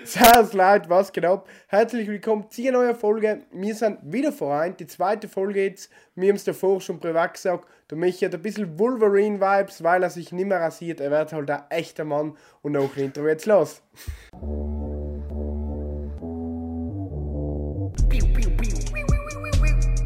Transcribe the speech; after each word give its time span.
Sehr 0.00 0.48
leid, 0.52 0.88
was 0.88 1.12
geht 1.12 1.26
ab? 1.26 1.46
Herzlich 1.68 2.08
willkommen 2.08 2.50
zu 2.50 2.62
einer 2.62 2.72
neuen 2.72 2.96
Folge. 2.96 3.42
Wir 3.52 3.74
sind 3.74 3.98
wieder 4.02 4.32
vereint. 4.32 4.80
Die 4.80 4.86
zweite 4.86 5.28
Folge 5.28 5.64
jetzt. 5.64 5.90
Wir 6.14 6.30
haben 6.30 6.36
es 6.36 6.44
davor 6.44 6.80
schon 6.80 6.98
privat 6.98 7.34
gesagt. 7.34 7.68
Der 7.90 7.98
Michi 7.98 8.24
hat 8.24 8.34
ein 8.34 8.40
bisschen 8.40 8.78
Wolverine-Vibes, 8.78 9.82
weil 9.82 10.02
er 10.02 10.08
sich 10.08 10.32
nicht 10.32 10.46
mehr 10.46 10.60
rasiert. 10.60 11.00
Er 11.00 11.10
wird 11.10 11.34
halt 11.34 11.50
ein 11.50 11.64
echter 11.68 12.04
Mann. 12.04 12.38
Und 12.62 12.76
auch 12.78 12.96
ein 12.96 13.04
Intro 13.04 13.28
jetzt 13.28 13.44
los. 13.44 13.82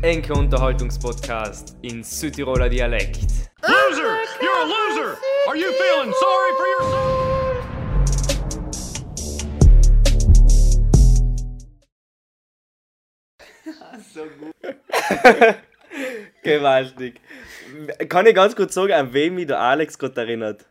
Enke 0.03 0.33
Unterhaltungspodcast 0.35 1.77
in 1.83 2.03
Südtiroler 2.03 2.69
Dialekt. 2.69 3.21
Loser! 3.63 4.03
You're 4.41 4.63
a 4.63 4.67
loser! 4.67 5.17
Are 5.47 5.57
you 5.57 5.71
feeling 5.71 6.13
sorry 6.13 6.53
for 6.57 6.67
yourself? 6.67 6.76
Gewaltig. 16.43 17.21
Kann 18.09 18.27
ich 18.27 18.35
ganz 18.35 18.55
kurz 18.55 18.75
sagen, 18.75 18.93
an 18.93 19.13
wen 19.13 19.35
mich 19.35 19.47
der 19.47 19.61
Alex 19.61 19.99
gerade 19.99 20.21
erinnert? 20.21 20.65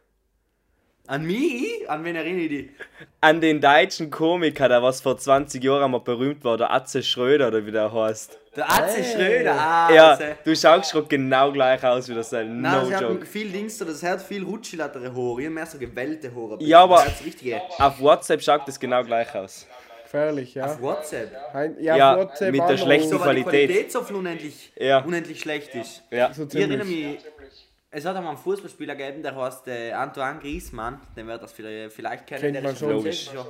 An 1.07 1.23
mich? 1.25 1.87
An 1.87 2.03
wen 2.03 2.15
erinnere 2.15 2.41
ich 2.43 2.49
dich? 2.49 2.69
An 3.21 3.39
den 3.41 3.61
deutschen 3.61 4.09
Komiker, 4.09 4.67
der 4.69 4.81
was 4.81 5.01
vor 5.01 5.17
20 5.17 5.63
Jahren 5.63 5.91
mal 5.91 5.99
berühmt 5.99 6.43
war, 6.43 6.57
der 6.57 6.71
Atze 6.73 7.03
Schröder 7.03 7.49
oder 7.49 7.63
wie 7.65 7.71
der 7.71 7.93
heißt. 7.93 8.39
Der 8.55 8.71
Atze 8.71 9.03
Schröder. 9.03 9.53
Ah, 9.53 9.93
Ja, 9.93 10.13
äh, 10.15 10.35
du 10.43 10.55
schaust 10.55 10.91
gerade 10.93 11.07
genau 11.07 11.51
gleich 11.51 11.83
aus 11.83 12.09
wie 12.09 12.15
das 12.15 12.29
sein. 12.31 12.59
Nein, 12.61 12.73
No 12.85 12.89
das 12.89 12.93
hat 12.95 13.01
joke. 13.09 13.25
viel 13.25 13.51
Dings, 13.51 13.77
das 13.77 14.01
hat 14.01 14.21
viel 14.23 14.43
rutschlattere 14.43 15.13
Haare, 15.13 15.43
ich 15.43 15.49
mehr 15.49 15.65
so 15.67 15.77
gewellte 15.77 16.33
Haare. 16.33 16.57
Ja, 16.61 16.81
aber- 16.83 17.05
hat. 17.05 17.13
Auf 17.79 17.99
WhatsApp 18.01 18.41
schaut 18.41 18.67
das 18.67 18.79
genau 18.79 19.03
gleich 19.03 19.33
aus. 19.35 19.67
Gefährlich, 20.15 20.53
ja. 20.55 20.65
Auf 20.65 20.81
WhatsApp. 20.81 21.31
Ein, 21.53 21.75
Ja, 21.81 22.13
auf 22.15 22.19
WhatsApp 22.21 22.51
mit 22.51 22.61
der 22.61 22.77
schlechten 22.77 23.09
So, 23.09 23.19
weil 23.19 23.35
die 23.35 23.43
Qualität. 23.43 23.69
Qualität 23.69 23.91
so 23.91 24.01
viel 24.03 24.15
unendlich, 24.15 24.71
Ja. 24.77 25.03
unendlich 25.03 25.39
schlecht 25.39 25.75
ist. 25.75 26.03
Ja. 26.09 26.33
So 26.33 26.45
Ich 26.45 26.55
erinnere 26.55 26.85
mich, 26.85 27.19
es 27.91 28.05
hat 28.05 28.15
einmal 28.15 28.31
einen 28.33 28.41
Fußballspieler 28.41 28.95
gegeben, 28.95 29.23
der 29.23 29.35
heißt 29.35 29.67
äh, 29.67 29.91
Antoine 29.91 30.39
Griezmann, 30.39 30.99
den 31.15 31.27
wird 31.27 31.41
das 31.41 31.51
vielleicht, 31.51 31.93
vielleicht 31.93 32.27
kennen. 32.27 32.41
Kennt 32.41 32.55
der 32.55 32.63
man 32.63 32.73
ist 32.73 32.79
schon. 32.79 32.89
ein 32.89 33.01
französischer, 33.01 33.45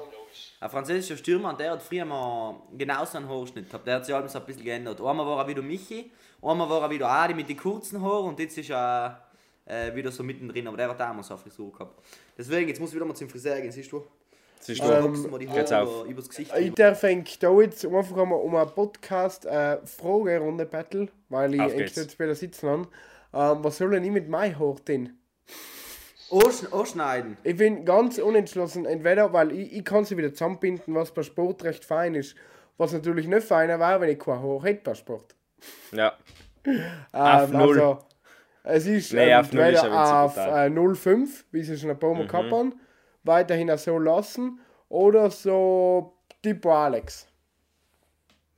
ein 0.60 0.70
französischer 0.70 1.18
Stürmer 1.18 1.50
und 1.50 1.60
der 1.60 1.72
hat 1.72 1.82
früher 1.84 2.06
mal 2.06 2.56
genauso 2.78 3.18
einen 3.18 3.30
Haarschnitt 3.30 3.68
gehabt. 3.70 3.88
Der 3.88 3.96
hat 3.96 4.06
sich 4.06 4.14
alles 4.16 4.32
so 4.34 4.40
ein 4.40 4.46
bisschen 4.46 4.64
geändert. 4.64 5.00
Einmal 5.00 5.26
war 5.26 5.40
er 5.44 5.48
wieder 5.48 5.62
Michi, 5.62 6.12
einmal 6.42 6.70
war 6.70 6.82
er 6.84 6.90
wieder 6.90 7.08
Adi 7.10 7.34
mit 7.34 7.48
den 7.50 7.58
kurzen 7.58 8.02
Haaren 8.02 8.26
und 8.30 8.40
jetzt 8.40 8.58
ist 8.58 8.70
er 8.70 9.22
äh, 9.66 9.94
wieder 9.96 10.12
so 10.12 10.22
mittendrin, 10.24 10.68
aber 10.68 10.78
der 10.78 10.90
hat 10.90 11.00
damals 11.00 11.30
eine 11.32 11.40
Frisur 11.40 11.72
gehabt. 11.72 12.00
Deswegen, 12.38 12.68
jetzt 12.68 12.80
muss 12.80 12.90
ich 12.90 12.96
wieder 12.96 13.06
mal 13.06 13.16
zum 13.16 13.30
Friseur 13.30 13.60
gehen, 13.62 13.72
siehst 13.72 13.92
du? 13.92 14.04
Du? 14.68 15.10
wachsen 15.10 15.32
wir 15.32 15.40
die 15.40 15.50
Haare 15.50 16.06
übers 16.08 16.30
Gesicht. 16.30 16.52
Ich 16.58 16.74
darf 16.74 17.04
eigentlich 17.04 17.40
da 17.40 17.52
jetzt 17.62 17.86
einfach 17.86 18.18
einmal 18.18 18.40
um 18.40 18.56
einen 18.56 18.70
Podcast 18.72 19.46
äh, 19.46 19.78
Fragerunde 19.86 20.66
battle, 20.66 21.08
weil 21.30 21.54
ich 21.56 21.62
eigentlich 21.62 21.96
jetzt 21.96 22.20
der 22.20 22.36
sitzen 22.36 22.70
habe. 22.70 22.88
Ähm, 23.34 23.64
was 23.64 23.78
soll 23.78 23.92
denn 23.92 24.04
ich 24.04 24.12
mit 24.12 24.30
meinem 24.30 24.58
Haar 24.60 24.76
denn? 24.88 25.18
Anschneiden. 26.72 27.38
Ich 27.44 27.56
bin 27.58 27.86
ganz 27.86 28.18
unentschlossen. 28.18 28.86
Entweder, 28.86 29.32
weil 29.32 29.52
ich, 29.52 29.74
ich 29.74 29.86
kann 29.86 30.06
sie 30.06 30.18
wieder 30.18 30.34
zusammenbinden, 30.34 30.96
was 30.96 31.14
bei 31.14 31.22
Sport 31.24 31.64
recht 31.64 31.86
fein 31.86 32.16
ist. 32.16 32.36
Was 32.78 32.92
natürlich 32.94 33.28
nicht 33.28 33.46
feiner 33.48 33.80
wäre, 33.80 34.02
wenn 34.02 34.10
ich 34.10 34.20
kein 34.20 34.42
Haar 34.42 34.64
hätte 34.64 34.82
bei 34.84 34.94
Sport. 34.96 35.36
Ja. 35.92 36.14
Ähm, 36.68 36.82
Auf 37.14 37.52
null. 37.52 37.80
Also, 37.80 38.00
es 38.64 38.88
ist 38.88 39.14
Nee, 39.14 39.30
ähm, 39.30 39.40
auf 39.40 39.54
null 39.54 39.62
ist 39.66 39.84
entweder 39.84 39.94
aber 39.94 40.06
zu 40.08 40.16
auf 40.16 40.34
brutal. 40.34 40.68
äh, 40.68 40.76
0,5, 40.76 41.44
wie 41.52 41.62
sie 41.62 41.78
schon 41.78 41.92
ein 41.92 42.00
paar 42.00 42.16
Mal 42.16 42.24
Mhm. 42.24 42.28
gehabt 42.28 42.52
haben, 42.52 42.74
weiterhin 43.26 43.76
so 43.78 43.98
lassen. 43.98 44.60
Oder 44.90 45.32
so 45.32 46.14
Tipo 46.42 46.72
Alex. 46.72 47.28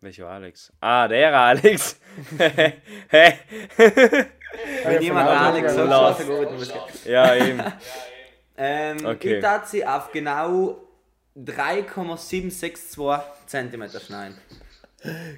Welcher 0.02 0.28
Alex? 0.28 0.72
Ah, 0.80 1.08
der 1.08 1.36
Alex. 1.36 2.00
Wenn 2.38 2.74
jemand 5.02 5.28
von 5.30 5.38
Alex 5.38 5.76
muss 5.76 6.70
ich- 6.70 7.06
ja, 7.06 7.36
eben. 7.36 7.62
Ähm, 8.60 9.06
Okay. 9.06 9.36
Ich 9.36 9.44
tat 9.44 9.70
sie 9.70 9.86
auf 9.86 10.12
genau 10.12 10.78
3,762 11.36 12.98
cm 13.46 13.88
schneiden. 14.00 14.36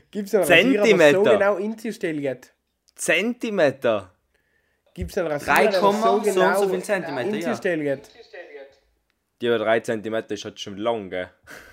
Gibt 0.09 0.29
es 0.29 0.35
einen 0.35 0.43
Rasierer, 0.43 0.83
was 0.83 0.89
so 0.89 0.95
Zentimeter. 0.95 1.31
genau 1.37 1.57
in 1.57 1.77
sich 1.77 1.95
stellt? 1.95 2.53
Zentimeter. 2.95 4.13
Gibt 4.93 5.11
es 5.11 5.17
einen 5.17 5.27
Rasierer, 5.27 5.63
der 5.63 5.71
so 5.73 5.91
so 5.91 6.21
genau 6.21 6.61
so 6.61 6.69
viel 6.69 6.81
Zentimeter, 6.81 7.27
in 7.29 7.35
ja. 7.41 7.49
sich 7.49 7.57
stellt? 7.57 8.09
Ja, 9.41 9.57
3 9.57 9.79
Zentimeter 9.81 10.33
ist 10.33 10.43
halt 10.45 10.59
schon 10.59 10.77
lang, 10.77 11.09
gell? 11.09 11.29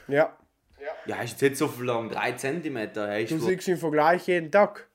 Ja. 0.09 0.37
Ja, 1.06 1.16
ist 1.22 1.32
jetzt 1.32 1.43
nicht 1.43 1.56
so 1.56 1.69
viel 1.69 1.87
lang, 1.87 2.10
3 2.10 2.32
cm. 2.32 2.77
Hey, 2.94 3.27
Du 3.27 3.38
siehst 3.38 3.69
im 3.69 3.77
Vergleich 3.77 4.27
jeden 4.28 4.50
Tag. 4.53 4.87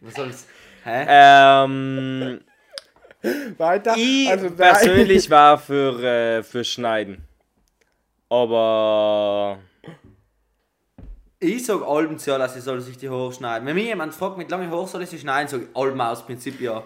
was 0.00 0.14
soll's? 0.14 0.46
Hä? 0.84 1.04
Ähm, 1.08 2.40
Weiter. 3.58 3.94
ich 3.96 4.30
also 4.30 4.50
persönlich 4.50 5.28
war 5.30 5.58
für, 5.58 6.02
äh, 6.02 6.42
für 6.42 6.64
Schneiden. 6.64 7.26
Aber 8.28 9.58
Ich 11.38 11.66
sag 11.66 11.82
Alben 11.82 12.18
zu, 12.18 12.30
dass 12.38 12.56
ich 12.56 12.62
soll 12.62 12.80
sich 12.80 12.96
die 12.96 13.08
Haare 13.10 13.32
schneiden. 13.32 13.66
Wenn 13.66 13.74
mich 13.74 13.86
jemand 13.86 14.14
fragt, 14.14 14.38
mit 14.38 14.50
langen 14.50 14.70
Haaren 14.70 14.86
soll 14.86 15.02
ich 15.02 15.10
sie 15.10 15.18
schneiden, 15.18 15.48
sag 15.48 15.62
ich 15.62 15.68
Alben 15.76 16.00
aus 16.00 16.24
Prinzip 16.24 16.60
ja. 16.60 16.82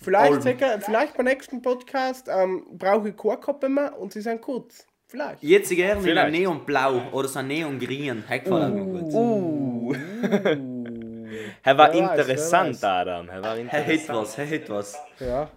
Vielleicht. 0.00 0.42
Zecker, 0.42 0.80
vielleicht 0.80 1.16
beim 1.16 1.26
nächsten 1.26 1.62
Podcast 1.62 2.28
ähm, 2.28 2.66
brauche 2.72 3.08
ich 3.08 3.68
mehr 3.68 3.98
und 3.98 4.12
sie 4.12 4.20
sind 4.20 4.40
kurz. 4.40 4.86
Vielleicht. 5.06 5.42
Jetzt 5.42 5.70
gerne 5.70 6.10
in 6.10 6.18
einem 6.18 6.32
Neonblau 6.32 7.02
oder 7.12 7.28
so 7.28 7.38
ein 7.38 7.46
Neongrün. 7.46 8.24
Gefällt 8.28 8.46
mir 8.48 8.84
gut. 8.84 9.14
uh, 9.14 9.94
er 11.62 11.78
war 11.78 11.92
wer 11.92 12.10
interessant, 12.10 12.74
weiß. 12.74 12.84
Adam. 12.84 13.28
Er 13.28 13.42
war 13.42 13.56
interessant. 13.56 14.08
hat 14.08 14.16
was, 14.16 14.38
hat 14.38 14.70
was. 14.70 14.98
Ja. 15.20 15.50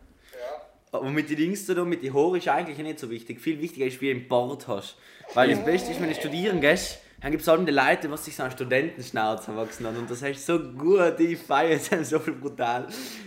Aber 0.92 1.10
mit 1.10 1.30
den 1.30 1.38
Dings 1.38 1.66
da, 1.66 1.84
mit 1.84 2.04
den 2.04 2.14
Haaren 2.14 2.36
ist 2.36 2.48
eigentlich 2.48 2.78
nicht 2.78 3.00
so 3.00 3.10
wichtig. 3.10 3.42
Viel 3.42 3.62
wichtiger 3.62 3.86
ist, 3.86 4.00
wie 4.00 4.12
du 4.12 4.20
einen 4.20 4.28
Bart 4.28 4.68
hast. 4.68 4.98
Weil 5.34 5.50
das 5.50 5.64
Beste 5.64 5.92
ist, 5.92 6.02
wenn 6.02 6.10
du 6.10 6.16
studieren 6.16 6.62
gehst, 6.62 7.00
dann 7.20 7.32
gibt 7.32 7.42
es 7.42 7.48
halt 7.48 7.68
die 7.68 7.72
Leute, 7.72 8.12
was 8.12 8.26
sich 8.26 8.36
so 8.36 8.44
einen 8.44 8.52
Studentenschnauze 8.52 9.56
wachsen 9.56 9.88
haben. 9.88 9.98
Und 9.98 10.10
das 10.10 10.22
heißt 10.22 10.46
so 10.46 10.60
gut, 10.60 11.18
die 11.18 11.36
feiern 11.36 11.80
sind 11.80 12.06
so 12.06 12.20
viel 12.20 12.34
brutal. 12.34 12.86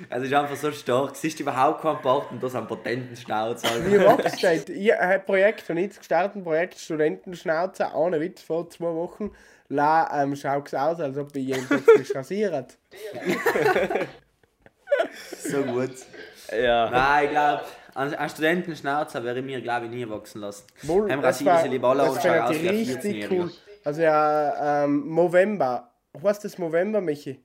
Also 0.09 0.27
ist 0.27 0.33
einfach 0.33 0.55
so 0.55 0.71
stark. 0.71 1.17
Siehst 1.17 1.41
du 1.41 1.43
überhaupt 1.43 1.83
keinen 1.83 2.01
Bart 2.01 2.31
und 2.31 2.41
das 2.41 2.55
einen 2.55 2.69
Patentenschnauze. 2.69 3.67
Wie 3.87 3.99
Alter. 3.99 4.11
Rockstedt. 4.11 4.69
Ich 4.69 4.93
habe 4.93 5.03
ein 5.03 5.25
Projekt, 5.25 5.69
und 5.71 5.79
jetzt 5.79 5.99
gestartet, 5.99 6.37
ein 6.37 6.45
Projekt 6.45 6.79
Studentenschnauze, 6.79 7.89
ohne 7.95 8.21
Witz, 8.21 8.43
vor 8.43 8.71
zwei 8.71 8.95
Wochen. 8.95 9.33
La, 9.69 10.23
ähm, 10.23 10.37
schaut 10.37 10.69
es 10.69 10.75
aus, 10.75 11.01
als 11.01 11.17
ob 11.17 11.35
ich 11.35 11.47
jeden 11.47 11.69
Tag 11.69 11.81
frisch 11.81 12.15
rasiert. 12.15 12.77
so 15.39 15.63
gut. 15.63 15.95
Ja. 16.53 16.91
Nein, 16.91 17.25
ich 17.25 17.31
glaube, 17.31 17.63
einen 17.95 18.15
einen 18.15 18.31
Studentenschnauze 18.31 19.25
wäre 19.25 19.39
ich 19.39 19.45
mir, 19.45 19.61
glaube 19.61 19.87
ich, 19.87 19.93
nie 19.93 20.09
wachsen 20.09 20.41
lassen. 20.41 20.65
Wohl, 20.83 21.11
Heim 21.11 21.23
das 21.23 21.37
rasieren 21.37 21.63
sie 21.63 21.69
lieber 21.69 21.89
alle 21.89 22.05
und 22.05 22.17
das 22.17 22.23
schauen 22.23 22.33
wäre 22.35 22.45
aus 22.47 22.63
wie 22.63 22.69
ein 22.69 22.77
richtig 22.77 22.97
14-Jähriger. 22.97 23.31
cool. 23.31 23.51
Also 23.85 24.03
ja, 24.03 24.85
ähm, 24.85 25.15
November. 25.15 25.91
Was 26.13 26.39
ist 26.39 26.45
das 26.45 26.59
November, 26.59 27.01
Michi? 27.01 27.41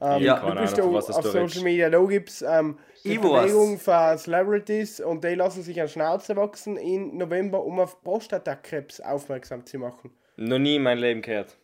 Ähm, 0.00 0.22
Ja. 0.22 0.36
du 0.36 0.60
bist 0.60 0.78
Ahnung, 0.78 1.00
auf 1.00 1.22
du 1.22 1.30
Social. 1.30 1.62
Media, 1.62 1.90
da 1.90 2.00
gibt 2.04 2.28
es 2.28 2.42
ähm, 2.42 2.78
die. 3.04 3.18
Bewegung 3.18 3.78
für 3.78 4.16
Celebrities 4.16 5.00
und 5.00 5.24
die 5.24 5.34
lassen 5.34 5.62
sich 5.62 5.80
an 5.80 5.88
Schnauze 5.88 6.36
wachsen 6.36 6.76
im 6.76 7.16
November, 7.16 7.64
um 7.64 7.80
auf 7.80 8.02
Prostatakrebs 8.02 9.00
aufmerksam 9.00 9.66
zu 9.66 9.78
machen. 9.78 10.12
Noch 10.36 10.58
nie 10.58 10.76
in 10.76 10.82
meinem 10.82 11.00
Leben 11.00 11.22
gehört. 11.22 11.58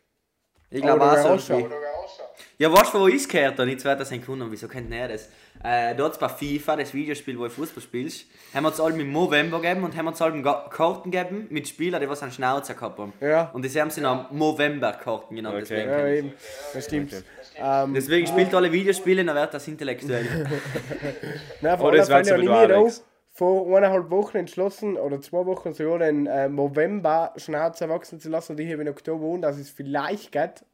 Ich 0.71 0.82
glaube 0.82 1.05
auch 1.05 1.38
so. 1.38 1.69
Auch 2.04 2.16
schon. 2.16 2.25
Ja, 2.59 2.72
weißt 2.72 2.94
du, 2.94 3.00
wo 3.00 3.09
ich 3.09 3.16
es 3.16 3.28
gehört 3.28 3.59
habe? 3.59 3.76
Das 3.97 4.12
ein 4.12 4.25
Kunde, 4.25 4.47
wieso 4.50 4.69
kennt 4.69 4.92
ihr 4.92 5.09
das? 5.09 5.28
Äh, 5.62 5.94
da 5.94 6.04
hat 6.04 6.12
es 6.12 6.19
bei 6.19 6.28
FIFA, 6.28 6.76
das 6.76 6.92
Videospiel, 6.92 7.38
wo 7.38 7.44
du 7.44 7.50
Fußball 7.50 7.82
spielst, 7.82 8.26
haben 8.53 8.65
wir 8.65 8.70
es 8.70 8.81
allem 8.81 9.00
im 9.00 9.12
November 9.12 9.60
gegeben 9.60 9.82
und 9.84 9.97
haben 9.97 10.06
uns 10.09 10.20
allem 10.20 10.43
Ga- 10.43 10.69
Karten 10.70 11.10
gegeben 11.10 11.47
mit 11.50 11.66
Spielern, 11.69 12.00
die 12.00 12.09
was 12.09 12.22
einen 12.22 12.32
Schnauzer 12.32 12.75
gehabt 12.75 12.99
haben. 12.99 13.12
Ja. 13.20 13.50
Und 13.52 13.64
das 13.64 13.75
haben 13.76 13.90
sie 13.90 14.00
dann 14.02 14.26
November-Karten 14.31 15.34
genannt. 15.37 15.55
Okay. 15.56 15.64
Deswegen, 15.69 15.90
Ja, 15.90 15.96
kenn 15.96 16.06
ich. 16.12 16.19
eben. 16.19 16.32
Das 16.75 16.84
stimmt. 16.84 17.25
Ähm, 17.56 17.94
deswegen 17.94 18.26
spielt 18.26 18.55
alle 18.55 18.70
Videospiele, 18.70 19.25
dann 19.25 19.34
wird 19.37 19.55
das 19.55 19.67
intellektuell. 19.69 20.26
Nein, 21.61 21.79
vor 21.79 21.87
Oh, 21.87 21.90
allem 21.90 21.99
das 21.99 22.11
habe 22.11 22.23
ich 22.43 22.50
Alex. 22.50 23.05
vor 23.32 23.76
eineinhalb 23.76 24.11
Wochen 24.11 24.37
entschlossen, 24.38 24.96
oder 24.96 25.20
zwei 25.20 25.46
Wochen 25.46 25.73
so, 25.73 25.96
den 25.99 26.26
äh, 26.26 26.49
November 26.49 27.32
Schnauze 27.37 27.88
wachsen 27.88 28.20
zu 28.20 28.29
lassen 28.29 28.52
und 28.52 28.61
ich 28.61 28.70
habe 28.73 28.82
in 28.82 28.88
Oktober 28.88 29.25
und 29.26 29.43
dass 29.43 29.56
es 29.56 29.70
vielleicht 29.70 30.32
geht. 30.32 30.64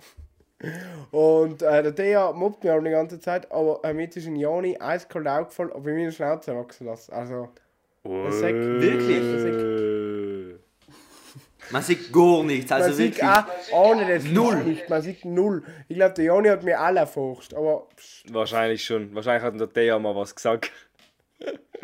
Und 1.10 1.62
äh, 1.62 1.82
der 1.82 1.94
Thea 1.94 2.32
mobbt 2.32 2.62
mich 2.64 2.72
auch 2.72 2.82
die 2.82 2.90
ganze 2.90 3.18
Zeit, 3.18 3.50
aber 3.50 3.80
äh, 3.82 3.92
mir 3.94 4.08
ist 4.08 4.16
in 4.26 4.36
Jani 4.36 4.76
eiskalt 4.78 5.26
aufgefallen, 5.26 5.72
ob 5.72 5.86
ich 5.86 5.94
mir 5.94 6.02
eine 6.02 6.12
Schnauze 6.12 6.54
wachsen 6.54 6.86
lasse. 6.86 7.12
Also, 7.12 7.48
das 8.04 8.34
ist 8.36 8.42
Wirklich? 8.42 9.20
Man 11.70 11.82
sieht 11.82 12.12
gar 12.12 12.42
nichts, 12.42 12.70
Man 12.70 12.82
also 12.82 12.94
sieht 12.94 13.16
wirklich. 13.16 13.30
auch 13.30 13.44
ohne 13.72 14.12
das 14.12 14.24
Null. 14.24 14.56
nicht, 14.64 14.88
man 14.90 15.02
sieht 15.02 15.24
null. 15.24 15.62
Ich 15.88 15.96
glaube, 15.96 16.14
der 16.14 16.24
Jani 16.24 16.48
hat 16.48 16.64
mir 16.64 16.80
alle 16.80 17.00
erforscht, 17.00 17.54
aber 17.54 17.86
pff, 17.96 18.24
Wahrscheinlich 18.32 18.84
schon. 18.84 19.14
Wahrscheinlich 19.14 19.44
hat 19.44 19.60
der 19.60 19.72
Theo 19.72 19.98
mal 20.00 20.16
was 20.16 20.34
gesagt. 20.34 20.72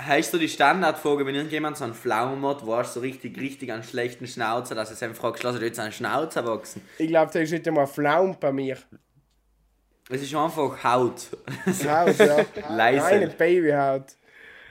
Heißt 0.01 0.33
du 0.35 0.39
die 0.39 0.49
Standardfrage, 0.49 1.25
wenn 1.25 1.35
irgendjemand 1.35 1.79
so 1.79 1.85
einen 1.85 1.95
Pflaumen 1.95 2.45
hat, 2.47 2.67
warst 2.67 2.95
du 2.95 3.01
so 3.01 3.05
richtig, 3.05 3.41
richtig 3.41 3.73
einen 3.73 3.83
schlechten 3.83 4.27
Schnauzer, 4.27 4.75
dass 4.75 4.91
er 4.91 5.09
einfach 5.09 5.23
fragt, 5.23 5.43
lass 5.43 5.61
jetzt 5.61 5.79
einen 5.81 5.93
Schnauzer 5.93 6.47
wachsen? 6.47 6.83
Ich 6.99 7.09
glaube, 7.09 7.33
der 7.33 7.43
ist 7.43 7.53
nicht 7.53 7.67
einmal 7.67 7.87
Flaum 7.87 8.37
bei 8.39 8.53
mir. 8.53 8.77
Es 10.11 10.23
ist 10.23 10.35
einfach 10.35 10.85
Haut. 10.85 11.31
Haut, 11.67 12.19
ja. 12.19 12.45
Leise. 12.69 13.07
Eine 13.07 13.29
Babyhaut. 13.29 14.17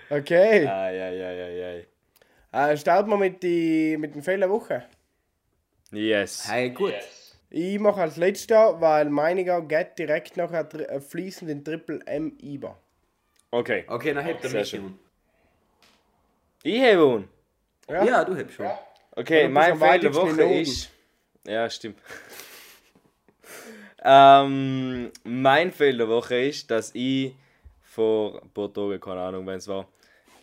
Okay. 0.10 0.68
Ai, 0.68 1.02
ai, 1.02 1.26
ai, 1.26 1.86
ai, 2.52 2.72
Äh, 2.72 2.78
starten 2.78 3.10
wir 3.10 3.18
mit, 3.18 3.42
die, 3.42 3.98
mit 3.98 4.14
den 4.14 4.22
Fällen 4.22 4.42
der 4.42 4.50
Woche. 4.50 4.84
Yes. 5.92 6.48
Hey, 6.50 6.70
gut. 6.70 6.94
Ich 7.50 7.80
mache 7.80 8.02
als 8.02 8.18
letzter, 8.18 8.80
weil 8.80 9.10
meiniger 9.10 9.62
geht 9.62 9.98
direkt 9.98 10.38
nachher 10.38 10.68
äh, 10.74 11.02
fließend 11.02 11.50
in 11.50 11.64
Triple 11.64 12.00
M 12.06 12.38
über. 12.42 12.78
Okay. 13.56 13.86
Okay, 13.88 14.14
dann 14.14 14.26
hebt 14.26 14.44
er 14.44 14.50
mich 14.50 14.70
schön. 14.70 14.82
an. 14.82 15.00
Ich 16.62 16.82
habe 16.82 17.04
einen. 17.04 17.30
Ja. 17.88 18.04
Ja, 18.04 18.26
du 18.26 18.36
hebst 18.36 18.56
schon. 18.58 18.68
Okay, 19.12 19.48
mein 19.48 19.78
Fehler 19.78 20.00
der 20.00 20.14
Woche 20.14 20.44
ist. 20.60 20.90
Ja, 21.48 21.70
stimmt. 21.70 21.98
ähm, 24.04 25.10
mein 25.24 25.72
Fehler 25.72 26.00
der 26.00 26.10
Woche 26.10 26.36
ist, 26.36 26.70
dass 26.70 26.94
ich 26.94 27.34
vor 27.82 28.42
ein 28.44 28.50
paar 28.50 28.74
Tagen, 28.74 29.00
keine 29.00 29.22
Ahnung, 29.22 29.46
wann 29.46 29.56
es 29.56 29.70
war, 29.70 29.88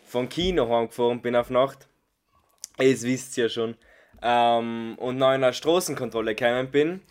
vom 0.07 0.27
Kino 0.27 0.67
heimgefahren 0.67 1.21
bin 1.21 1.35
auf 1.35 1.51
Nacht. 1.51 1.87
Das 2.77 3.03
wisst 3.03 3.37
ihr 3.37 3.43
ja 3.43 3.49
schon. 3.49 3.77
Ähm, 4.23 4.95
und 4.97 5.17
nach 5.17 5.29
einer 5.29 5.53
Straßenkontrolle 5.53 6.33
gekommen 6.33 6.71
bin 6.71 7.01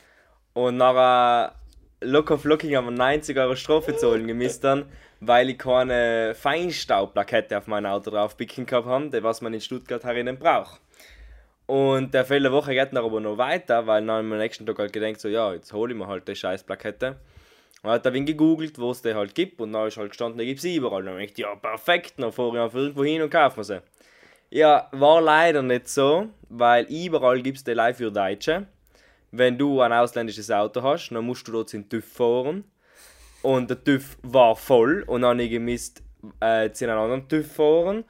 und 0.52 0.78
nachher 0.78 1.54
locker 2.00 2.38
flockig 2.38 2.75
haben 2.75 2.93
90 2.93 3.38
Euro 3.38 3.54
Strafe 3.54 3.96
zahlen 3.96 4.26
gemisst 4.26 4.64
dann, 4.64 4.90
weil 5.25 5.51
ich 5.51 5.59
keine 5.59 6.35
Feinstaubplakette 6.35 7.57
auf 7.57 7.69
mein 7.69 7.87
Auto 7.87 8.11
drauf 8.11 8.37
picken 8.37 8.67
gehabt 8.67 8.87
habe, 8.87 9.23
was 9.23 9.41
man 9.41 9.55
in 9.55 9.61
Stuttgart 9.61 10.03
herinnen 10.03 10.37
braucht. 10.37 10.81
Und 11.67 12.13
der 12.13 12.25
Fehler 12.25 12.51
Woche 12.51 12.75
geht 12.75 12.93
dann 12.93 13.05
aber 13.05 13.21
noch 13.21 13.39
weiter, 13.39 13.87
weil 13.87 14.05
dann 14.05 14.33
am 14.33 14.37
nächsten 14.37 14.67
Tag 14.67 14.81
halt 14.81 14.93
gedacht, 14.93 15.21
so, 15.21 15.29
ja, 15.29 15.53
jetzt 15.53 15.73
hole 15.73 15.93
ich 15.93 15.99
mir 15.99 16.09
halt 16.09 16.27
die 16.27 16.35
scheiß 16.35 16.65
Plakette. 16.65 17.17
Und 17.85 17.91
hat 17.91 18.05
da 18.05 18.13
wen 18.13 18.27
gegoogelt, 18.27 18.81
wo 18.81 18.91
es 18.91 19.01
die 19.01 19.15
halt 19.15 19.33
gibt 19.37 19.61
und 19.61 19.73
dann 19.73 19.87
ist 19.87 19.97
halt 19.97 20.11
gestanden, 20.11 20.39
die 20.39 20.47
gibt 20.47 20.59
es 20.59 20.65
überall. 20.65 21.05
Dann 21.05 21.21
ich, 21.21 21.39
ja, 21.39 21.55
perfekt, 21.55 22.15
dann 22.17 22.33
fahre 22.33 22.57
ich 22.57 22.63
einfach 22.63 22.79
irgendwo 22.79 23.05
hin 23.05 23.23
und 23.23 23.31
kaufe 23.31 23.61
mir 23.61 23.65
sie. 23.65 23.81
Ja, 24.51 24.89
war 24.91 25.21
leider 25.21 25.63
nicht 25.63 25.87
so, 25.87 26.27
weil 26.49 26.85
überall 26.87 27.41
gibt 27.43 27.59
es 27.59 27.65
die 27.65 27.75
live 27.75 27.97
für 27.97 28.11
Deutsche. 28.11 28.67
Wenn 29.31 29.57
du 29.57 29.81
ein 29.81 29.93
ausländisches 29.93 30.51
Auto 30.51 30.83
hast, 30.83 31.11
dann 31.11 31.25
musst 31.25 31.47
du 31.47 31.53
dort 31.53 31.73
in 31.75 31.89
TÜV 31.89 32.05
fahren. 32.05 32.65
Und 33.43 33.71
der 33.71 33.83
TÜV 33.83 34.17
war 34.23 34.55
voll 34.56 35.03
und 35.06 35.23
dann 35.23 35.31
habe 35.33 35.43
ich 35.43 35.50
gemisst, 35.50 36.03
äh, 36.41 36.71
zu 36.71 36.85
einem 36.89 36.99
anderen 36.99 37.29
TÜV 37.29 37.53
fahren. 37.53 38.05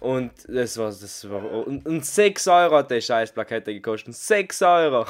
Und 0.00 0.32
das 0.48 0.76
war, 0.78 0.86
das 0.88 1.30
war, 1.30 1.44
und, 1.66 1.86
und 1.86 2.04
6 2.04 2.48
Euro 2.48 2.78
hat 2.78 2.90
die 2.90 3.00
scheiß 3.00 3.30
Plakette 3.32 3.72
gekostet. 3.72 4.14
6 4.14 4.62
Euro! 4.62 5.06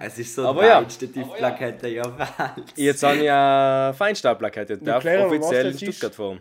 Es 0.00 0.18
ist 0.18 0.34
so 0.34 0.46
Aber 0.46 0.64
ja. 0.66 0.82
die 0.82 1.08
TÜV-Plakette, 1.12 1.88
ja, 1.88 2.02
was? 2.18 2.28
Jetzt 2.76 3.02
habe 3.02 3.16
ich 3.16 3.30
eine 3.30 3.94
Feinstaubplakette 3.94 4.78
darf 4.78 5.04
offiziell 5.04 5.70
in. 5.72 5.78
Stuttgart 5.78 6.14
fahren. 6.14 6.40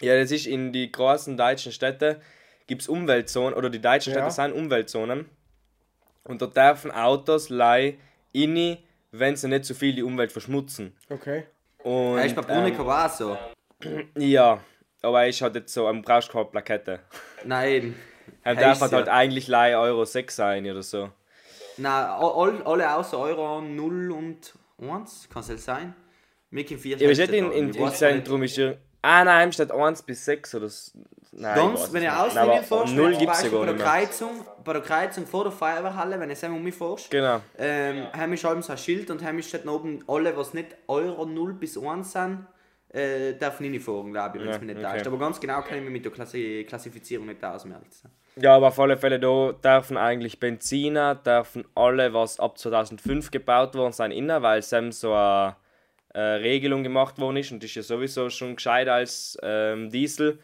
Ja, 0.00 0.18
das 0.18 0.30
ist 0.30 0.46
in 0.46 0.72
die 0.72 0.90
großen 0.92 1.36
deutschen 1.36 1.72
Städte 1.72 2.20
gibt 2.66 2.82
es 2.82 2.88
Umweltzonen, 2.88 3.54
oder 3.54 3.70
die 3.70 3.80
deutschen 3.80 4.12
Städte 4.12 4.26
Ja. 4.26 4.30
sind 4.30 4.52
Umweltzonen. 4.52 5.28
Und 6.24 6.40
da 6.42 6.46
dürfen 6.46 6.90
Autos 6.90 7.48
lei 7.50 7.98
inni, 8.32 8.78
wenn 9.18 9.36
sie 9.36 9.48
nicht 9.48 9.64
so 9.64 9.74
viel 9.74 9.94
die 9.94 10.02
Umwelt 10.02 10.32
verschmutzen. 10.32 10.92
Okay. 11.08 11.44
Und, 11.82 12.16
Ja, 12.16 12.24
ist 12.24 12.34
bei 12.34 12.42
Brunica 12.42 12.82
ähm, 12.82 12.88
auch 12.88 13.08
so. 13.08 13.38
ja, 14.18 14.60
aber 15.02 15.28
ich 15.28 15.40
hatte 15.42 15.60
jetzt 15.60 15.72
so, 15.72 15.86
am 15.86 16.02
brauchst 16.02 16.30
keine 16.30 16.46
Plakette. 16.46 17.00
Nein. 17.44 17.94
Er 18.42 18.56
Heißt 18.56 18.62
darf 18.62 18.80
halt, 18.80 18.92
ja. 18.92 18.98
halt 18.98 19.08
eigentlich 19.08 19.46
lei 19.48 19.76
Euro 19.76 20.04
6 20.04 20.34
sein 20.34 20.68
oder 20.68 20.82
so. 20.82 21.10
Nein, 21.76 22.06
all, 22.06 22.62
alle 22.64 22.94
außer 22.94 23.18
Euro 23.18 23.60
0 23.60 24.10
und 24.12 24.54
1, 24.80 25.28
kann 25.28 25.42
es 25.42 25.48
halt 25.48 25.60
sein. 25.60 25.94
Wir 26.50 26.64
können 26.64 26.80
4 26.80 26.96
Ja, 26.96 27.06
aber 27.06 27.12
ist 27.12 27.18
nicht 27.18 27.32
in, 27.32 27.52
in, 27.52 27.74
im 27.74 27.92
Zentrum 27.92 28.42
ist 28.42 28.56
ja. 28.56 28.74
Ah 29.06 29.22
nein, 29.22 29.52
steht 29.52 29.70
1 29.70 30.02
bis 30.04 30.24
6 30.24 30.54
oder 30.54 30.68
so. 30.70 30.92
Nein, 31.32 31.56
Sonst, 31.58 31.92
wenn 31.92 32.02
ihr 32.04 32.12
aber 32.14 32.62
fährst, 32.62 32.94
Null 32.94 33.10
zum 33.12 33.20
gibt 33.20 33.32
es 33.34 33.42
ja 33.42 33.48
gar 33.50 33.60
bei 33.60 33.72
der. 33.72 33.76
Kreuzung, 33.76 34.30
bei 34.64 34.72
der 34.72 34.82
Kreuzung 34.82 35.26
vor 35.26 35.42
der 35.44 35.52
Feuerwehrhalle, 35.52 36.18
wenn 36.18 36.30
ihr 36.30 36.36
selber 36.36 36.54
umfährst, 36.54 37.10
Genau. 37.10 37.40
ähm, 37.58 38.06
haben 38.16 38.30
wir 38.30 38.38
schon 38.38 38.62
so 38.62 38.72
ein 38.72 38.78
Schild 38.78 39.10
und 39.10 39.22
haben 39.22 39.42
noch 39.64 39.74
oben, 39.74 40.02
alle, 40.08 40.34
was 40.38 40.54
nicht 40.54 40.68
Euro 40.86 41.26
0 41.26 41.52
bis 41.52 41.76
1 41.76 42.12
sind, 42.12 42.46
äh, 42.94 43.34
dürfen 43.34 43.70
nicht 43.70 43.84
fahren, 43.84 44.10
glaube 44.12 44.38
ich, 44.38 44.42
wenn 44.44 44.48
es 44.50 44.56
Ja, 44.56 44.62
mich 44.62 44.74
nicht 44.74 44.86
okay. 44.86 44.94
täuscht. 44.94 45.06
Aber 45.06 45.18
ganz 45.18 45.38
genau 45.38 45.60
kann 45.60 45.76
ich 45.76 45.82
mich 45.84 45.92
mit 45.92 46.04
der 46.06 46.12
Klassi 46.12 46.64
Klassifizierung 46.66 47.26
nicht 47.26 47.44
ausmerken. 47.44 47.84
Ja, 48.36 48.56
aber 48.56 48.68
auf 48.68 48.80
alle 48.80 48.96
Fälle 48.96 49.20
da 49.20 49.52
dürfen 49.52 49.98
eigentlich 49.98 50.40
Benziner, 50.40 51.14
dürfen 51.14 51.64
alle, 51.74 52.14
was 52.14 52.40
ab 52.40 52.56
2005 52.56 53.30
gebaut 53.30 53.74
worden 53.74 53.92
sind, 53.92 54.12
innen, 54.12 54.42
weil 54.42 54.62
Sam 54.62 54.92
so 54.92 55.12
eine 55.12 55.56
äh, 56.14 56.20
Regelung 56.20 56.82
gemacht 56.82 57.18
worden 57.18 57.36
ist 57.36 57.52
und 57.52 57.62
ist 57.62 57.74
ja 57.74 57.82
sowieso 57.82 58.30
schon 58.30 58.56
gescheiter 58.56 58.94
als 58.94 59.38
ähm, 59.42 59.90
Diesel. 59.90 60.38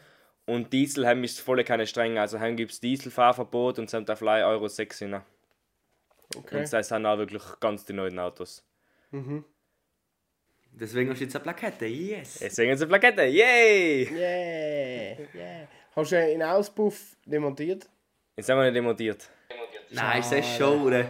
Und 0.45 0.73
Diesel 0.73 1.07
haben 1.07 1.23
ist 1.23 1.39
voll 1.39 1.63
keine 1.63 1.87
strenge, 1.87 2.19
also 2.19 2.39
haben 2.39 2.57
gibt 2.57 2.71
es 2.71 2.79
Dieselfahrverbot 2.79 3.79
und 3.79 3.89
sind 3.89 4.09
auf 4.11 4.21
Euro 4.21 4.67
6 4.67 5.01
innen. 5.01 5.21
Okay. 6.35 6.59
Und 6.59 6.73
das 6.73 6.87
sind 6.87 7.05
auch 7.05 7.17
wirklich 7.17 7.43
ganz 7.59 7.85
die 7.85 7.93
neuen 7.93 8.19
Autos. 8.19 8.63
Deswegen 10.73 11.09
hast 11.09 11.19
du 11.19 11.25
jetzt 11.25 11.35
eine 11.35 11.43
Plakette, 11.43 11.85
yes! 11.85 12.39
Deswegen 12.39 12.71
eine 12.71 12.87
Plakette, 12.87 13.23
yay! 13.23 14.09
Yeah, 14.09 15.27
yeah. 15.35 15.67
Hast 15.95 16.11
du 16.11 16.17
einen 16.17 16.43
Auspuff 16.43 17.17
demontiert? 17.25 17.89
Jetzt 18.37 18.49
haben 18.49 18.57
wir 18.59 18.65
nicht 18.65 18.75
demontiert. 18.75 19.29
Nein, 19.89 20.21
ist 20.21 20.31
das 20.31 20.57
schon, 20.57 20.81
oder? 20.81 21.05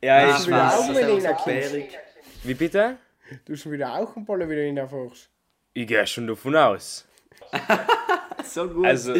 Ja, 0.00 0.30
ich 0.30 0.36
ist 0.36 1.40
sperrig. 1.40 1.98
Wie 2.44 2.54
bitte? 2.54 2.98
Du 3.44 3.52
hast 3.52 3.70
wieder 3.70 3.94
auch 3.94 4.14
einen 4.16 4.24
Pollen 4.26 4.48
wieder 4.48 4.62
hineinfährst. 4.62 5.30
Ich 5.72 5.86
gehe 5.86 6.06
schon 6.06 6.26
davon 6.26 6.56
aus. 6.56 7.06
So 8.46 8.68
gut. 8.68 8.84
Also, 8.84 9.14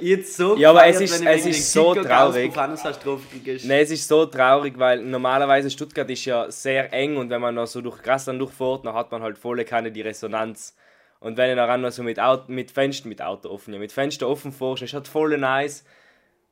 jetzt 0.00 0.36
so 0.36 0.56
Ja, 0.56 0.70
aber 0.70 0.86
es 0.86 1.00
ist- 1.00 1.20
wenn 1.20 1.26
es 1.26 1.44
ist 1.44 1.72
so 1.72 1.92
Kicker 1.92 2.08
traurig. 2.08 2.48
Auspuff 2.50 2.62
an, 2.62 2.76
so 2.76 2.84
eine 2.84 2.94
Strophe 2.94 3.38
gekriegt. 3.38 3.64
Ne, 3.64 3.80
es 3.80 3.90
ist 3.90 4.06
so 4.06 4.26
traurig, 4.26 4.78
weil 4.78 5.02
normalerweise 5.02 5.68
Stuttgart 5.70 6.08
ist 6.08 6.24
ja 6.24 6.48
sehr 6.50 6.92
eng 6.92 7.16
und 7.16 7.30
wenn 7.30 7.40
man 7.40 7.56
noch 7.56 7.66
so 7.66 7.80
durch 7.80 8.00
Grasland 8.00 8.40
durchfährt, 8.40 8.86
dann 8.86 8.94
hat 8.94 9.10
man 9.10 9.22
halt 9.22 9.38
volle 9.38 9.64
keine 9.64 9.90
die 9.90 10.02
Resonanz. 10.02 10.76
Und 11.18 11.36
wenn 11.36 11.50
ich 11.50 11.56
dann 11.56 11.80
noch 11.80 11.90
so 11.90 12.04
mit, 12.04 12.20
Auto, 12.20 12.44
mit 12.52 12.70
Fenster, 12.70 13.08
mit 13.08 13.20
Auto 13.20 13.48
offen, 13.50 13.74
ja, 13.74 13.80
mit 13.80 13.90
Fenster 13.92 14.28
offen 14.28 14.52
fährst, 14.52 14.82
ist 14.82 14.94
halt 14.94 15.08
voll 15.08 15.36
nice. 15.36 15.84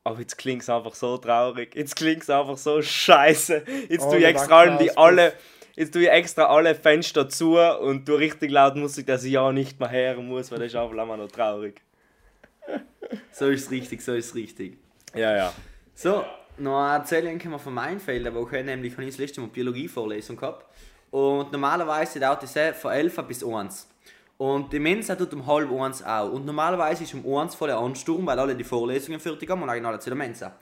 Aber 0.02 0.18
jetzt 0.18 0.36
klingt 0.36 0.62
es 0.62 0.68
einfach 0.68 0.94
so 0.94 1.16
traurig. 1.18 1.76
Jetzt 1.76 1.94
klingt 1.94 2.24
es 2.24 2.30
einfach 2.30 2.58
so 2.58 2.82
scheiße. 2.82 3.62
Jetzt 3.88 4.02
tue 4.02 4.18
ich 4.18 4.24
extra 4.24 4.58
alle, 4.62 4.78
die 4.78 4.96
alle, 4.96 5.32
jetzt 5.74 5.92
tue 5.92 6.02
ich 6.02 6.10
extra 6.10 6.46
alle 6.46 6.74
Fenster 6.74 7.28
zu 7.28 7.58
und 7.58 8.06
tue 8.06 8.18
richtig 8.18 8.50
laut 8.50 8.76
Musik, 8.76 9.06
dass 9.06 9.24
ich 9.24 9.32
ja 9.32 9.52
nicht 9.52 9.78
mehr 9.80 9.90
hören 9.90 10.28
muss, 10.28 10.50
weil 10.50 10.58
das 10.58 10.68
ist 10.68 10.76
einfach 10.76 10.92
immer 10.92 11.16
noch 11.16 11.30
traurig. 11.30 11.80
So 13.30 13.48
ist 13.48 13.70
richtig, 13.70 14.00
so 14.00 14.14
ist 14.14 14.34
richtig. 14.34 14.78
Ja, 15.14 15.36
ja. 15.36 15.52
So, 15.94 16.24
noch 16.56 16.82
eine 16.82 16.98
Erzählung 16.98 17.38
können 17.38 17.54
wir 17.54 17.58
von 17.58 17.74
meinem 17.74 18.00
Feld 18.00 18.24
der 18.24 18.34
Woche, 18.34 18.62
nämlich 18.64 18.92
habe 18.94 19.04
ich 19.04 19.10
das 19.10 19.18
letzte 19.18 19.40
Mal 19.42 19.48
Biologie-Vorlesung 19.48 20.36
gehabt. 20.36 20.64
Und 21.10 21.52
normalerweise 21.52 22.18
dauert 22.20 22.42
es 22.42 22.56
von 22.78 22.92
11 22.92 23.16
bis 23.28 23.44
1. 23.44 23.88
Und 24.38 24.72
die 24.72 24.78
Mensa 24.78 25.14
tut 25.14 25.32
um 25.34 25.46
halb 25.46 25.70
1 25.70 26.02
auch. 26.04 26.32
Und 26.32 26.46
normalerweise 26.46 27.04
ist 27.04 27.14
um 27.14 27.38
1 27.38 27.54
voll 27.54 27.68
der 27.68 27.78
Ansturm, 27.78 28.26
weil 28.26 28.38
alle 28.38 28.56
die 28.56 28.64
Vorlesungen 28.64 29.20
fertig 29.20 29.48
haben 29.50 29.62
und 29.62 29.68
eigentlich 29.68 29.86
alle 29.86 29.98
zu 29.98 30.10
der 30.10 30.16
Mensa. 30.16 30.54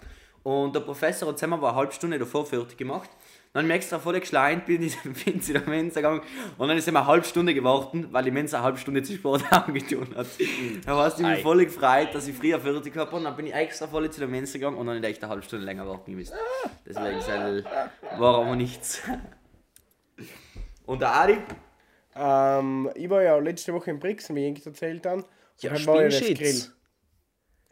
Und 0.43 0.75
der 0.75 0.81
Professor 0.81 1.29
hat 1.29 1.38
zusammen 1.38 1.62
eine 1.62 1.75
halbe 1.75 1.93
Stunde 1.93 2.19
davor 2.19 2.45
fertig 2.45 2.76
gemacht. 2.76 3.11
Dann 3.52 3.64
habe 3.64 3.73
ich 3.73 3.76
extra 3.78 3.99
voll 3.99 4.21
geschleint, 4.21 4.64
bin, 4.66 4.80
ich- 4.83 4.97
bin 5.25 5.40
zu 5.42 5.52
der 5.52 5.62
Mensa 5.62 6.00
gegangen 6.00 6.21
und 6.57 6.69
dann 6.69 6.76
ist 6.78 6.87
er 6.87 6.95
eine 6.97 7.04
halbe 7.07 7.26
Stunde 7.26 7.52
gewartet, 7.52 8.07
weil 8.12 8.23
die 8.23 8.30
Mensa 8.30 8.59
eine 8.59 8.64
halbe 8.66 8.78
Stunde 8.78 9.02
zu 9.02 9.12
spät 9.14 9.42
angetan 9.50 10.14
hat. 10.16 10.26
Da 10.87 10.97
war 10.97 11.09
es 11.09 11.19
mich 11.19 11.42
voll 11.42 11.64
gefreut, 11.64 12.11
dass 12.14 12.28
ich 12.28 12.37
früher 12.37 12.61
fertig 12.61 12.97
habe 12.97 13.16
und 13.16 13.25
dann 13.25 13.35
bin 13.35 13.47
ich 13.49 13.54
extra 13.54 13.88
voll 13.88 14.09
zu 14.11 14.21
der 14.21 14.28
Mensa 14.28 14.52
gegangen 14.52 14.76
und 14.78 14.87
dann 14.87 14.95
hätte 14.97 15.09
ich 15.09 15.14
echt 15.14 15.23
eine 15.25 15.30
halbe 15.33 15.42
Stunde 15.42 15.64
länger 15.64 15.85
warten 15.87 16.14
müssen. 16.14 16.35
Deswegen 16.87 17.64
war 18.19 18.35
aber 18.42 18.54
nichts. 18.54 19.02
Und 20.87 21.00
der 21.00 21.12
Adi? 21.12 21.38
Ähm, 22.14 22.90
ich 22.95 23.11
war 23.11 23.23
ja 23.23 23.37
letzte 23.38 23.73
Woche 23.73 23.90
in 23.90 23.99
Brixen, 23.99 24.37
wie 24.37 24.47
ich 24.49 24.64
erzählt 24.64 25.07
habe. 25.07 25.25
Ja. 25.61 25.73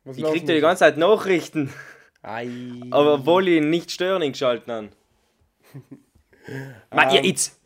Was 0.04 0.16
Ich 0.16 0.24
krieg 0.24 0.46
dir 0.46 0.54
die 0.54 0.60
ganze 0.60 0.80
Zeit 0.80 0.96
Nachrichten, 0.96 1.72
Ei. 2.22 2.48
aber 2.90 3.14
obwohl 3.14 3.46
ich 3.48 3.58
ihn 3.58 3.70
nicht 3.70 3.90
stören 3.90 4.22
geschalten 4.32 4.72
habe. 4.72 4.88
Mann, 6.90 7.10
ja, 7.10 7.22
jetzt! 7.22 7.60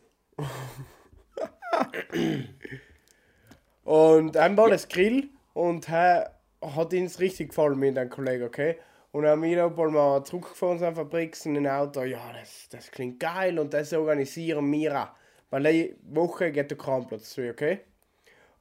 Und 3.83 4.35
dann 4.35 4.57
war 4.57 4.69
das 4.69 4.87
Grill 4.87 5.29
und 5.53 5.89
er 5.89 6.39
hat 6.61 6.93
uns 6.93 7.19
richtig 7.19 7.49
gefallen 7.49 7.79
mit 7.79 7.97
einem 7.97 8.09
Kollegen, 8.09 8.45
okay? 8.45 8.77
Und 9.11 9.23
dann 9.23 9.33
haben 9.33 9.43
wir 9.43 9.67
noch 9.67 9.91
mal 9.91 10.23
zurückgefahren 10.23 10.79
sind 10.79 10.95
von 10.95 11.07
Brixen 11.07 11.55
in 11.55 11.67
ein 11.67 11.73
Auto. 11.73 12.01
Ja, 12.03 12.33
das, 12.33 12.67
das 12.69 12.89
klingt 12.89 13.19
geil 13.19 13.59
und 13.59 13.73
das 13.73 13.93
organisieren 13.93 14.71
wir 14.71 15.03
auch. 15.03 15.09
Weil 15.51 15.63
die 15.63 15.95
Woche 16.03 16.51
geht 16.51 16.71
der 16.71 16.77
Kranplatz 16.77 17.29
zu, 17.29 17.47
okay? 17.47 17.81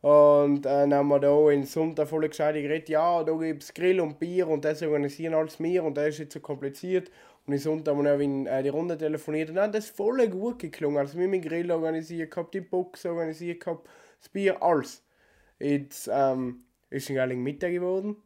Und 0.02 0.66
äh, 0.66 0.68
dann 0.68 0.92
haben 0.92 1.08
wir 1.08 1.20
da 1.20 1.50
in 1.50 1.64
Sonntag 1.64 2.08
voll 2.08 2.28
gescheit 2.28 2.56
geredet, 2.56 2.88
ja, 2.88 3.22
da 3.22 3.32
gibt 3.34 3.62
es 3.62 3.72
Grill 3.72 4.00
und 4.00 4.18
Bier 4.18 4.48
und 4.48 4.64
das 4.64 4.82
organisieren 4.82 5.32
alles 5.32 5.60
wir 5.60 5.84
und 5.84 5.96
das 5.96 6.08
ist 6.08 6.18
jetzt 6.18 6.34
so 6.34 6.40
kompliziert. 6.40 7.10
Und 7.46 7.54
in 7.54 7.58
Sonntag 7.58 7.96
haben 7.96 8.04
wir 8.04 8.16
dann 8.16 8.46
äh, 8.46 8.62
die 8.62 8.68
Runde 8.68 8.96
telefoniert 8.96 9.48
und 9.50 9.56
dann 9.56 9.68
hat 9.68 9.74
das 9.74 9.88
voll 9.88 10.26
gut 10.28 10.60
geklungen. 10.60 10.98
Also 10.98 11.18
wir 11.18 11.24
haben 11.24 11.32
den 11.32 11.42
Grill 11.42 11.70
organisiert 11.70 12.30
gehabt, 12.30 12.54
die 12.54 12.60
Box 12.60 13.04
organisiert 13.04 13.60
gehabt, 13.60 13.88
das 14.20 14.28
Bier, 14.28 14.62
alles. 14.62 15.04
Jetzt 15.58 16.08
ähm, 16.12 16.64
ist 16.90 17.08
ein 17.10 17.16
geiler 17.16 17.34
Mittag 17.34 17.72
geworden. 17.72 18.16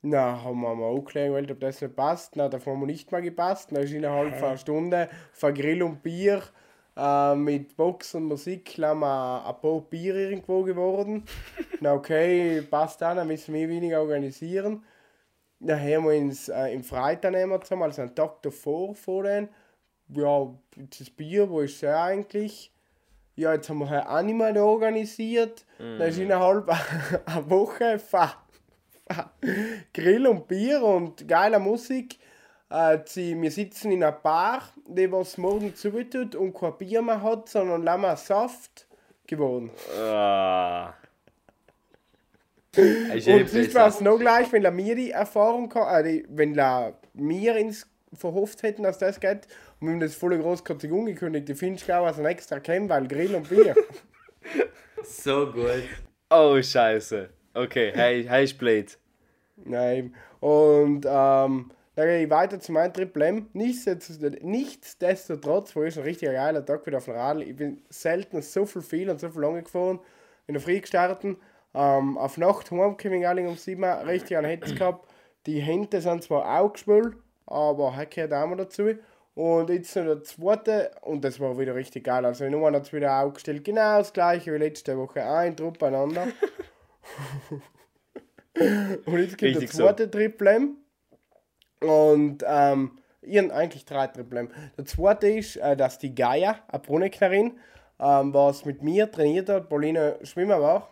Na, 0.00 0.42
haben 0.42 0.60
wir 0.60 0.74
mal 0.74 0.90
angeklärt, 0.90 1.50
ob 1.50 1.60
das 1.60 1.80
nicht 1.80 1.96
passt. 1.96 2.36
Na, 2.36 2.48
davon 2.48 2.74
haben 2.74 2.80
wir 2.80 2.86
nicht 2.86 3.10
mal 3.10 3.20
gepasst. 3.20 3.72
Dann 3.72 3.82
ist 3.82 3.92
innerhalb 3.92 4.36
von 4.36 4.48
einer 4.48 4.56
Stunde 4.56 5.08
von 5.32 5.52
Grill 5.52 5.82
und 5.82 6.02
Bier 6.02 6.42
äh, 6.96 7.34
mit 7.34 7.76
Box 7.76 8.14
und 8.14 8.24
Musik 8.24 8.76
haben 8.78 9.00
wir 9.00 9.44
ein 9.46 9.60
paar 9.60 9.80
Bier 9.82 10.14
irgendwo 10.14 10.62
geworden. 10.62 11.24
Na, 11.80 11.94
okay, 11.94 12.62
passt 12.62 13.02
auch, 13.02 13.14
dann 13.14 13.26
müssen 13.26 13.54
wir 13.54 13.68
weniger 13.68 14.00
organisieren. 14.00 14.84
Dann 15.60 15.80
haben 15.80 16.04
wir 16.08 16.16
uns 16.20 16.48
äh, 16.48 16.72
im 16.72 16.84
Freitag 16.84 17.32
nehmen 17.32 17.60
zusammen, 17.62 17.82
also 17.84 18.02
einen 18.02 18.14
Tag 18.14 18.42
davor 18.42 18.94
vor 18.94 19.24
den. 19.24 19.48
Ja, 20.10 20.48
das 20.74 21.10
Bier, 21.10 21.50
wo 21.50 21.60
ist 21.60 21.82
der 21.82 22.00
eigentlich? 22.00 22.72
Ja, 23.34 23.52
jetzt 23.54 23.68
haben 23.68 23.78
wir 23.78 23.88
halt 23.90 24.56
da 24.56 24.62
organisiert. 24.64 25.64
Dann 25.78 26.00
ist 26.08 26.18
innerhalb 26.18 26.68
einer 27.26 27.50
Woche 27.50 27.98
fa- 27.98 28.36
fa- 29.10 29.30
Grill 29.92 30.26
und 30.26 30.48
Bier 30.48 30.82
und 30.82 31.26
geile 31.28 31.58
Musik. 31.58 32.18
Äh, 32.70 32.98
sie, 33.06 33.40
wir 33.40 33.50
sitzen 33.50 33.92
in 33.92 34.02
einer 34.02 34.12
Bar, 34.12 34.62
die 34.86 35.10
was 35.10 35.38
morgen 35.38 35.74
zutut 35.74 36.34
und 36.34 36.52
kein 36.54 36.76
Bier 36.78 37.02
mehr 37.02 37.22
hat, 37.22 37.48
sondern 37.48 37.82
Lammer 37.82 38.16
Saft 38.16 38.86
geworden. 39.26 39.70
Ah. 40.00 40.94
Eh 42.76 43.40
Und 43.40 43.48
sonst 43.48 43.74
war 43.74 43.88
es 43.88 44.00
noch 44.00 44.18
gleich, 44.18 44.52
wenn 44.52 44.62
la 44.62 44.70
mir 44.70 44.94
die 44.94 45.10
Erfahrung 45.10 45.68
gehabt, 45.68 46.06
äh, 46.06 46.24
wenn 46.28 46.54
la 46.54 46.92
mir 47.14 47.56
ins 47.56 47.86
verhofft 48.12 48.62
hätten, 48.62 48.82
dass 48.82 48.98
das 48.98 49.20
geht, 49.20 49.46
und 49.80 49.88
wir 49.88 49.92
haben 49.92 50.00
das 50.00 50.14
voll 50.14 50.38
groß 50.38 50.64
Kategorie 50.64 51.10
angekündigt, 51.10 51.48
die 51.48 51.54
findest 51.54 51.88
du 51.88 51.96
auch 51.96 52.06
als 52.06 52.18
ein 52.18 52.24
extra 52.26 52.60
weil 52.66 53.06
Grill 53.08 53.34
und 53.34 53.48
Bier. 53.48 53.74
So 55.04 55.50
gut. 55.52 55.84
Oh, 56.28 56.60
scheiße. 56.60 57.30
Okay, 57.54 57.92
hey, 57.94 58.24
hey, 58.28 58.44
ist 58.44 58.58
blöd. 58.58 58.98
Nein. 59.64 60.14
Und 60.40 61.06
ähm, 61.06 61.70
dann 61.94 62.06
gehe 62.06 62.24
ich 62.24 62.30
weiter 62.30 62.60
zu 62.60 62.72
meinem 62.72 62.92
Triple 62.92 63.26
M. 63.26 63.46
Nichtsdestotrotz, 63.52 64.42
nichtsdestotrotz 64.42 65.74
war 65.74 65.84
es 65.84 65.96
ein 65.96 66.04
richtig 66.04 66.30
geiler 66.30 66.64
Tag 66.64 66.86
wieder 66.86 66.98
auf 66.98 67.06
dem 67.06 67.14
Radl. 67.14 67.42
Ich 67.42 67.56
bin 67.56 67.82
selten 67.88 68.42
so 68.42 68.66
viel 68.66 68.82
viel 68.82 69.10
und 69.10 69.18
so 69.18 69.30
viel 69.30 69.40
lange 69.40 69.62
gefahren. 69.62 69.98
In 70.46 70.54
der 70.54 70.62
Früh 70.62 70.80
gestartet. 70.80 71.36
Ähm, 71.78 72.18
auf 72.18 72.36
Nacht 72.38 72.72
heimgekommen, 72.72 73.24
alle 73.24 73.48
um 73.48 73.54
7 73.54 73.80
Uhr, 73.80 74.06
richtig 74.08 74.36
an 74.36 74.44
Hetz 74.44 74.74
gehabt. 74.74 75.08
Die 75.46 75.60
Hände 75.60 76.00
sind 76.00 76.24
zwar 76.24 76.60
auch 76.60 76.72
geschwollen, 76.72 77.14
aber 77.46 77.96
heute 77.96 78.08
gehört 78.08 78.32
auch 78.32 78.48
mal 78.48 78.56
dazu. 78.56 78.94
Und 79.36 79.70
jetzt 79.70 79.94
noch 79.94 80.02
der 80.06 80.24
zweite, 80.24 80.90
und 81.02 81.24
das 81.24 81.38
war 81.38 81.56
wieder 81.56 81.76
richtig 81.76 82.02
geil. 82.02 82.24
Also, 82.24 82.44
in 82.44 82.50
Nummer 82.50 82.72
hat 82.72 82.82
es 82.82 82.92
wieder 82.92 83.22
aufgestellt, 83.22 83.64
genau 83.64 83.98
das 83.98 84.12
gleiche 84.12 84.52
wie 84.52 84.58
letzte 84.58 84.98
Woche. 84.98 85.22
Ein 85.22 85.56
Trupp 85.56 85.80
einander. 85.84 86.26
und 89.06 89.18
jetzt 89.18 89.38
gibt 89.38 89.56
Richtig 89.56 89.70
der 89.70 89.78
zweite 89.78 90.10
Triple 90.10 90.50
M. 90.50 90.76
Und 91.80 92.44
ähm, 92.44 92.98
ihren 93.22 93.52
eigentlich 93.52 93.84
drei 93.84 94.08
Triple 94.08 94.40
M. 94.40 94.50
Der 94.76 94.84
zweite 94.84 95.28
ist, 95.28 95.54
äh, 95.54 95.76
dass 95.76 96.00
die 96.00 96.12
Gaia, 96.12 96.58
eine 96.66 96.80
Brunneknerin, 96.80 97.52
ähm, 98.00 98.34
was 98.34 98.64
mit 98.64 98.82
mir 98.82 99.08
trainiert 99.12 99.48
hat, 99.48 99.68
Pauline 99.68 100.18
Schwimmer 100.24 100.60
war, 100.60 100.88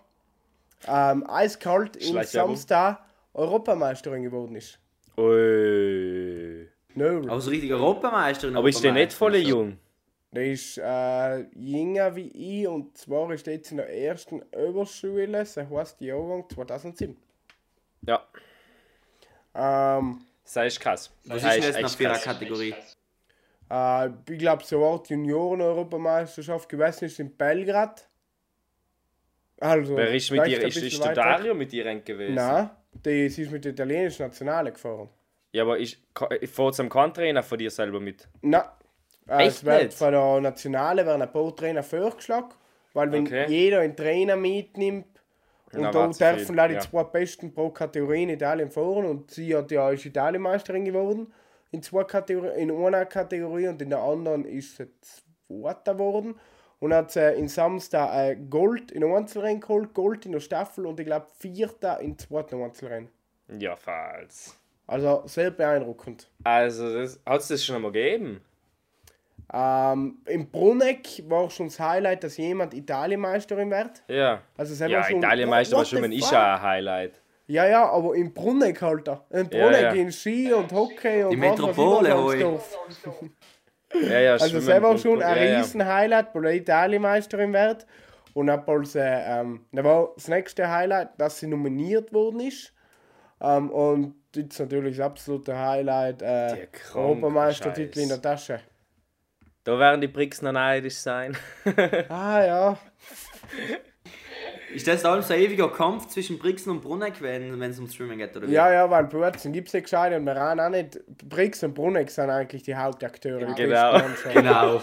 ähm, 0.87 1.29
eiskalt 1.29 1.97
im 1.97 2.09
Schleichwerbung. 2.13 2.57
Samstag 2.57 3.01
Europameisterin 3.35 4.23
geworden 4.23 4.57
ist. 4.57 4.79
Ui. 5.17 6.69
No. 6.95 7.19
Aber 7.29 7.41
so 7.41 7.51
richtig 7.51 7.73
Europameisterin. 7.73 8.57
Aber 8.57 8.69
ist 8.69 8.83
der 8.83 8.93
nicht 8.93 9.13
voll 9.13 9.37
jung? 9.37 9.79
Der 10.33 10.47
ist 10.47 10.77
äh, 10.79 11.41
jünger 11.59 12.15
wie 12.17 12.29
ich 12.29 12.67
und 12.69 12.97
zwar 12.99 13.31
ist 13.33 13.47
jetzt 13.47 13.71
in 13.71 13.79
der 13.79 13.89
ersten 13.89 14.43
Oberschule, 14.55 15.29
das 15.29 15.57
heißt 15.57 16.01
Jahrgang 16.01 16.45
2007. 16.49 17.17
Ja, 18.03 18.23
Ähm, 19.55 20.21
das 20.45 20.67
ist 20.67 20.81
krass. 20.81 21.11
Was 21.25 21.43
Das 21.43 21.55
ist 21.55 21.57
denn 21.57 21.63
jetzt 21.63 21.81
noch 21.81 21.89
echt 21.89 21.97
für 21.97 22.05
eine 22.05 22.15
krass. 22.15 22.25
Kategorie? 22.25 22.75
äh, 23.71 24.09
ich 24.31 24.39
glaube, 24.39 24.65
so 24.65 24.77
eine 24.77 24.87
Art 24.93 25.09
Junioren-Europameisterschaft 25.09 26.69
gewesen 26.69 27.05
ist 27.07 27.19
in 27.21 27.35
Belgrad. 27.37 28.09
Also, 29.59 29.97
Wer 29.97 30.15
ist 30.15 30.31
mit 30.31 30.41
ein 30.41 30.51
Ist, 30.51 30.77
ist 30.77 31.05
der. 31.05 31.15
Dario 31.15 31.55
mit 31.55 31.73
eng 31.73 32.05
gewesen? 32.05 32.35
Nein, 32.35 32.71
die, 32.93 33.29
sie 33.29 33.43
ist 33.43 33.51
mit 33.51 33.65
der 33.65 33.73
italienischen 33.73 34.23
Nationale 34.23 34.73
gefahren. 34.73 35.09
Ja, 35.53 35.63
aber 35.63 35.79
ich 35.79 35.99
fahre 36.49 36.73
zum 36.73 36.91
Trainer 36.91 37.43
von 37.43 37.59
dir 37.59 37.71
selber 37.71 38.01
mit. 38.01 38.29
Nein. 38.43 38.63
Äh, 39.29 39.47
Echt 39.47 39.65
wird 39.65 39.85
nicht? 39.85 39.99
von 39.99 40.13
der 40.13 40.41
Nationale 40.41 41.05
werden 41.05 41.23
ein 41.23 41.33
paar 41.33 41.55
Trainer 41.57 41.83
vorgeschlagen, 41.83 42.51
weil 42.93 43.11
wenn 43.11 43.27
Okay. 43.27 43.47
jeder 43.49 43.81
einen 43.81 43.97
Trainer 43.97 44.37
mitnimmt 44.37 45.07
und 45.73 45.83
da 45.83 46.09
dürfen 46.09 46.55
leider 46.55 46.75
ja. 46.75 46.81
die 46.81 46.89
zwei 46.89 47.05
Besten 47.05 47.53
pro 47.53 47.71
Kategorie 47.71 48.23
in 48.23 48.29
Italien 48.31 48.71
fahren 48.71 49.05
und 49.05 49.31
sie 49.31 49.55
hat 49.57 49.71
ja 49.73 49.91
ist 49.91 50.05
Italienmeisterin 50.07 50.85
geworden 50.85 51.33
in 51.73 51.83
zwei 51.83 52.05
Kategorien, 52.05 52.55
in 52.55 52.71
einer 52.71 53.05
Kategorie 53.05 53.67
und 53.69 53.83
in 53.83 53.91
der 53.91 53.99
anderen 53.99 54.45
ist 54.45 54.77
sie 54.77 54.87
Zweiter 55.49 55.95
geworden 55.95 56.37
und 56.79 56.93
hat 56.93 57.11
sie 57.13 57.35
in 57.35 57.49
Samstag 57.49 58.15
äh, 58.15 58.37
Gold 58.37 58.91
in 58.91 59.03
einem 59.05 59.15
Einzelrennen 59.15 59.61
geholt, 59.61 59.95
Gold 59.95 60.27
in 60.27 60.33
der 60.33 60.41
Staffel 60.41 60.87
und 60.87 61.01
ich 61.01 61.07
glaube 61.07 61.27
Vierter 61.39 62.01
im 62.01 62.19
zweiten 62.19 62.63
Einzelrennen. 62.63 63.09
Ja, 63.59 63.77
falls. 63.77 64.59
Also 64.87 65.23
sehr 65.27 65.51
beeindruckend. 65.51 66.29
Also, 66.45 66.95
das, 66.95 67.21
hat 67.27 67.41
es 67.41 67.49
das 67.49 67.65
schon 67.65 67.77
einmal 67.77 67.93
gegeben? 67.93 68.41
Ähm, 69.53 70.19
Im 70.27 70.51
Bruneck 70.51 71.23
war 71.29 71.49
schon 71.51 71.67
das 71.67 71.79
Highlight, 71.79 72.25
dass 72.25 72.37
jemand 72.37 72.75
Italienmeisterin 72.75 73.71
wird. 73.71 74.03
Ja. 74.09 74.43
Also 74.57 74.75
selber 74.75 74.95
Ja, 74.95 75.05
schon, 75.05 75.19
Italienmeister 75.19 75.77
war 75.77 75.81
What 75.83 75.89
schon 75.89 76.13
ja 76.13 76.55
ein 76.57 76.63
Highlight. 76.63 77.21
Ja, 77.49 77.65
ja, 77.67 77.89
aber 77.89 78.17
im 78.17 78.35
Bruneck, 78.35 78.83
Alter. 78.83 79.25
Im 79.31 79.49
Ja, 79.51 79.65
Bruneck 79.65 79.83
ja. 79.83 79.93
in 79.93 80.11
Ski 80.11 80.53
und 80.53 80.73
Hockey 80.73 81.23
und 81.23 81.31
Die 81.31 81.41
was 81.41 81.51
Metropole, 81.51 82.11
was. 82.11 82.79
Ja, 83.95 84.19
ja, 84.19 84.33
Also 84.33 84.61
selber 84.61 84.99
schon 84.99 85.23
ein 85.23 85.37
ja, 85.37 85.59
riesen 85.59 85.85
Highlight, 85.87 86.35
weil 86.35 86.47
er 86.47 86.55
Italienmeisterin 86.55 87.53
wird. 87.53 87.87
Und 88.35 88.49
dann 88.49 88.65
als, 88.67 88.95
äh, 88.95 89.41
ähm, 89.41 89.65
dann 89.73 89.85
war 89.85 90.11
das 90.15 90.29
nächste 90.29 90.71
Highlight, 90.71 91.11
dass 91.19 91.39
sie 91.39 91.47
nominiert 91.47 92.13
worden 92.13 92.41
ist. 92.41 92.75
Ähm, 93.41 93.71
und 93.71 94.15
jetzt 94.35 94.59
natürlich 94.59 94.97
das 94.99 95.07
absolute 95.07 95.59
Highlight, 95.59 96.23
äh, 96.23 96.69
Europameistertitel 96.95 98.01
in 98.01 98.09
der 98.09 98.21
Tasche. 98.21 98.61
Da 99.65 99.79
werden 99.79 100.01
die 100.01 100.09
Bricks 100.09 100.43
noch 100.43 100.53
neidisch 100.53 100.97
sein. 100.97 101.37
Ah 102.09 102.45
ja, 102.45 102.79
Ist 104.77 104.87
das 104.87 105.07
allem 105.07 105.23
so 105.23 105.33
ein 105.33 105.41
ewiger 105.41 105.69
Kampf 105.71 106.09
zwischen 106.09 106.39
Brixen 106.39 106.71
und 106.71 106.83
Bruneck, 106.83 107.15
wenn 107.23 107.63
es 107.63 107.79
ums 107.79 107.95
Schwimmen 107.95 108.19
geht? 108.19 108.37
Oder 108.37 108.47
wie? 108.47 108.53
Ja, 108.53 108.71
ja, 108.71 108.91
weil 108.91 109.05
Burzen 109.05 109.51
gibt 109.51 109.69
es 109.69 109.73
ja 109.73 109.81
gescheite 109.81 110.17
und 110.17 110.27
wir 110.27 110.35
haben 110.35 110.61
auch 110.61 110.69
nicht. 110.69 111.01
Brix 111.27 111.63
und 111.65 111.73
Bruneck 111.73 112.11
sind 112.11 112.29
eigentlich 112.29 112.63
die 112.63 112.77
Hauptakteure. 112.77 113.55
Genau. 113.55 113.93
besten 113.93 114.09
Mannschaften. 114.35 114.83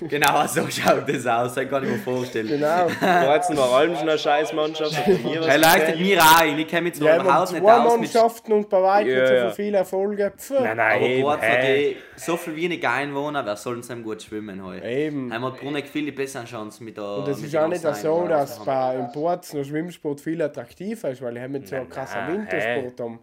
Genau. 0.00 0.08
genau, 0.08 0.46
so 0.46 0.62
schaut 0.68 1.08
das 1.08 1.26
aus. 1.26 1.54
Das 1.54 1.68
kann 1.68 1.84
ich 1.84 1.90
mir 1.90 1.98
vorstellen. 1.98 2.48
Genau. 2.48 2.86
Kreuzten 3.00 3.56
war 3.56 3.70
allem 3.74 3.94
schon 3.94 4.08
eine 4.08 4.18
Scheißmannschaft. 4.18 4.96
Er 5.06 5.58
leuchtet 5.58 6.00
mir 6.00 6.20
ein. 6.38 6.58
Ich 6.58 6.66
kenne 6.66 6.82
mich 6.82 6.94
zwar 6.94 7.08
Ja, 7.08 7.20
überhaupt 7.22 7.52
nicht 7.52 7.62
zwei 7.62 7.72
aus 7.74 7.98
mit 7.98 8.14
Mannschaften 8.14 8.52
und 8.54 8.68
bei 8.70 8.82
weitem 8.82 9.12
Ja, 9.12 9.20
nicht 9.20 9.28
so 9.28 9.34
ja. 9.34 9.50
viele 9.50 9.78
Erfolge. 9.78 10.32
Pff. 10.36 10.50
Nein, 10.50 10.76
nein, 10.78 11.24
Aber 11.24 11.34
eben, 11.34 11.42
hä? 11.42 11.90
eh 11.90 11.96
so 12.16 12.36
viel 12.36 12.56
wenige 12.56 12.88
Einwohner, 12.88 13.44
wer 13.44 13.56
soll 13.56 13.80
denn 13.82 14.02
gut 14.02 14.22
schwimmen 14.22 14.64
heute? 14.64 14.86
Eben. 14.86 15.30
Einmal 15.30 15.52
hat 15.52 15.60
Bruneck 15.60 15.86
viele 15.86 16.12
bessere 16.12 16.44
Chancen 16.44 16.84
mit 16.84 16.96
der 16.96 17.18
Und 17.18 17.28
es 17.28 17.38
mit 17.38 17.46
ist 17.48 17.56
auch 17.56 17.68
nicht 17.68 17.82
so, 17.82 18.26
dass 18.26 18.60
was 18.60 18.66
wir 18.66 19.10
im 19.34 19.40
Ports 19.40 19.52
noch 19.54 19.64
Schwimmsport 19.64 20.20
viel 20.20 20.40
attraktiver 20.42 21.10
ist, 21.10 21.22
weil 21.22 21.36
ich 21.36 21.42
haben 21.42 21.66
so 21.66 21.76
einen 21.76 21.88
krassen 21.88 22.20
nein, 22.20 22.32
Wintersport 22.38 23.00
haben. 23.00 23.18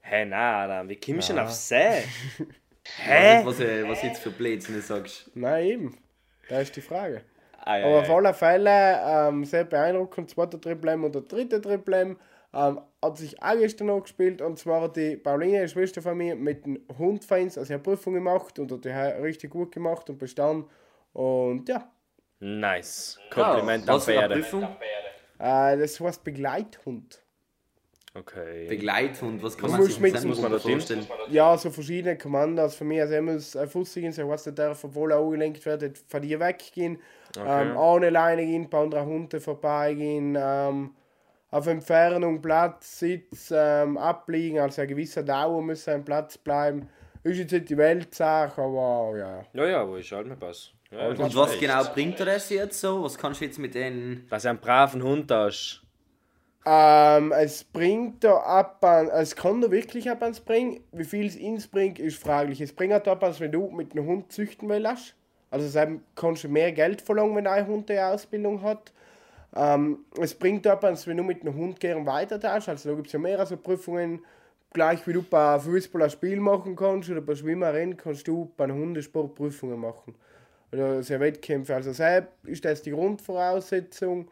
Hä, 0.00 0.24
nein, 0.24 0.70
Adam, 0.70 0.88
wie 0.88 0.96
kommst 1.00 1.28
du 1.28 1.34
denn 1.34 1.42
auf 1.42 1.50
See? 1.50 2.02
Hä? 2.98 3.40
Was, 3.44 3.60
äh, 3.60 3.88
was 3.88 4.02
jetzt 4.02 4.22
für 4.22 4.30
Blödsinn 4.30 4.80
sagst. 4.80 5.30
Nein, 5.34 5.66
eben. 5.66 5.98
Da 6.48 6.60
ist 6.60 6.76
die 6.76 6.80
Frage. 6.80 7.22
Ah, 7.58 7.78
ja, 7.78 7.86
Aber 7.86 7.98
auf 7.98 8.08
ja. 8.08 8.14
alle 8.14 8.32
Fälle 8.34 9.00
ähm, 9.04 9.44
sehr 9.44 9.64
beeindruckend. 9.64 10.30
Zweiter 10.30 10.60
Triple 10.60 10.92
M 10.92 11.02
und 11.02 11.14
der 11.16 11.22
dritte 11.22 11.60
Triple 11.60 11.96
M 11.96 12.18
ähm, 12.54 12.80
hat 13.02 13.18
sich 13.18 13.42
auch 13.42 13.58
gestern 13.58 13.88
noch 13.88 14.02
gespielt. 14.02 14.40
Und 14.40 14.56
zwar 14.60 14.82
hat 14.82 14.96
die 14.96 15.16
Pauline, 15.16 15.62
die 15.62 15.68
Schwester 15.68 16.00
von 16.00 16.16
mir, 16.16 16.36
mit 16.36 16.64
den 16.64 16.78
Hundfans 16.96 17.58
also 17.58 17.72
eine 17.72 17.82
Prüfung 17.82 18.14
gemacht 18.14 18.60
und 18.60 18.70
hat 18.70 18.84
die 18.84 18.90
richtig 18.90 19.50
gut 19.50 19.72
gemacht 19.72 20.08
und 20.08 20.18
bestanden. 20.18 20.70
Und 21.12 21.68
ja, 21.68 21.90
Nice. 22.38 23.18
Kompliment 23.30 23.88
Ah, 23.88 23.92
an 23.92 23.96
was 23.96 24.04
für 24.04 24.12
eine 24.12 24.20
Pferde. 24.20 24.34
Prüfung? 24.34 24.68
Äh, 25.38 25.76
das 25.78 26.00
heißt 26.00 26.24
Begleithund. 26.24 27.22
Okay. 28.14 28.66
Begleithund, 28.66 29.42
was 29.42 29.58
kann 29.58 29.70
Du 29.70 29.76
man 29.76 29.82
sich 29.86 30.00
mit- 30.00 30.24
muss 30.24 30.40
man 30.40 30.58
vorstellen? 30.58 31.06
Ja, 31.28 31.56
so 31.58 31.70
verschiedene 31.70 32.16
Kommandos. 32.16 32.74
Für 32.74 32.84
mich, 32.84 33.00
also 33.00 33.14
ich 33.14 33.20
muss 33.20 33.54
äh, 33.54 33.66
Fußsigen, 33.66 34.10
so 34.12 34.26
was 34.28 34.44
der 34.44 34.54
darf, 34.54 34.82
obwohl 34.84 35.12
er 35.12 35.18
angelenkt 35.18 35.66
wird, 35.66 35.98
von 36.08 36.22
dir 36.22 36.40
weggehen. 36.40 36.98
Ähm, 37.38 37.76
ohne 37.76 38.08
Leine 38.08 38.46
gehen, 38.46 38.70
bei 38.70 38.78
anderen 38.78 39.06
Hunden 39.06 39.38
vorbeigehen, 39.40 40.34
ähm, 40.40 40.94
auf 41.50 41.66
Entfernung 41.66 42.40
Platz, 42.40 43.00
Sitz, 43.00 43.52
ähm, 43.54 43.98
abliegen, 43.98 44.58
also 44.60 44.80
eine 44.80 44.88
gewisse 44.88 45.22
Dauer 45.22 45.60
muss 45.60 45.86
ein 45.86 46.02
Platz 46.02 46.38
bleiben. 46.38 46.88
Ist 47.22 47.36
jetzt 47.38 47.52
nicht 47.52 47.68
die 47.68 47.76
Weltsache, 47.76 48.62
aber 48.62 49.12
ja. 49.18 49.44
Ja, 49.52 49.66
ja, 49.66 49.86
wo 49.88 49.96
ist 49.96 50.10
halt 50.12 50.26
mein 50.26 50.38
Pass? 50.38 50.70
Ja, 50.90 51.08
Und 51.08 51.34
was 51.34 51.52
echt. 51.52 51.60
genau 51.60 51.84
bringt 51.92 52.18
dir 52.18 52.26
das 52.26 52.48
jetzt 52.50 52.80
so? 52.80 53.02
Was 53.02 53.18
kannst 53.18 53.40
du 53.40 53.44
jetzt 53.44 53.58
mit 53.58 53.74
denen. 53.74 54.26
Dass 54.28 54.42
du 54.42 54.50
einen 54.50 54.60
braven 54.60 55.02
Hund 55.02 55.30
hast. 55.30 55.82
Ähm, 56.64 57.32
es 57.32 57.62
bringt 57.62 58.24
da 58.24 58.38
ab 58.38 58.84
an, 58.84 59.08
es 59.08 59.36
kann 59.36 59.60
da 59.60 59.70
wirklich 59.70 60.10
ab 60.10 60.22
ans 60.22 60.40
bringen. 60.40 60.80
Wie 60.92 61.04
viel 61.04 61.26
es 61.26 61.36
ins 61.36 61.68
bringt, 61.68 61.98
ist 62.00 62.18
fraglich. 62.20 62.60
Es 62.60 62.72
bringt 62.72 62.92
halt 62.92 63.06
ab 63.06 63.22
ans, 63.22 63.38
wenn 63.40 63.52
du 63.52 63.70
mit 63.70 63.92
einem 63.92 64.06
Hund 64.06 64.32
züchten 64.32 64.68
willst. 64.68 65.14
Also 65.50 65.64
deshalb 65.66 66.00
kannst 66.16 66.42
du 66.44 66.48
mehr 66.48 66.72
Geld 66.72 67.00
verlangen, 67.02 67.36
wenn 67.36 67.46
ein 67.46 67.66
Hund 67.68 67.88
eine 67.90 68.06
Ausbildung 68.06 68.62
hat. 68.62 68.92
Ähm, 69.54 70.00
es 70.20 70.34
bringt 70.34 70.66
ab 70.66 70.84
ans, 70.84 71.06
wenn 71.06 71.16
du 71.18 71.22
mit 71.22 71.42
einem 71.42 71.54
Hund 71.54 71.80
gern 71.80 72.04
weiter 72.06 72.40
tust. 72.40 72.68
Also 72.68 72.90
da 72.90 72.94
gibt 72.96 73.08
es 73.08 73.12
ja 73.12 73.18
mehrere 73.20 73.46
so 73.46 73.56
Prüfungen. 73.56 74.24
Gleich 74.72 75.06
wie 75.06 75.12
du 75.14 75.22
bei 75.22 75.58
Fußball 75.60 76.02
ein 76.02 76.10
Spiel 76.10 76.40
machen 76.40 76.76
kannst 76.76 77.08
oder 77.10 77.20
bei 77.22 77.34
Schwimmerrennen, 77.36 77.96
kannst 77.96 78.26
du 78.28 78.52
bei 78.56 78.64
einem 78.64 78.76
Hundesport 78.78 79.34
Prüfungen 79.36 79.80
machen. 79.80 80.14
Oder 80.76 81.02
sehr 81.02 81.20
Wettkämpfe. 81.20 81.74
Also 81.74 81.90
deshalb 81.90 82.32
ist 82.46 82.64
das 82.64 82.82
die 82.82 82.90
Grundvoraussetzung. 82.90 84.30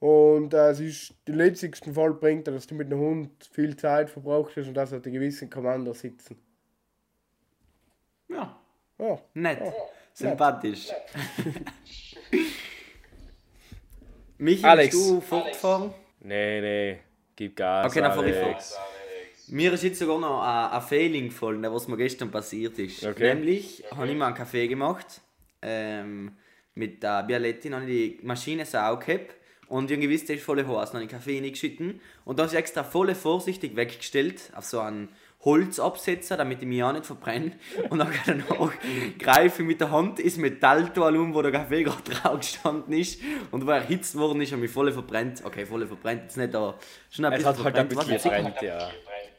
Und 0.00 0.52
äh, 0.54 0.70
es 0.70 0.80
ist 0.80 1.14
den 1.28 1.36
letzten 1.36 1.94
Fall 1.94 2.12
bringt, 2.14 2.48
dass 2.48 2.66
du 2.66 2.74
mit 2.74 2.86
einem 2.88 2.98
Hund 2.98 3.30
viel 3.52 3.76
Zeit 3.76 4.10
verbraucht 4.10 4.56
hast 4.56 4.66
und 4.66 4.74
dass 4.74 4.90
er 4.92 5.00
die 5.00 5.12
gewissen 5.12 5.48
Kommando 5.48 5.92
sitzen. 5.92 6.36
Ja, 8.28 8.58
Ja. 8.98 9.18
nett. 9.34 9.60
Sympathisch. 10.14 10.88
Michi, 14.38 14.64
Alex. 14.64 14.94
willst 14.94 15.10
du 15.10 15.20
fortfahren? 15.20 15.94
Nee, 16.20 16.60
nee. 16.60 16.98
Gib 17.36 17.56
Gas. 17.56 17.86
Okay, 17.86 18.00
dann 18.00 18.12
fahr 18.12 18.26
ich 18.26 18.36
Alex. 18.36 18.76
Mir 19.48 19.72
ist 19.72 19.82
jetzt 19.84 19.98
sogar 19.98 20.18
noch 20.18 20.42
ein, 20.42 20.70
ein 20.72 20.82
Failing 20.82 21.28
gefallen, 21.28 21.62
was 21.62 21.88
mir 21.88 21.96
gestern 21.96 22.30
passiert 22.30 22.78
ist. 22.78 23.04
Okay. 23.04 23.34
Nämlich 23.34 23.84
habe 23.94 24.08
ich 24.08 24.16
mir 24.16 24.26
einen 24.26 24.34
Kaffee 24.34 24.66
gemacht. 24.68 25.20
Ähm, 25.62 26.32
mit 26.74 27.02
der 27.02 27.22
Bialetti 27.22 27.70
habe 27.70 27.84
ich 27.90 28.18
die 28.18 28.26
Maschine 28.26 28.64
so 28.66 28.78
aufgehabt. 28.78 29.36
Und 29.68 29.90
irgendwie 29.90 30.10
wisst 30.10 30.28
ihr, 30.28 30.34
ist 30.36 30.44
voll 30.44 30.58
heiß. 30.58 30.90
Dann 30.90 31.00
habe 31.00 31.04
ich 31.04 31.10
Kaffee 31.10 31.38
reingeschüttet. 31.40 32.00
Und 32.24 32.38
dann 32.38 32.46
habe 32.46 32.54
ich 32.54 32.58
extra 32.58 32.84
voll 32.84 33.14
vorsichtig 33.14 33.74
weggestellt 33.74 34.50
auf 34.54 34.64
so 34.64 34.80
einen 34.80 35.08
Holzabsetzer, 35.44 36.36
damit 36.36 36.60
ich 36.62 36.68
mich 36.68 36.82
auch 36.82 36.92
nicht 36.92 37.06
verbrenne. 37.06 37.52
Und 37.90 37.98
dann 37.98 38.12
danach 38.26 38.72
greife 39.18 39.62
ich 39.62 39.68
mit 39.68 39.80
der 39.80 39.90
Hand 39.90 40.20
ins 40.20 40.36
Metalltoal 40.36 41.16
um, 41.16 41.34
wo 41.34 41.42
der 41.42 41.52
Kaffee 41.52 41.82
gerade 41.84 42.02
drauf 42.10 42.40
gestanden 42.40 42.92
ist. 42.92 43.20
Und 43.50 43.66
wo 43.66 43.70
er 43.70 43.78
erhitzt 43.78 44.14
worden 44.16 44.40
ist, 44.40 44.52
habe 44.52 44.64
ich 44.64 44.70
voll 44.70 44.92
verbrennt. 44.92 45.42
Okay, 45.44 45.66
voll 45.66 45.86
verbrennt 45.86 46.22
jetzt 46.24 46.36
nicht, 46.36 46.54
aber 46.54 46.78
schon 47.10 47.24
ein 47.24 47.32
Es 47.32 47.38
bisschen 47.38 47.56
hat 47.58 47.64
halt 47.64 47.76
ein 47.76 47.90
verbrennt. 47.90 48.12
bisschen 48.12 48.30
gebrannt, 48.34 48.62
ja. 48.62 48.90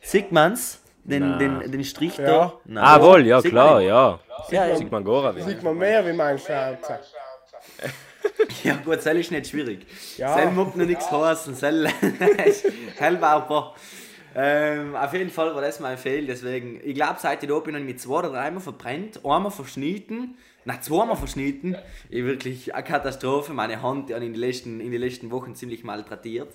Sieht 0.01 0.31
man's? 0.31 0.82
Den, 1.05 1.31
Na. 1.31 1.37
den, 1.37 1.71
den 1.71 1.83
Strich 1.83 2.17
Ja. 2.17 2.25
da? 2.25 2.53
Nein. 2.65 2.83
Ah, 2.83 3.01
wohl, 3.01 3.25
ja, 3.25 3.41
klar, 3.41 3.81
ja. 3.81 4.19
Ja, 4.49 4.67
ja. 4.67 4.75
Sieht 4.77 4.91
man 4.91 5.03
Gora 5.03 5.33
Sieht 5.33 5.59
wie. 5.59 5.63
man 5.63 5.77
mehr 5.77 6.05
wie 6.07 6.13
mein 6.13 6.37
Schnauzer. 6.39 6.99
ja 8.63 8.75
gut, 8.83 8.97
das 8.97 9.05
ist 9.07 9.31
nicht 9.31 9.47
schwierig. 9.47 9.85
Ja. 10.17 10.33
Sel 10.35 10.51
mag 10.51 10.75
noch 10.75 10.85
nichts 10.85 11.11
heißen, 11.11 11.53
Sel 11.55 11.89
Sel 12.97 13.21
war 13.21 13.29
aber. 13.31 13.75
Ähm, 14.35 14.95
auf 14.95 15.13
jeden 15.13 15.29
Fall 15.29 15.53
war 15.53 15.61
das 15.61 15.79
mein 15.79 15.95
Fehl, 15.97 16.25
deswegen, 16.25 16.81
ich 16.83 16.95
glaube, 16.95 17.17
seit 17.19 17.43
ich 17.43 17.49
da 17.49 17.59
bin, 17.59 17.75
habe 17.75 17.85
ich 17.85 17.93
mich 17.93 17.99
zwei 18.01 18.17
oder 18.17 18.29
dreimal 18.29 18.61
verbrennt, 18.61 19.17
einmal 19.23 19.51
verschnitten, 19.51 20.35
nein, 20.65 20.81
zweimal 20.81 21.15
verschnitten. 21.15 21.75
Ich 22.09 22.23
wirklich 22.23 22.73
eine 22.73 22.83
Katastrophe, 22.83 23.53
meine 23.53 23.79
Hand 23.83 24.09
die 24.09 24.15
habe 24.15 24.25
in 24.25 24.33
den 24.33 24.41
letzten, 24.41 24.79
in 24.79 24.91
den 24.91 24.99
letzten 25.01 25.29
Wochen 25.29 25.53
ziemlich 25.53 25.83
malträtiert. 25.83 26.47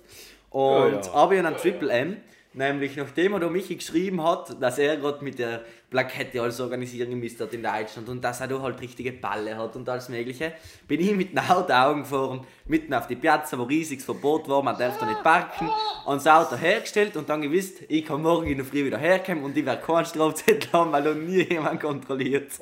Und 0.50 0.62
Ja, 0.92 1.00
ja. 1.02 1.12
aber 1.12 1.32
ich 1.34 1.38
habe 1.38 1.48
einen 1.48 1.56
Triple 1.56 1.92
M, 1.92 2.16
nämlich 2.54 2.96
nachdem 2.96 3.34
er 3.34 3.50
Michi 3.50 3.76
geschrieben 3.76 4.22
hat, 4.22 4.60
dass 4.60 4.78
er 4.78 4.96
gerade 4.96 5.22
mit 5.24 5.38
der 5.38 5.62
Plakette 5.90 6.42
alles 6.42 6.60
organisieren 6.60 7.18
müsste 7.18 7.44
in 7.44 7.62
Deutschland 7.62 8.08
und 8.08 8.22
dass 8.22 8.40
er 8.40 8.48
da 8.48 8.60
halt 8.60 8.80
richtige 8.80 9.12
Balle 9.12 9.56
hat 9.56 9.76
und 9.76 9.88
alles 9.88 10.08
mögliche, 10.08 10.52
bin 10.86 11.00
ich 11.00 11.14
mit 11.14 11.32
den 11.32 11.38
Augen 11.38 12.02
gefahren, 12.02 12.46
mitten 12.66 12.92
auf 12.94 13.06
die 13.06 13.16
Piazza, 13.16 13.58
wo 13.58 13.62
riesiges 13.62 14.04
Verbot 14.04 14.48
war, 14.48 14.62
man 14.62 14.78
darf 14.78 14.98
da 14.98 15.06
nicht 15.06 15.22
parken, 15.22 15.68
und 16.04 16.16
das 16.16 16.26
Auto 16.26 16.56
hergestellt 16.56 17.16
und 17.16 17.28
dann 17.28 17.42
gewusst, 17.42 17.82
ich 17.88 18.04
kann 18.04 18.22
morgen 18.22 18.46
in 18.46 18.58
der 18.58 18.66
Früh 18.66 18.84
wieder 18.84 18.98
herkommen 18.98 19.44
und 19.44 19.56
ich 19.56 19.64
werde 19.64 19.82
keinen 19.82 20.04
Strafzettel 20.04 20.72
haben, 20.72 20.92
weil 20.92 21.02
da 21.02 21.14
nie 21.14 21.42
jemand 21.44 21.80
kontrolliert. 21.80 22.52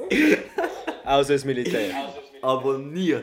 Außer 1.05 1.33
das 1.35 1.45
Militär. 1.45 1.95
Aber 2.43 2.79
nie. 2.79 3.17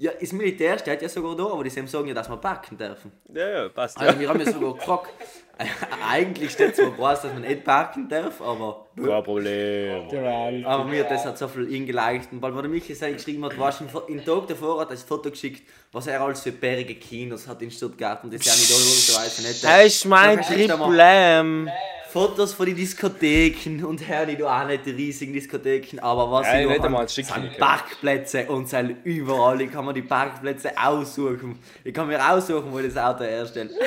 Ja, 0.00 0.12
das 0.18 0.32
Militär 0.32 0.78
steht 0.78 1.02
ja 1.02 1.10
sogar 1.10 1.36
da, 1.36 1.44
aber 1.44 1.62
die 1.62 1.68
sagen 1.68 2.08
ja, 2.08 2.14
dass 2.14 2.30
wir 2.30 2.38
parken 2.38 2.78
dürfen. 2.78 3.12
Ja, 3.34 3.48
ja, 3.50 3.68
passt. 3.68 3.98
Also 3.98 4.14
Ja. 4.14 4.18
wir 4.18 4.28
haben 4.30 4.40
ja 4.40 4.50
sogar 4.50 4.72
gefragt. 4.72 5.10
Eigentlich 6.10 6.52
steht 6.52 6.74
zwar 6.74 6.90
groß, 6.90 7.20
dass 7.20 7.32
man 7.34 7.42
nicht 7.42 7.62
parken 7.64 8.08
darf, 8.08 8.40
aber, 8.40 8.86
Kein 8.96 9.22
Problem. 9.22 10.64
Aber 10.64 10.84
mir 10.84 11.04
hat 11.04 11.10
das 11.10 11.26
hat 11.26 11.36
so 11.36 11.46
viel 11.48 11.70
eingeleicht. 11.70 12.32
Und 12.32 12.40
weil 12.40 12.50
der 12.50 12.70
Michi 12.70 12.94
sein 12.94 13.12
geschrieben 13.12 13.44
hat, 13.44 13.58
war 13.58 13.70
schon 13.72 13.88
im 14.08 14.24
Tag 14.24 14.48
davor 14.48 14.80
hat 14.80 14.88
er 14.88 14.94
das 14.94 15.02
Foto 15.02 15.30
geschickt, 15.30 15.68
was 15.92 16.06
er 16.06 16.18
alles 16.22 16.40
für 16.40 16.52
bärige 16.52 16.94
Kinos 16.94 17.46
hat 17.46 17.60
in 17.60 17.70
Stuttgart 17.70 18.24
und 18.24 18.32
das 18.32 18.42
ja 18.46 18.52
nicht 18.54 18.70
logischerweise 18.70 19.42
nicht. 19.46 19.62
Das 19.62 19.84
ist 19.84 20.06
mein 20.06 20.40
Problem. 20.40 21.70
Fotos 22.12 22.52
von 22.54 22.66
den 22.66 22.76
Diskotheken 22.76 23.84
und 23.84 24.06
her 24.06 24.26
nicht 24.26 24.42
auch 24.42 24.66
nicht 24.66 24.84
die 24.86 24.90
riesigen 24.90 25.32
Diskotheken, 25.32 25.98
aber 26.00 26.30
was 26.30 26.46
Ja, 26.46 26.60
ich 26.60 26.66
noch 26.78 26.84
einmal 26.84 27.08
sind. 27.08 27.28
Parkplätze 27.58 28.46
und 28.46 28.68
sind 28.68 28.96
überall. 29.04 29.60
Ich 29.60 29.70
kann 29.70 29.84
mir 29.84 29.92
die 29.94 30.02
Parkplätze 30.02 30.72
aussuchen. 30.76 31.58
Ich 31.84 31.94
kann 31.94 32.08
mir 32.08 32.18
aussuchen, 32.32 32.72
wo 32.72 32.78
ich 32.80 32.92
das 32.92 32.96
Auto 33.02 33.24
herstelle. 33.24 33.70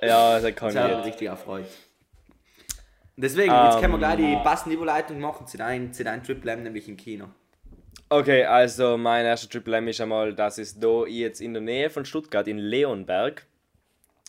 Ja, 0.00 0.38
das 0.38 0.54
kann 0.54 0.72
Das 0.72 1.00
ich. 1.00 1.06
richtig 1.06 1.26
erfreut. 1.28 1.64
Deswegen, 3.16 3.52
jetzt 3.52 3.80
können 3.80 3.94
wir 3.94 3.98
gleich 3.98 4.18
Ähm. 4.20 4.36
die 4.38 4.44
passende 4.44 4.76
Überleitung 4.76 5.18
machen 5.18 5.46
zu 5.46 5.56
deinem 5.56 5.92
zu 5.92 6.04
dein 6.04 6.22
Triple 6.22 6.52
M, 6.52 6.62
nämlich 6.62 6.88
im 6.88 6.96
Kino. 6.96 7.24
Okay, 8.08 8.44
also 8.44 8.96
mein 8.96 9.26
erster 9.26 9.48
Triple 9.50 9.76
M 9.78 9.88
ist 9.88 10.00
einmal, 10.00 10.34
das 10.34 10.58
ist 10.58 10.82
da 10.82 11.04
jetzt 11.04 11.40
in 11.40 11.52
der 11.52 11.62
Nähe 11.62 11.90
von 11.90 12.04
Stuttgart, 12.04 12.46
in 12.46 12.58
Leonberg. 12.58 13.44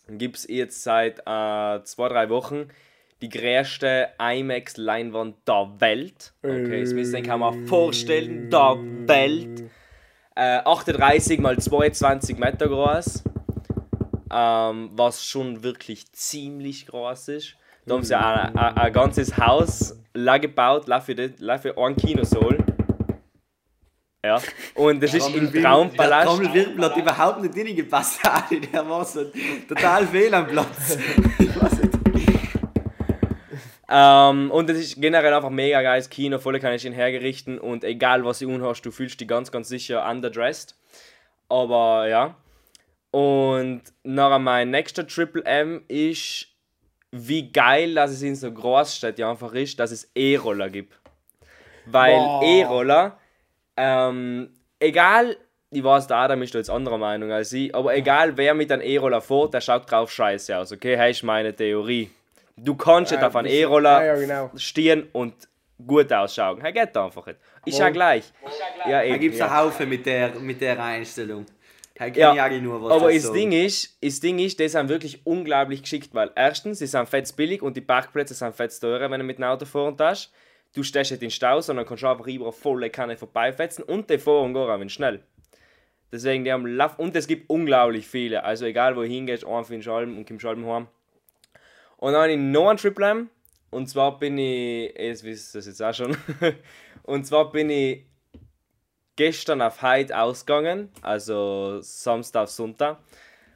Gibt 0.09 0.37
es 0.37 0.47
jetzt 0.47 0.81
seit 0.83 1.19
äh, 1.19 1.83
zwei, 1.83 2.09
drei 2.09 2.29
Wochen 2.29 2.69
die 3.21 3.29
größte 3.29 4.09
IMAX-Leinwand 4.19 5.35
der 5.47 5.69
Welt. 5.79 6.33
Okay, 6.43 6.81
das 6.81 6.93
müsst 6.93 7.13
ihr 7.13 7.19
euch 7.19 7.37
mal 7.37 7.53
vorstellen, 7.67 8.49
der 8.49 8.77
Welt. 9.07 9.63
Äh, 10.35 10.59
38 10.63 11.39
mal 11.39 11.57
22 11.57 12.37
Meter 12.37 12.67
groß. 12.69 13.23
Ähm, 14.31 14.89
was 14.93 15.25
schon 15.25 15.63
wirklich 15.63 16.11
ziemlich 16.13 16.85
groß 16.87 17.29
ist. 17.29 17.55
Da 17.85 17.95
haben 17.95 18.03
sie 18.03 18.15
ein, 18.17 18.55
ein, 18.55 18.77
ein 18.77 18.93
ganzes 18.93 19.37
Haus 19.37 19.97
gebaut, 20.13 20.85
für, 21.01 21.15
das- 21.15 21.39
la 21.39 21.57
für 21.57 21.75
einen 21.77 21.95
Kinosaal. 21.95 22.57
Ja, 24.23 24.39
und 24.75 25.01
das 25.01 25.13
ist 25.13 25.33
im 25.33 25.49
Der 25.51 25.63
Traumpalast. 25.63 26.27
Trommelwirbel 26.27 26.85
hat 26.85 26.97
überhaupt 26.97 27.41
nicht 27.41 27.55
reingepasst. 27.57 28.19
Ali. 28.27 28.59
Der 28.61 28.87
war 28.87 29.03
so 29.05 29.23
total 29.67 30.05
fehl 30.07 30.33
am 30.33 30.45
Platz. 30.47 30.97
Ich 31.39 31.55
weiß. 31.61 31.78
Ähm, 33.91 34.51
und 34.51 34.69
es 34.69 34.77
ist 34.77 35.01
generell 35.01 35.33
einfach 35.33 35.49
mega 35.49 35.81
geiles 35.81 36.09
Kino, 36.09 36.37
voll 36.37 36.59
kann 36.59 36.73
ich 36.73 36.85
ihn 36.85 36.93
hergerichten 36.93 37.57
und 37.57 37.83
egal 37.83 38.23
was 38.23 38.39
du 38.39 38.47
unhast, 38.47 38.85
du 38.85 38.91
fühlst 38.91 39.19
dich 39.19 39.27
ganz, 39.27 39.51
ganz 39.51 39.67
sicher 39.67 40.07
underdressed. 40.07 40.75
Aber 41.49 42.07
ja. 42.07 42.35
Und 43.09 43.81
nachher 44.03 44.37
mein 44.37 44.69
nächster 44.69 45.07
Triple 45.07 45.43
M 45.43 45.83
ist, 45.87 46.47
wie 47.11 47.51
geil, 47.51 47.95
dass 47.95 48.11
es 48.11 48.21
in 48.21 48.35
so 48.35 48.51
Großstädten 48.51 49.25
einfach 49.25 49.53
ist, 49.53 49.79
dass 49.79 49.89
es 49.89 50.11
E-Roller 50.13 50.69
gibt. 50.69 50.99
Weil 51.87 52.15
Boah. 52.17 52.43
E-Roller, 52.43 53.19
ähm, 53.75 54.53
egal, 54.79 55.35
ich 55.71 55.83
weiß, 55.83 56.05
der 56.05 56.17
Adam 56.17 56.43
ist 56.43 56.53
da 56.53 56.59
jetzt 56.59 56.69
anderer 56.69 56.99
Meinung 56.99 57.31
als 57.31 57.51
ich, 57.53 57.73
aber 57.73 57.95
egal 57.95 58.37
wer 58.37 58.53
mit 58.53 58.71
einem 58.71 58.83
E-Roller 58.83 59.21
fährt, 59.21 59.55
der 59.55 59.61
schaut 59.61 59.89
drauf 59.89 60.11
scheiße 60.11 60.55
aus, 60.55 60.71
okay? 60.71 60.95
Das 60.95 61.09
ist 61.09 61.23
meine 61.23 61.55
Theorie. 61.55 62.11
Du 62.63 62.75
kannst 62.75 63.11
nicht 63.11 63.21
Ja, 63.21 63.27
auf 63.27 63.35
einen 63.35 63.47
das- 63.47 63.53
E-Roller 63.55 63.97
ah, 63.97 64.05
ja, 64.05 64.15
genau. 64.15 64.51
stehen 64.55 65.07
und 65.13 65.33
gut 65.85 66.11
ausschauen. 66.11 66.59
Das 66.61 66.73
geht 66.73 66.95
einfach 66.97 67.25
nicht. 67.25 67.39
Ist 67.65 67.79
ja 67.79 67.89
gleich. 67.89 68.31
Ja, 68.87 69.03
Da 69.07 69.17
gibt 69.17 69.35
es 69.35 69.41
einen. 69.41 69.55
Haufen 69.57 69.87
mit 69.89 70.05
der, 70.05 70.31
mit 70.39 70.59
der 70.61 70.81
Einstellung. 70.83 71.45
Ja, 72.15 72.47
nur, 72.61 72.81
was 72.81 72.93
Aber 72.93 73.11
das 73.13 73.23
so- 73.23 73.33
Ding 73.33 73.51
ist, 73.51 73.97
das 74.01 74.21
Ding 74.21 74.39
ist, 74.39 74.57
die 74.59 74.69
sind 74.69 74.87
wirklich 74.87 75.19
unglaublich 75.25 75.81
geschickt, 75.81 76.09
weil 76.13 76.31
erstens, 76.33 76.79
sie 76.79 76.87
sind 76.87 77.09
fett 77.09 77.35
billig 77.35 77.61
und 77.61 77.75
die 77.75 77.81
Parkplätze 77.81 78.33
sind 78.33 78.55
fett 78.55 78.79
teuer, 78.79 79.11
wenn 79.11 79.19
du 79.19 79.25
mit 79.25 79.37
dem 79.37 79.43
Auto 79.43 79.65
fahren 79.65 79.97
hast. 79.99 80.31
Du 80.73 80.83
stehst 80.83 81.11
nicht 81.11 81.21
in 81.21 81.27
den 81.27 81.31
Stau, 81.31 81.59
sondern 81.59 81.85
kannst 81.85 82.03
einfach 82.05 82.25
über 82.27 82.53
volle 82.53 82.89
Kanne 82.89 83.17
vorbeifetzen 83.17 83.83
und 83.83 84.09
die 84.09 84.17
fahren 84.17 84.53
gar 84.53 84.77
nicht 84.77 84.93
schnell. 84.93 85.21
Deswegen, 86.11 86.43
die 86.45 86.51
haben 86.53 86.65
Lauf 86.65 86.97
und 86.99 87.15
es 87.15 87.27
gibt 87.27 87.49
unglaublich 87.49 88.07
viele. 88.07 88.43
Also 88.43 88.65
egal 88.65 88.95
wo 88.95 89.01
du 89.01 89.07
hingehst, 89.07 89.45
einfach 89.45 89.71
in 89.71 89.83
Schalm 89.83 90.17
und 90.17 90.29
im 90.29 90.39
Schalm 90.39 90.65
heim. 90.67 90.87
Und 91.99 92.13
dann 92.13 92.21
habe 92.21 92.31
ich 92.31 92.37
noch 92.37 92.69
ein 92.69 92.77
Triple 92.77 93.09
M. 93.09 93.29
Und 93.71 93.87
zwar 93.87 94.17
bin 94.17 94.37
ich, 94.37 94.97
jetzt 94.97 95.23
wisst 95.23 95.53
ihr 95.53 95.59
das 95.59 95.67
jetzt 95.67 95.83
auch 95.83 95.93
schon, 95.93 96.17
und 97.03 97.25
zwar 97.25 97.51
bin 97.51 97.69
ich 97.69 98.05
gestern 99.15 99.61
auf 99.61 99.81
heute 99.81 100.17
ausgegangen, 100.17 100.89
also 101.01 101.79
Samstag 101.81 102.43
auf 102.43 102.49
Sonntag. 102.49 102.97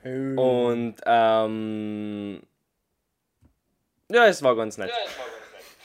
Oh. 0.05 0.67
Und 0.67 0.95
ähm, 1.05 2.41
ja, 4.11 4.27
es 4.27 4.43
war 4.43 4.55
ganz 4.55 4.77
nett. 4.77 4.91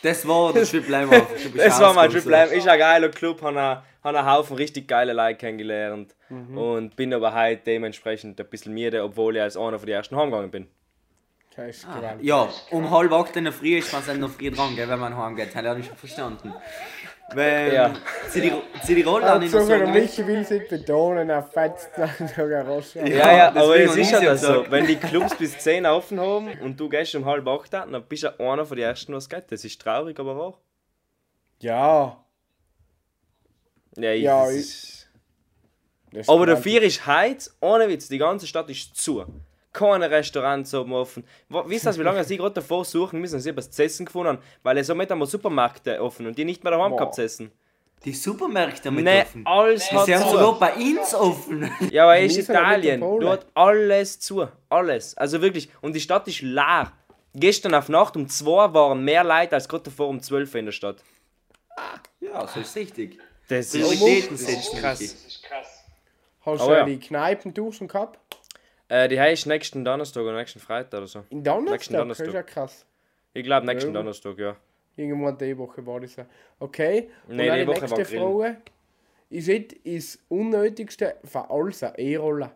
Das 0.03 0.27
war 0.27 0.53
der 0.53 0.65
Trip 0.65 0.89
Lemmer. 0.89 1.27
Das 1.57 1.81
war 1.81 1.95
mein 1.95 2.11
Trip 2.11 2.25
Lamp. 2.25 2.53
Ist 2.53 2.69
ein 2.69 2.79
geiler 2.79 3.09
Club, 3.09 3.41
habe 3.41 3.59
einen, 3.59 3.83
hab 4.03 4.15
einen 4.15 4.27
Haufen 4.27 4.57
richtig 4.57 4.89
geile 4.89 5.13
Leute 5.13 5.39
kennengelernt. 5.39 6.15
Und 6.29 6.97
bin 6.97 7.15
aber 7.15 7.35
heute 7.35 7.63
dementsprechend 7.65 8.39
ein 8.41 8.49
bisschen 8.49 8.75
müde, 8.75 9.03
obwohl 9.03 9.37
ich 9.37 9.43
als 9.43 9.57
einer 9.57 9.79
von 9.79 9.87
den 9.87 9.95
ersten 9.95 10.17
heimgegangen 10.17 10.51
bin. 10.51 10.69
Gewaltig. 11.67 12.25
Ja, 12.25 12.49
um 12.71 12.91
halb 12.91 13.13
acht 13.13 13.37
in 13.37 13.45
der 13.45 13.53
Früh 13.53 13.79
ist 13.79 13.93
man 13.93 14.03
dann 14.07 14.21
noch 14.21 14.31
früh 14.31 14.51
dran, 14.51 14.75
gell, 14.77 14.89
wenn 14.89 14.99
man 14.99 15.17
heimgeht. 15.17 15.49
Das 15.55 15.65
habe 15.65 15.81
ich 15.81 15.87
schon 15.87 15.97
verstanden. 15.97 16.55
Weil, 17.35 17.75
Ja. 17.75 17.95
sie 18.31 18.41
die, 18.41 18.53
sie 18.85 18.95
die 18.95 19.03
Rolle 19.03 19.31
an 19.31 19.43
in 19.43 19.51
der 19.51 19.61
Also, 19.61 19.71
wenn 19.73 19.85
Sorge. 19.85 20.01
Michi 20.01 20.27
will 20.27 20.45
sich 20.47 20.67
betonen, 20.69 21.29
er 21.29 21.43
fetzt 21.43 21.91
dann 21.97 22.11
sogar 22.35 22.67
raus. 22.67 22.95
Ja, 22.95 23.07
ja, 23.07 23.49
aber 23.51 23.77
es 23.79 23.97
ist 23.97 24.11
ja 24.13 24.21
sie 24.21 24.25
das 24.27 24.41
so. 24.41 24.65
Wenn 24.71 24.87
die 24.87 24.97
Clubs 25.11 25.35
bis 25.37 25.59
10 25.59 25.85
offen 25.85 26.19
haben 26.21 26.49
und 26.63 26.81
du 26.81 26.89
gehst 26.89 27.15
um 27.15 27.27
halb 27.27 27.47
8, 27.47 27.73
dann 27.75 28.03
bist 28.09 28.23
du 28.23 28.41
einer 28.41 28.65
von 28.65 28.77
den 28.77 28.87
ersten, 28.87 29.13
was 29.13 29.29
geht. 29.29 29.53
Das 29.53 29.63
ist 29.65 29.79
traurig, 29.81 30.19
aber 30.19 30.37
wahr. 30.39 30.55
Ja. 31.61 32.25
Ja, 33.97 34.13
ich, 34.13 34.23
Ja, 34.23 34.51
ich- 34.51 35.07
Aber 36.27 36.47
dafür 36.47 36.81
ist 36.83 37.07
heute, 37.07 37.51
ohne 37.61 37.89
Witz, 37.89 38.09
die 38.09 38.17
ganze 38.19 38.47
Stadt 38.47 38.71
ist 38.71 38.97
zu. 38.97 39.27
Keine 39.73 40.11
Restaurants 40.11 40.73
oben 40.75 40.93
offen. 40.95 41.25
Wisst 41.67 41.87
ihr, 41.87 41.97
wie 41.99 42.03
lange 42.03 42.25
sie 42.25 42.37
gerade 42.39 42.55
davor 42.55 42.85
suchen 42.85 43.21
müssen, 43.21 43.39
sie 43.41 43.51
etwas 43.51 43.71
zu 43.71 43.85
essen 43.85 44.07
gefunden 44.07 44.29
haben? 44.29 44.39
Weil 44.63 44.79
es 44.79 44.87
somit 44.87 45.13
einmal 45.13 45.29
Supermärkte 45.29 46.03
offen 46.03 46.27
und 46.27 46.37
die 46.39 46.45
nicht 46.45 46.65
mehr 46.65 46.71
daheim 46.73 46.91
Boah. 46.91 46.97
gehabt 46.99 47.15
zu 47.17 47.23
essen. 47.23 47.53
Die 48.05 48.13
Supermärkte 48.13 48.91
mit 48.91 49.05
Ne, 49.05 49.23
offen. 49.23 49.47
alles 49.47 49.91
hat 49.93 50.07
Sie 50.07 50.15
haben 50.17 50.31
sogar 50.31 50.59
bei 50.59 50.73
uns 50.75 51.15
offen. 51.15 51.71
Ja, 51.91 52.05
aber 52.05 52.19
ist 52.21 52.39
Italien. 52.39 53.01
Dort 53.01 53.47
alles 53.55 54.21
zu. 54.21 54.49
Alles. 54.69 55.17
Also 55.17 55.43
wirklich. 55.43 55.69
Und 55.81 55.95
die 55.95 56.01
Stadt 56.01 56.27
ist 56.29 56.41
leer. 56.41 56.93
Gestern 57.35 57.75
auf 57.75 57.89
Nacht 57.89 58.17
um 58.17 58.29
2 58.29 58.73
waren 58.73 59.05
mehr 59.05 59.23
Leute 59.25 59.55
als 59.55 59.69
gerade 59.69 59.85
davor 59.85 60.09
um 60.09 60.23
12 60.23 60.55
in 60.55 60.65
der 60.67 60.73
Stadt. 60.73 61.03
Ja, 62.21 62.47
so 62.47 62.61
ist 62.61 62.75
richtig. 62.77 63.19
Das 63.49 63.71
Prioritäten 63.73 64.35
ist 64.35 64.47
setzen. 64.47 64.79
krass. 64.79 65.01
Michi. 65.01 65.15
Hast 66.45 66.63
Oh 66.63 66.69
du 66.69 66.73
ja. 66.75 66.85
die 66.85 66.99
Kneipen 66.99 67.53
duschen 67.53 67.89
gehabt? 67.89 68.19
Äh, 68.89 69.09
die 69.09 69.21
heißt 69.21 69.47
nächsten 69.47 69.85
Donnerstag 69.85 70.23
oder 70.23 70.37
nächsten 70.37 70.61
Freitag 70.61 70.99
oder 70.99 71.07
so. 71.07 71.19
In 71.31 71.39
Nächsten 71.39 71.45
Donnerstag? 71.45 71.79
Das 71.79 71.89
Donnerstag. 71.89 72.27
ist 72.29 72.35
ja 72.35 72.43
krass. 72.43 72.87
Ich 73.35 73.45
glaube 73.45 73.67
nächsten 73.67 73.91
Ja. 73.93 73.99
Donnerstag, 74.01 74.39
ja. 74.39 74.57
Irgendwann 74.97 75.39
die 75.39 75.57
Woche 75.57 75.85
war 75.87 76.01
das 76.01 76.17
ja. 76.17 76.27
Okay. 76.59 77.11
Und 77.29 77.37
Nee, 77.37 77.51
die 77.51 77.61
die 77.61 77.67
Woche 77.67 77.81
nächste. 77.87 78.05
Frage. 78.05 78.57
Ist 79.31 79.49
das 79.85 80.19
Unnötigste 80.29 81.17
von 81.25 81.43
alles 81.51 81.83
ein 81.83 81.93
E-Roller? 81.97 82.53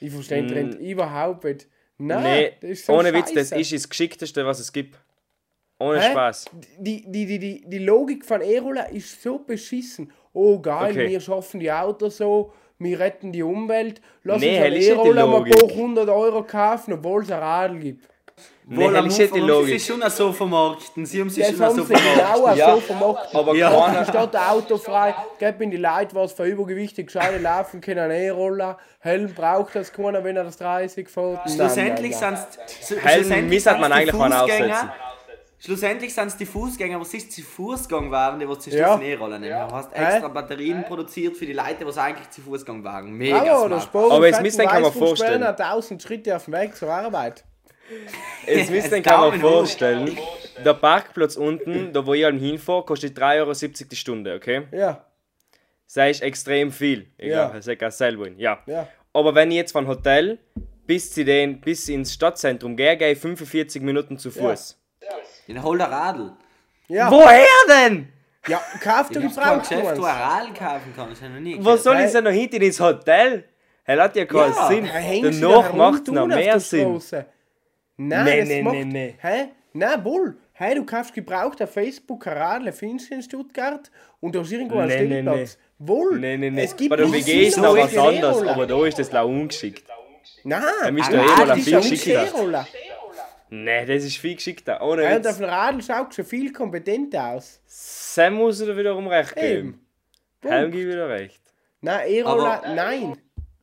Ich 0.00 0.12
verstehe 0.12 0.42
den 0.42 0.48
Trend 0.48 0.74
überhaupt 0.80 1.44
nicht. 1.44 1.66
Nein, 1.96 2.22
nee, 2.22 2.52
das 2.60 2.70
ist 2.70 2.86
so 2.86 2.92
ohne 2.94 3.12
Witz, 3.14 3.32
das 3.32 3.52
ist 3.52 3.72
das 3.72 3.88
Geschickteste, 3.88 4.44
was 4.44 4.58
es 4.60 4.72
gibt. 4.72 4.98
Ohne 5.78 6.00
Hä? 6.00 6.10
Spaß. 6.10 6.44
Die, 6.78 7.10
die, 7.10 7.26
die, 7.26 7.38
die, 7.38 7.64
die 7.66 7.78
Logik 7.78 8.24
von 8.24 8.40
E-Roller 8.42 8.90
ist 8.90 9.22
so 9.22 9.38
beschissen. 9.38 10.12
Oh 10.32 10.58
geil, 10.60 10.90
Okay. 10.92 11.08
wir 11.08 11.20
schaffen 11.20 11.60
die 11.60 11.70
Autos 11.72 12.18
so, 12.18 12.52
wir 12.84 13.00
retten 13.00 13.32
die 13.32 13.42
Umwelt. 13.42 14.00
Lass 14.22 14.40
Nee, 14.40 14.56
uns 14.56 14.64
einen 14.66 14.74
die 14.76 14.86
E-Roller 14.86 15.26
mal 15.26 15.38
Logik. 15.38 15.62
hoch 15.62 15.70
100 15.70 16.08
Euro 16.08 16.42
kaufen, 16.44 16.92
obwohl 16.94 17.22
es 17.22 17.30
ein 17.32 17.38
Radl 17.40 17.78
gibt. 17.78 18.08
Am 18.66 18.78
das 18.78 19.06
ist 19.06 19.18
nicht 19.18 19.34
die 19.34 19.40
Logik. 19.40 19.78
sie 19.78 19.92
schon 19.92 20.10
so 20.10 20.32
vermarkten. 20.32 21.04
Sie 21.04 21.20
haben 21.20 21.28
sich 21.28 21.44
Das 21.46 21.52
schon 21.56 21.66
haben 21.66 21.76
so 21.76 21.84
genau 21.84 21.98
vermarkten. 22.00 22.56
Ja, 22.58 22.74
so 22.74 22.80
vermarktet. 22.80 23.34
aber 23.34 23.54
Ja. 23.54 23.70
keiner- 23.70 24.04
Statt 24.06 24.36
autofrei, 24.36 25.14
gib 25.38 25.60
in 25.60 25.70
die 25.70 25.76
Leute, 25.76 26.14
was 26.14 26.32
für 26.32 26.44
übergewichtig 26.44 27.06
gescheite 27.08 27.38
laufen 27.38 27.80
können, 27.82 28.10
E-Roller. 28.10 28.78
Helm 29.00 29.34
braucht 29.34 29.74
das 29.76 29.92
keiner, 29.92 30.24
wenn 30.24 30.36
er 30.36 30.44
das 30.44 30.56
30 30.56 31.08
fährt. 31.10 31.40
Nein, 31.44 31.54
Schlussendlich 31.56 32.18
nein, 32.20 32.36
sind 32.80 32.98
es 32.98 33.04
Helm 33.04 33.48
müsste 33.50 33.74
man 33.76 33.92
eigentlich 33.92 34.18
keinen 34.18 34.32
aufsetzen. 34.32 34.90
Schlussendlich 35.64 36.12
sind 36.14 36.26
es 36.26 36.36
die 36.36 36.44
Fußgänger, 36.44 37.00
was 37.00 37.14
ist 37.14 37.34
die 37.34 37.42
Fußgang 37.42 38.10
waren, 38.10 38.38
die 38.38 38.46
was 38.46 38.58
zu 38.58 38.68
Ja. 38.70 39.00
ja. 39.00 39.00
E-Roller 39.00 39.38
nehmen. 39.38 39.66
Du 39.68 39.74
hast 39.74 39.96
Hä? 39.96 40.02
extra 40.04 40.28
Batterien 40.28 40.84
produziert 40.84 41.38
für 41.38 41.46
die 41.46 41.54
Leute, 41.54 41.86
was 41.86 41.96
eigentlich 41.96 42.28
zu 42.28 42.42
Fußgang 42.42 42.84
waren. 42.84 43.06
nein. 43.06 43.16
Mega 43.16 43.36
Aber 43.38 43.46
der 43.46 43.80
smart. 43.80 43.82
Sport 43.84 44.12
Aber 44.12 44.26
jetzt 44.26 44.42
euch 44.60 44.66
mal 44.66 44.82
Weißbuchsperren 44.84 45.42
vorstellen. 45.42 45.42
1000 45.42 46.02
Schritte 46.02 46.36
auf 46.36 46.44
dem 46.44 46.54
Weg 46.54 46.76
zur 46.76 46.90
Arbeit. 46.90 47.44
Jetzt 48.46 48.70
müsst 48.70 48.92
ihr 48.92 49.02
Daumen 49.02 49.42
hoch. 49.42 49.48
vorstellen, 49.50 50.18
der 50.62 50.74
Parkplatz 50.74 51.36
unten, 51.36 51.94
da 51.94 52.04
wo 52.04 52.12
ich 52.12 52.24
halt 52.24 52.38
hinfahre, 52.38 52.84
kostet 52.84 53.18
3,70 53.18 53.38
Euro 53.40 53.88
die 53.90 53.96
Stunde, 53.96 54.34
okay? 54.34 54.66
Ja, 54.70 55.06
Das 55.94 56.10
ist 56.10 56.22
extrem 56.22 56.72
viel. 56.72 57.06
Ich 57.16 57.28
Ja. 57.28 57.48
ist 57.48 57.82
auch 57.82 57.90
selber. 57.90 58.28
Ja. 58.36 58.58
ja. 58.66 58.86
Aber 59.14 59.34
wenn 59.34 59.50
ich 59.50 59.56
jetzt 59.56 59.72
von 59.72 59.86
Hotel 59.88 60.38
bis, 60.86 61.10
zu 61.10 61.24
den, 61.24 61.58
bis 61.62 61.88
ins 61.88 62.12
Stadtzentrum 62.12 62.76
gehe, 62.76 62.98
gehe 62.98 63.12
ich 63.12 63.18
45 63.18 63.80
Minuten 63.80 64.18
zu 64.18 64.30
Fuß. 64.30 64.42
Hol 64.42 64.56
der 65.78 65.90
Radl. 65.90 66.32
Ja, 66.88 67.10
Woher 67.10 67.46
denn? 67.68 68.08
ja 68.46 68.60
kauf 68.82 69.08
dir 69.08 69.20
Ich 69.20 69.24
hab 69.26 69.34
kein 69.42 69.58
gebraucht. 69.58 69.68
Geschäft, 69.68 69.98
wo 69.98 70.04
ein. 70.04 70.16
Radl 70.16 70.52
kaufen 70.54 70.92
kann. 70.96 71.10
Das 71.10 71.20
noch 71.20 71.40
nie 71.40 71.56
Was 71.60 71.82
soll 71.82 72.00
ich 72.00 72.12
denn 72.12 72.24
noch 72.24 72.30
hinten 72.30 72.62
ins 72.62 72.80
Hotel? 72.80 73.44
Er 73.86 74.02
hat 74.02 74.16
ja 74.16 74.24
keinen 74.24 74.52
Ja, 74.54 74.68
Sinn. 74.68 74.84
Da 74.86 75.30
du 75.40 75.40
Danach 75.40 75.70
da 75.70 75.76
macht 75.76 76.02
es 76.08 76.14
noch 76.14 76.26
mehr 76.26 76.60
Sinn. 76.60 76.90
Straße. 77.00 77.26
Nein, 77.96 78.24
Nee, 78.24 78.40
das 78.40 78.48
nee, 78.48 78.62
macht... 78.62 78.74
nee, 78.74 78.84
nee. 78.84 79.14
Hä? 79.20 79.48
Nein, 79.72 80.04
wohl. 80.04 80.36
Hey, 80.52 80.74
du 80.76 80.84
kaufst 80.86 81.12
gebraucht 81.14 81.60
auf 81.62 81.72
Facebook 81.72 82.26
ein 82.26 82.36
Radl, 82.38 82.72
findest 82.72 83.10
du 83.10 83.14
in 83.16 83.22
Stuttgart 83.22 83.90
und 84.20 84.34
du 84.34 84.40
hast 84.40 84.52
irgendwo 84.52 84.78
einen 84.78 84.88
Nee, 84.88 85.00
nee, 85.06 85.20
Stellplatz. 85.22 85.58
Wohl. 85.78 86.18
Nee, 86.20 86.36
nee, 86.36 86.50
nee. 86.50 86.62
Es 86.64 86.76
gibt 86.76 86.90
Bei 86.90 86.96
der 86.96 87.10
WG 87.12 87.48
ist 87.48 87.56
noch 87.58 87.76
was 87.76 87.96
anderes, 87.96 88.42
aber 88.46 88.66
da 88.66 88.86
ist 88.86 88.98
das 88.98 89.10
lau 89.10 89.26
ungeschickt. 89.28 89.84
Nein, 90.44 90.62
Dann 90.82 90.96
ist 90.98 91.06
ein 91.06 91.12
der 91.12 91.20
Radl 91.22 91.40
E-Roller 91.40 91.56
ist 91.56 91.64
viel 91.64 91.80
geschickter. 91.80 92.66
Nee, 93.56 93.86
das 93.86 94.02
ist 94.02 94.16
viel 94.16 94.34
geschickter. 94.34 94.82
Ohne 94.82 95.04
Ja, 95.04 95.16
und 95.16 95.26
auf 95.28 95.36
dem 95.36 95.44
Radl 95.44 95.80
schaut 95.80 96.12
schon 96.12 96.24
viel 96.24 96.52
kompetenter 96.52 97.28
aus. 97.28 97.60
Sam 97.66 98.34
muss 98.34 98.58
dir 98.58 98.76
wiederum 98.76 99.06
recht 99.06 99.36
geben. 99.36 99.86
Eben. 100.42 100.50
Helm 100.52 100.72
gibt 100.72 100.88
wieder 100.88 101.08
recht. 101.08 101.40
Nein, 101.80 102.08
E-Roller, 102.10 102.64
Aber- 102.64 102.74
nein. 102.74 103.16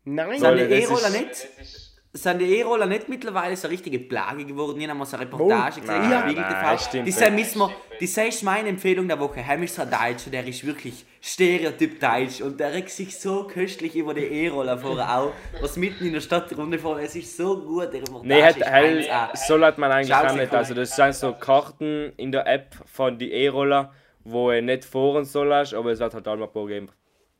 Nein. 0.06 0.40
Sind 0.40 0.58
die 0.58 0.64
ist- 0.76 1.10
nicht? 1.12 1.91
Sind 2.14 2.40
die 2.40 2.58
E-Roller 2.60 2.88
nicht 2.88 3.08
mittlerweile 3.08 3.56
so 3.56 3.68
eine 3.68 3.74
richtige 3.74 3.98
Plage 4.00 4.44
geworden? 4.44 4.82
Ich 4.82 4.88
habe 4.90 5.00
mal 5.00 5.06
so 5.06 5.16
eine 5.16 5.26
Reportage 5.26 5.78
Oh, 5.78 5.82
gesehen, 5.82 6.12
im 6.12 6.20
Spiegel 6.20 6.44
TV. 6.44 6.78
stimmt 6.78 7.14
sei, 7.14 7.30
müssen 7.32 7.60
wir, 7.60 8.08
sei 8.08 8.28
ist 8.28 8.44
meine 8.44 8.68
Empfehlung 8.68 9.08
der 9.08 9.18
Woche. 9.18 9.48
Heim 9.48 9.64
ist 9.64 9.76
so 9.76 9.84
ein 9.84 9.90
Deutscher, 9.90 10.30
der 10.30 10.46
ist 10.46 10.66
wirklich 10.66 11.06
Stereotyp 11.22 12.02
Deutsch 12.02 12.42
und 12.42 12.60
der 12.60 12.74
regt 12.74 12.90
sich 12.90 13.18
so 13.18 13.46
köstlich 13.48 13.96
über 13.96 14.14
die 14.14 14.26
E-Roller 14.26 14.78
vor 14.78 15.00
auch, 15.18 15.32
was 15.62 15.78
mitten 15.78 16.06
in 16.06 16.12
der 16.12 16.20
Stadt 16.20 16.52
runterfahren. 16.58 17.00
Es 17.02 17.16
ist 17.16 17.38
so 17.38 17.58
gut, 17.58 17.94
der 17.94 18.02
Reportage 18.02 18.28
Nee, 18.28 18.44
hat, 18.44 18.58
1A. 18.58 19.48
so 19.48 19.62
hat 19.64 19.78
man 19.78 19.90
eigentlich 19.94 20.14
auch 20.14 20.34
nicht. 20.36 20.54
Also 20.54 20.74
das 20.74 20.94
sind 20.94 21.16
so 21.16 21.32
Karten 21.32 22.12
in 22.18 22.34
der 22.34 22.46
App 22.46 22.76
von 22.88 23.18
die 23.18 23.32
E-Roller, 23.32 23.94
wo 24.26 24.52
er 24.52 24.62
nicht 24.62 24.84
fahren 24.84 25.24
soll, 25.24 25.54
aber 25.54 25.92
es 25.92 26.00
wird 26.00 26.14
halt 26.14 26.28
auch 26.28 26.36
mal 26.36 26.50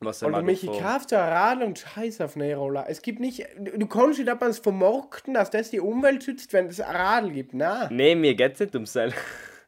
Und 0.02 0.32
du 1.10 1.16
ein 1.16 1.28
Radl 1.32 1.62
und 1.62 1.78
scheiß 1.78 2.20
auf 2.20 2.36
einen 2.36 2.50
E-Roller. 2.50 2.86
Es 2.88 3.02
gibt 3.02 3.20
nicht... 3.20 3.46
Du 3.58 3.86
kannst 3.86 4.18
nicht 4.18 4.28
etwas 4.28 4.58
vermarkten, 4.58 5.34
dass 5.34 5.50
das 5.50 5.70
die 5.70 5.80
Umwelt 5.80 6.24
schützt, 6.24 6.52
wenn 6.52 6.66
es 6.66 6.80
ein 6.80 6.94
Radl 6.94 7.30
gibt. 7.30 7.54
Nein. 7.54 7.88
Nee, 7.90 8.14
mir 8.14 8.34
geht's 8.34 8.60
nicht 8.60 8.74
ums 8.74 8.92
Sell. 8.92 9.12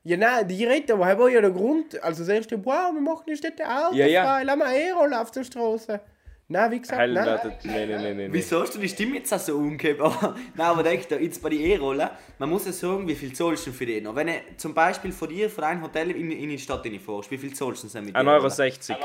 Ja, 0.07 0.19
nein, 0.19 0.47
die 0.47 0.63
reden, 0.67 0.93
aber 0.93 1.07
das 1.07 1.19
war 1.19 1.31
ja 1.31 1.41
der 1.41 1.51
Grund. 1.51 2.03
Also 2.03 2.25
du, 2.25 2.63
wow, 2.63 2.93
wir 2.93 3.01
machen 3.01 3.23
die 3.27 3.37
Städte 3.37 3.65
autofrei, 3.67 3.97
Ja, 3.97 4.07
ja. 4.07 4.43
lass 4.43 4.57
mal 4.59 4.75
E-Roller 4.75 5.23
auf 5.23 5.31
der 5.31 5.45
Straße. 5.45 5.99
Nein, 6.47 6.71
wie 6.73 6.81
gesagt, 6.81 7.01
Hell 7.01 7.13
nein. 7.15 7.27
wird 7.43 7.65
nee, 7.65 7.87
nee, 7.87 7.97
nee, 7.97 8.15
nee. 8.15 8.29
Wieso 8.31 8.61
hast 8.61 8.75
du 8.75 8.79
die 8.79 8.89
Stimme 8.89 9.17
jetzt 9.17 9.33
auch 9.33 9.39
so 9.39 9.57
umgekehrt? 9.57 9.99
Aber, 10.03 10.37
nein, 10.55 10.67
aber 10.67 10.83
denk 10.83 11.09
da, 11.09 11.17
jetzt 11.17 11.43
bei 11.43 11.49
den 11.49 11.61
E-Roller, 11.61 12.11
man 12.39 12.51
muss 12.51 12.67
ja 12.67 12.73
sagen, 12.73 13.09
wie 13.09 13.15
viel 13.15 13.33
zahlst 13.33 13.67
du 13.67 13.73
für 13.73 13.87
den? 13.87 14.07
Und 14.07 14.15
wenn 14.15 14.27
du 14.27 14.35
zum 14.59 14.75
Beispiel 14.75 15.11
von 15.11 15.31
dir, 15.31 15.49
von 15.49 15.63
deinem 15.63 15.83
Hotel 15.83 16.11
in, 16.11 16.31
in 16.31 16.51
die 16.51 16.59
Stadt 16.59 16.85
reinfährst, 16.85 17.31
wie 17.31 17.39
viel 17.39 17.55
zahlst 17.55 17.85
du 17.85 17.89
denn 17.89 18.05
mit 18.05 18.15
1,60 18.15 18.27
Euro 18.29 18.49
60 18.51 18.97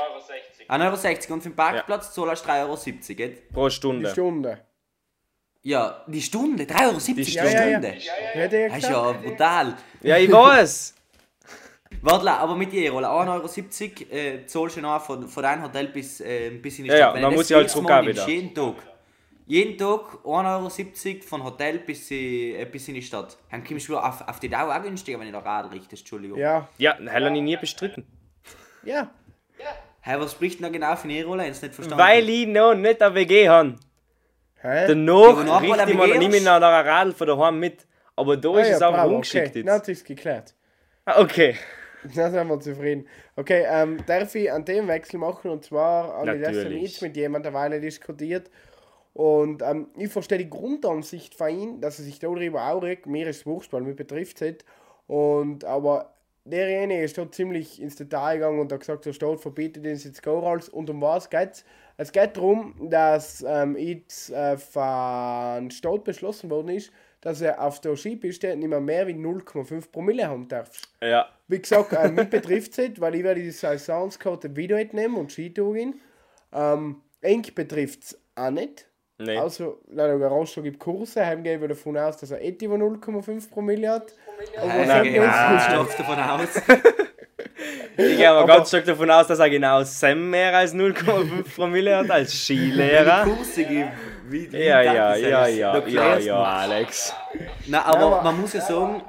1,60 0.70 1.24
Euro 1.26 1.34
und 1.34 1.42
für 1.42 1.48
den 1.50 1.56
Parkplatz 1.56 2.14
zahlst 2.14 2.44
du 2.46 2.48
3,70 2.50 2.60
Euro, 2.62 2.78
gell? 3.16 3.38
pro 3.52 3.68
Die 3.68 3.74
Stunde. 3.74 4.10
Stunde. 4.10 4.60
Ja, 5.62 6.04
die 6.06 6.22
Stunde, 6.22 6.64
3,70 6.64 6.86
Euro 6.86 6.98
die 7.06 7.14
Die 7.14 7.32
Ja, 7.32 7.44
ja, 7.44 7.50
ja. 7.50 7.70
Stunde. 7.70 7.88
Hätte 8.32 8.56
ich 8.66 8.72
Das 8.72 8.82
ist 8.84 8.88
ja 8.90 9.12
brutal. 9.12 9.76
Ja, 10.02 10.16
ich 10.16 10.32
weiß. 10.32 10.94
Warte, 12.02 12.30
aber 12.30 12.56
mit 12.56 12.72
den 12.72 12.84
E-Roller, 12.84 13.08
1,70 13.10 14.10
Euro 14.10 14.14
äh, 14.14 14.46
zahlst 14.46 14.76
du 14.76 14.80
noch 14.80 15.02
von, 15.04 15.28
von 15.28 15.42
deinem 15.42 15.64
Hotel 15.64 15.88
bis, 15.88 16.20
äh, 16.20 16.50
bis 16.50 16.78
in 16.78 16.84
die 16.84 16.90
Ja, 16.90 16.96
Stadt. 16.96 17.08
ja, 17.08 17.14
Wenn 17.14 17.22
man 17.22 17.30
du 17.32 17.36
muss 17.36 17.48
ja 17.50 17.56
halt 17.56 17.64
jedes 17.64 17.72
zurück 17.72 17.88
Mal 17.88 18.00
auch 18.00 18.04
nimmst, 18.04 18.26
wieder. 18.26 18.36
Jeden 18.36 18.54
Tag. 18.54 18.74
Jeden 19.46 19.76
Tag 19.76 20.00
1,70 20.24 21.14
Euro 21.16 21.22
von 21.26 21.44
Hotel 21.44 21.78
bis, 21.80 22.10
in- 22.12 22.54
äh, 22.54 22.64
bis 22.70 22.86
in 22.88 22.94
die 22.94 23.02
Stadt. 23.02 23.36
Dann 23.50 23.64
kommst 23.64 23.88
du 23.88 23.98
auf, 23.98 24.26
auf 24.26 24.38
die 24.40 24.48
Dauer 24.48 24.74
auch 24.74 24.82
günstiger, 24.82 25.18
wenn 25.18 25.26
ich 25.26 25.32
da 25.32 25.40
Radl 25.40 25.70
richtest, 25.70 26.02
Entschuldigung. 26.02 26.38
Ja, 26.38 26.68
Ja, 26.78 26.94
Hell 26.96 27.24
habe 27.26 27.36
ich 27.36 27.42
nie 27.42 27.56
bestritten. 27.56 28.06
ja. 28.84 29.10
Hey, 30.02 30.18
was 30.18 30.32
spricht 30.32 30.60
denn 30.60 30.64
da 30.64 30.68
genau 30.70 30.96
für? 30.96 31.08
Ich 31.08 31.24
hab's 31.26 31.62
nicht 31.62 31.74
verstanden. 31.74 32.02
Weil 32.02 32.28
ich 32.28 32.46
noch 32.46 32.74
nicht 32.74 33.02
eine 33.02 33.14
WG 33.14 33.48
habe. 33.48 33.76
Hä? 34.62 34.86
Danach 34.88 35.38
richte 35.62 35.66
ich 35.66 35.80
eine 35.80 35.94
mal, 35.94 36.08
WG 36.08 36.18
nehme 36.18 36.36
ich 36.36 36.46
hast? 36.46 36.60
noch 36.60 36.68
ein 36.68 36.86
Radl 36.86 37.12
von 37.12 37.26
daheim 37.26 37.58
mit. 37.58 37.86
Aber 38.16 38.36
da 38.36 38.50
Ah, 38.50 38.60
ist 38.60 38.68
ja, 38.70 38.76
es 38.76 38.82
auch 38.82 38.92
bravo, 38.92 39.14
ungeschickt 39.14 39.48
okay. 39.48 39.58
jetzt. 39.60 39.66
Na, 39.66 39.72
hat 39.74 39.84
sich's 39.86 40.04
geklärt. 40.04 40.54
Ah, 41.04 41.20
Okay. 41.22 41.56
Da 42.14 42.30
sind 42.30 42.48
wir 42.48 42.58
zufrieden. 42.60 43.06
Okay, 43.36 43.66
ähm, 43.68 43.98
darf 44.06 44.34
ich 44.34 44.50
einen 44.50 44.64
Themenwechsel 44.64 45.20
machen? 45.20 45.50
Und 45.50 45.66
zwar 45.66 46.14
habe 46.14 46.34
ich 46.36 46.40
letztens 46.40 46.80
jetzt 46.80 47.02
mit 47.02 47.14
jemandem 47.14 47.54
eine 47.54 47.62
Weile 47.74 47.80
diskutiert. 47.82 48.50
Und 49.12 49.60
ähm, 49.60 49.88
ich 49.98 50.10
verstehe 50.10 50.38
die 50.38 50.48
Grundansicht 50.48 51.34
von 51.34 51.50
ihm, 51.50 51.80
dass 51.82 51.98
er 51.98 52.06
sich 52.06 52.18
darüber 52.18 52.68
auch 52.72 52.82
regt. 52.82 53.04
Mir 53.06 53.26
ist 53.28 53.40
es 53.40 53.46
wurscht, 53.46 53.74
weil 53.74 53.82
mich 53.82 53.96
betrifft 53.96 54.36
es 54.36 54.40
nicht. 54.40 54.64
Und, 55.08 55.66
aber 55.66 56.14
derjenige 56.44 57.02
ist 57.02 57.18
dort 57.18 57.34
ziemlich 57.34 57.80
ins 57.80 57.96
Detail 57.96 58.36
gegangen 58.36 58.60
und 58.60 58.72
hat 58.72 58.80
gesagt, 58.80 59.06
der 59.06 59.12
Staat 59.12 59.40
verbietet 59.40 59.86
uns 59.86 60.04
jetzt 60.04 60.22
Gorals. 60.22 60.68
Und 60.68 60.90
um 60.90 61.00
was 61.00 61.30
geht's? 61.30 61.64
Es 61.96 62.12
geht 62.12 62.36
darum, 62.36 62.74
dass 62.88 63.44
ähm, 63.46 63.76
jetzt 63.76 64.30
äh, 64.30 64.56
von 64.56 65.70
Staat 65.70 66.04
beschlossen 66.04 66.48
worden 66.48 66.70
ist, 66.70 66.92
dass 67.20 67.42
er 67.42 67.62
auf 67.62 67.80
der 67.80 67.96
Skipiste 67.96 68.56
nicht 68.56 68.68
mehr 68.68 68.80
mehr 68.80 69.06
wie 69.06 69.12
0,5 69.12 69.90
Promille 69.90 70.26
haben 70.26 70.48
darf. 70.48 70.70
Ja. 71.02 71.28
Wie 71.48 71.60
gesagt, 71.60 71.92
äh, 71.92 72.08
mich 72.08 72.30
betrifft 72.30 72.72
es 72.72 72.78
nicht, 72.78 73.00
weil 73.00 73.14
ich 73.16 73.22
werde 73.22 73.42
die 73.42 73.50
Saisonskarte 73.50 74.56
wieder 74.56 74.76
mitnehmen 74.76 75.16
und 75.16 75.30
Skitour 75.30 75.74
gehen. 75.74 76.00
Ähm, 76.52 77.02
eng 77.20 77.44
betrifft 77.54 78.04
es 78.04 78.18
auch 78.34 78.50
nicht. 78.50 78.89
Nee. 79.20 79.36
Also, 79.38 79.78
der 79.88 80.14
Rostock 80.28 80.64
gibt 80.64 80.78
Kurse, 80.80 81.24
heimgehen 81.24 81.60
wir 81.60 81.68
davon 81.68 81.96
aus, 81.98 82.16
dass 82.16 82.30
er 82.30 82.42
etwa 82.42 82.74
0,5 82.74 83.50
Promille 83.50 83.90
hat. 83.90 84.14
Aber 84.60 84.72
hat 84.72 85.02
genau, 85.04 85.22
jetzt- 85.24 85.56
ich 85.56 85.62
stopfe 85.72 86.02
davon 86.02 86.18
aus. 86.18 86.48
Ich 87.96 88.16
gehe 88.16 88.30
aber 88.30 88.46
ganz 88.46 88.68
stark 88.68 88.86
davon 88.86 89.10
aus, 89.10 89.26
dass 89.26 89.38
er 89.38 89.50
genau 89.50 89.82
Sam 89.82 90.30
mehr 90.30 90.56
als 90.56 90.74
0,5 90.74 91.54
Promille 91.54 91.96
hat 91.98 92.10
als 92.10 92.32
Skilehrer. 92.32 93.24
Kurse 93.24 93.64
gibt. 93.64 93.88
Wie, 94.28 94.50
wie 94.50 94.56
Ja, 94.58 94.80
ja, 94.80 95.14
ja, 95.16 95.46
ja, 95.46 95.46
ja, 95.86 96.18
ja, 96.18 96.18
mir. 96.18 96.34
Alex. 96.36 97.14
Na, 97.66 97.84
aber 97.84 97.98
aber- 98.06 98.22
man 98.22 98.40
muss 98.40 98.54
ja 98.54 98.60
sagen, 98.62 99.02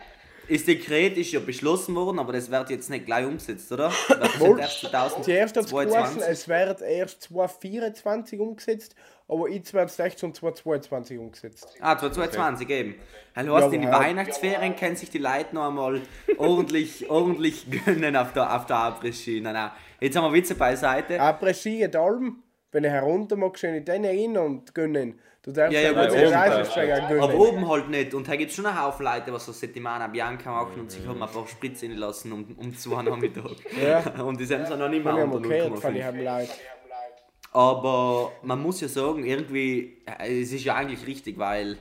das 0.49 0.65
Dekret 0.65 1.17
ist 1.17 1.31
ja 1.31 1.39
beschlossen 1.39 1.95
worden, 1.95 2.19
aber 2.19 2.33
das 2.33 2.49
wird 2.51 2.69
jetzt 2.69 2.89
nicht 2.89 3.05
gleich 3.05 3.25
umgesetzt, 3.25 3.71
oder? 3.71 3.91
Das 4.09 4.39
Wohl. 4.39 4.57
wird 4.57 4.59
erst 4.61 4.79
Zuerst 5.23 5.57
hat 5.57 5.65
es 5.65 5.71
geheißen, 5.71 6.19
2022. 6.19 6.29
es 6.29 6.47
wird 6.47 6.81
erst 6.81 7.21
2024 7.23 8.39
umgesetzt, 8.39 8.95
aber 9.27 9.49
jetzt 9.49 9.73
wird 9.73 9.89
es 9.89 9.99
echt 9.99 10.19
schon 10.19 10.33
2022 10.33 11.17
umgesetzt. 11.17 11.67
Ah, 11.79 11.97
2022 11.97 12.69
eben. 12.69 12.95
Hallo, 13.35 13.55
hast 13.55 13.67
Ja, 13.67 13.71
in 13.73 13.81
die 13.81 13.87
Weihnachtsferien 13.87 14.75
können 14.75 14.95
sich 14.95 15.09
die 15.09 15.19
Leute 15.19 15.55
noch 15.55 15.67
einmal 15.67 16.01
ordentlich, 16.37 17.09
ordentlich 17.09 17.65
gönnen 17.69 18.15
auf 18.15 18.33
der, 18.33 18.55
auf 18.55 18.65
der 18.65 18.75
Après-Ski. 18.77 19.41
Nein, 19.41 19.53
nein. 19.53 19.71
Jetzt 19.99 20.15
haben 20.17 20.25
wir 20.25 20.33
Witze 20.33 20.55
beiseite. 20.55 21.19
Après-Ski 21.19 21.77
geht 21.77 21.95
allem, 21.95 22.43
wenn 22.71 22.83
er 22.83 22.91
herunter 22.91 23.35
mag, 23.35 23.57
schön 23.57 23.75
in 23.75 23.85
den 23.85 24.05
rein 24.05 24.37
und 24.37 24.73
gönnen. 24.73 25.19
Du 25.43 25.51
darfst 25.51 25.73
Ja, 25.73 25.81
ja, 25.81 25.91
ja, 25.91 26.11
oben 26.11 26.33
Reifensteiger 26.33 27.07
gönnen. 27.07 27.23
Aber 27.23 27.35
oben 27.35 27.67
halt 27.67 27.89
nicht. 27.89 28.13
Und 28.13 28.27
da 28.27 28.35
gibt 28.35 28.51
es 28.51 28.55
schon 28.55 28.65
einen 28.65 28.81
Haufen 28.81 29.05
Leute, 29.05 29.33
was 29.33 29.45
so 29.45 29.51
Settimana 29.51 30.07
Bianca 30.07 30.51
machen 30.51 30.81
und 30.81 30.91
sich 30.91 31.05
haben 31.05 31.21
ein 31.21 31.29
paar 31.29 31.47
Spritzen 31.47 31.95
lassen 31.95 32.31
um, 32.31 32.55
um 32.57 32.75
2 32.75 32.95
Uhr 32.95 33.03
Nachmittag. 33.03 33.51
Ja. 33.81 34.21
Und 34.23 34.39
die 34.39 34.45
sind 34.45 34.67
so 34.67 34.75
noch 34.75 34.89
nicht 34.89 35.03
mehr 35.03 35.15
unter 35.15 35.37
0,5. 35.37 36.03
haben 36.03 36.19
Leute. 36.19 36.51
Aber 37.53 38.31
man 38.43 38.61
muss 38.61 38.79
ja 38.79 38.87
sagen, 38.87 39.25
irgendwie, 39.25 40.01
äh, 40.05 40.41
es 40.41 40.53
ist 40.53 40.63
ja 40.63 40.75
eigentlich 40.75 41.05
richtig, 41.05 41.37
weil 41.37 41.77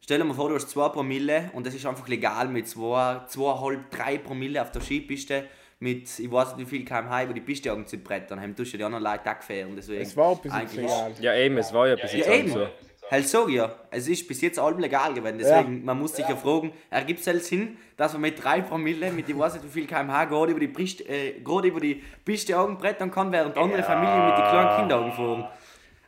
stell 0.00 0.18
dir 0.18 0.24
mal 0.24 0.34
vor, 0.34 0.48
du 0.48 0.54
hast 0.54 0.70
2 0.70 0.88
Promille 0.88 1.50
und 1.52 1.66
das 1.66 1.74
ist 1.74 1.84
einfach 1.84 2.08
legal 2.08 2.48
mit 2.48 2.66
2, 2.68 3.26
2,5, 3.28 3.78
3 3.90 4.18
Promille 4.18 4.62
auf 4.62 4.70
der 4.70 4.80
Skipiste 4.80 5.44
mit, 5.82 6.18
ich 6.18 6.30
weiß 6.30 6.56
nicht 6.56 6.70
wie 6.70 6.76
viel 6.78 6.84
kmh 6.84 7.24
über 7.24 7.34
die 7.34 7.40
Piste 7.40 7.72
zu 7.86 7.98
brettern, 7.98 8.40
dann 8.40 8.54
tust 8.54 8.72
du 8.72 8.78
die 8.78 8.84
anderen 8.84 9.02
Leute 9.02 9.28
auch 9.30 9.36
gefährden. 9.38 9.74
Deswegen 9.76 10.00
Es 10.02 10.16
war 10.16 10.30
ein 10.30 10.38
bisschen 10.38 10.52
eigentlich- 10.58 10.80
legal. 10.80 11.12
Ja, 11.20 11.34
eben, 11.34 11.58
es 11.58 11.72
war 11.72 11.88
ja 11.88 11.96
bis 11.96 12.12
jetzt 12.12 12.26
Ja, 12.28 12.34
eben. 12.34 12.48
so. 12.48 12.66
Halt 13.10 13.26
ich 13.26 13.54
ja, 13.54 13.74
es 13.90 14.08
ist 14.08 14.26
bis 14.26 14.40
jetzt 14.40 14.58
allem 14.58 14.78
legal 14.78 15.12
gewesen. 15.12 15.36
Deswegen, 15.38 15.84
man 15.84 15.98
muss 15.98 16.16
sich 16.16 16.26
ja 16.26 16.34
fragen, 16.34 16.72
ergibt 16.88 17.20
es 17.20 17.26
halt 17.26 17.44
Sinn, 17.44 17.76
dass 17.96 18.12
man 18.14 18.22
mit 18.22 18.42
3 18.42 18.62
Promille, 18.62 19.12
mit 19.12 19.28
ich 19.28 19.38
weiß 19.38 19.54
nicht 19.54 19.64
wie 19.66 19.80
viel 19.80 19.86
kmh, 19.86 20.24
gerade 20.26 20.52
über 20.52 20.60
die 20.60 20.68
Piste, 20.68 21.04
äh, 21.06 21.40
gerade 21.40 21.68
über 21.68 21.80
die 21.80 22.02
Piste 22.24 22.58
Augen 22.58 22.78
brettern 22.78 23.10
kann, 23.10 23.30
während 23.30 23.58
andere 23.58 23.82
Familien 23.82 24.26
mit 24.28 24.38
den 24.38 24.44
kleinen 24.44 24.76
Kindern 24.78 25.12
fahren. 25.12 25.48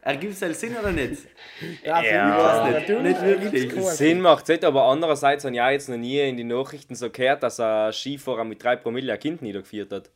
Ergibt 0.06 0.34
es 0.34 0.42
halt 0.42 0.54
Sinn 0.56 0.76
oder 0.76 0.92
nicht? 0.92 1.22
Ja, 1.84 2.02
Ja. 2.02 2.12
ja 2.12 2.64
nicht. 2.68 2.88
natürlich. 2.88 3.20
Nicht 3.20 3.42
wirklich. 3.62 3.84
Sinn 3.84 4.20
macht 4.20 4.42
es 4.44 4.48
nicht, 4.50 4.64
aber 4.64 4.84
andererseits 4.84 5.44
habe 5.44 5.54
ich 5.54 5.60
auch 5.62 5.70
jetzt 5.70 5.88
noch 5.88 5.96
nie 5.96 6.20
in 6.20 6.36
die 6.36 6.44
Nachrichten 6.44 6.94
so 6.94 7.08
gehört, 7.10 7.42
dass 7.42 7.58
ein 7.58 7.92
Skifahrer 7.92 8.44
mit 8.44 8.62
3 8.62 8.76
Promille 8.76 9.12
ein 9.12 9.18
Kind 9.18 9.40
niedergeführt 9.40 9.92
hat. 9.92 10.10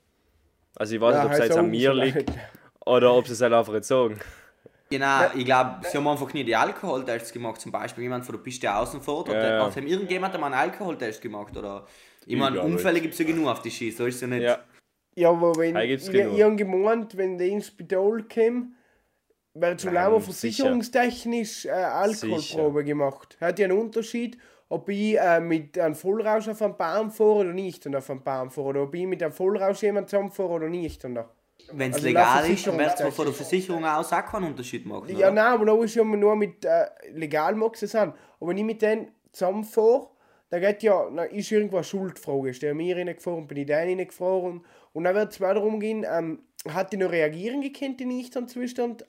Also 0.76 0.94
ich 0.94 1.00
weiß 1.00 1.14
Ja, 1.14 1.22
nicht, 1.22 1.26
ob 1.26 1.32
es 1.32 1.40
halt 1.40 1.48
jetzt 1.50 1.58
an 1.58 1.70
mir 1.70 1.94
liegt 1.94 2.30
oder 2.84 3.14
ob 3.14 3.26
sie 3.26 3.32
es 3.32 3.40
halt 3.40 3.52
einfach 3.54 3.72
nicht 3.72 3.84
sagen. 3.84 4.20
Genau, 4.90 5.20
ich 5.36 5.44
glaube, 5.44 5.80
sie 5.82 5.96
haben 5.98 6.08
einfach 6.08 6.32
nie 6.32 6.44
die 6.44 6.56
Alkoholtests 6.56 7.32
gemacht. 7.32 7.60
Zum 7.60 7.72
Beispiel 7.72 8.04
jemand 8.04 8.24
von 8.24 8.34
der 8.36 8.42
Piste 8.42 8.74
außen 8.74 9.00
fährt. 9.02 9.28
Ja, 9.28 9.34
Oder 9.34 9.56
ja. 9.56 9.66
hat 9.66 9.76
haben 9.76 9.86
irgendjemand 9.86 10.34
mal 10.38 10.46
einen 10.46 10.54
Alkoholtest 10.54 11.20
gemacht? 11.20 11.54
Oder 11.56 11.86
ich 12.26 12.36
meine. 12.36 12.60
Unfälle 12.62 13.00
gibt 13.00 13.12
es 13.14 13.18
ja 13.20 13.26
genug 13.26 13.48
auf 13.48 13.60
die 13.62 13.70
Ski, 13.70 13.90
so 13.90 14.06
ist 14.06 14.16
es 14.16 14.20
ja 14.22 14.26
nicht. 14.26 14.42
Ja, 14.42 14.58
Ja, 15.14 15.30
aber 15.30 15.54
wenn 15.56 15.76
ich, 15.76 16.08
ich 16.08 16.42
habe 16.42 16.56
gemeint, 16.56 17.16
wenn 17.16 17.36
die 17.36 17.48
ins 17.48 17.66
Spital 17.66 18.24
kommen, 18.32 18.76
einmal 19.54 20.20
sicher. 20.20 20.32
versicherungstechnisch 20.32 21.66
äh, 21.66 21.70
Alkoholprobe 21.70 22.84
gemacht. 22.84 23.36
Hat 23.40 23.58
ja 23.58 23.66
einen 23.66 23.78
Unterschied, 23.78 24.38
ob 24.68 24.88
ich 24.88 25.18
äh, 25.18 25.40
mit 25.40 25.78
einem 25.78 25.94
Vollrausch 25.94 26.48
auf 26.48 26.62
einen 26.62 26.76
Baum 26.76 27.10
fahre 27.10 27.36
oder 27.36 27.52
nicht 27.52 27.86
und 27.86 27.96
auf 27.96 28.10
einen 28.10 28.22
Baum 28.22 28.50
fahre. 28.50 28.68
Oder 28.68 28.82
ob 28.82 28.94
ich 28.94 29.06
mit 29.06 29.22
einem 29.22 29.32
Vollrausch 29.32 29.82
jemand 29.82 30.10
zusammenfahre 30.10 30.50
oder 30.50 30.68
nicht. 30.68 31.04
Und. 31.04 31.18
Wenn 31.72 31.90
es 31.90 31.96
Also 31.96 32.06
legal 32.06 32.50
ist, 32.50 32.66
dann 32.66 32.78
wird 32.78 33.00
es 33.00 33.14
von 33.14 33.24
der 33.26 33.34
Versicherung 33.34 33.84
aus 33.84 34.12
auch 34.12 34.24
keinen 34.24 34.44
Unterschied 34.44 34.86
machen. 34.86 35.08
Ja, 35.10 35.16
oder? 35.16 35.30
nein, 35.32 35.52
aber 35.54 35.66
da 35.66 35.82
ist 35.82 35.94
ja 35.94 36.04
nur 36.04 36.36
mit 36.36 36.64
äh, 36.64 36.86
legal 37.12 37.54
du 37.54 37.70
es 37.80 37.94
an. 37.94 38.14
Aber 38.40 38.50
wenn 38.50 38.58
ich 38.58 38.64
mit 38.64 38.80
denen 38.80 39.10
zusammenfahre, 39.32 40.08
dann 40.50 40.60
geht 40.60 40.82
ja, 40.82 41.10
dann 41.10 41.30
ist 41.30 41.50
irgendwo 41.52 41.76
eine 41.76 41.84
Schuldfrage. 41.84 42.50
Ist 42.50 42.62
der 42.62 42.74
mir 42.74 42.96
reingefahren, 42.96 43.46
bin 43.46 43.58
ich 43.58 43.66
da 43.66 43.78
reingefahren? 43.78 44.64
Und 44.92 45.04
dann 45.04 45.14
wird 45.14 45.32
es 45.32 45.40
weiter 45.40 45.54
darum 45.54 45.80
gehen, 45.80 46.06
ähm, 46.10 46.40
hat 46.68 46.92
die 46.92 46.96
noch 46.96 47.10
reagieren 47.10 47.60
gekannt, 47.60 48.00
die 48.00 48.06
nicht 48.06 48.36
am 48.36 48.48
Zustand? 48.48 49.04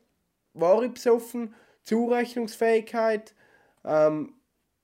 War 0.59 0.83
ich 0.83 0.91
besoffen? 0.91 1.53
Zurechnungsfähigkeit? 1.83 3.33
Ähm, 3.85 4.33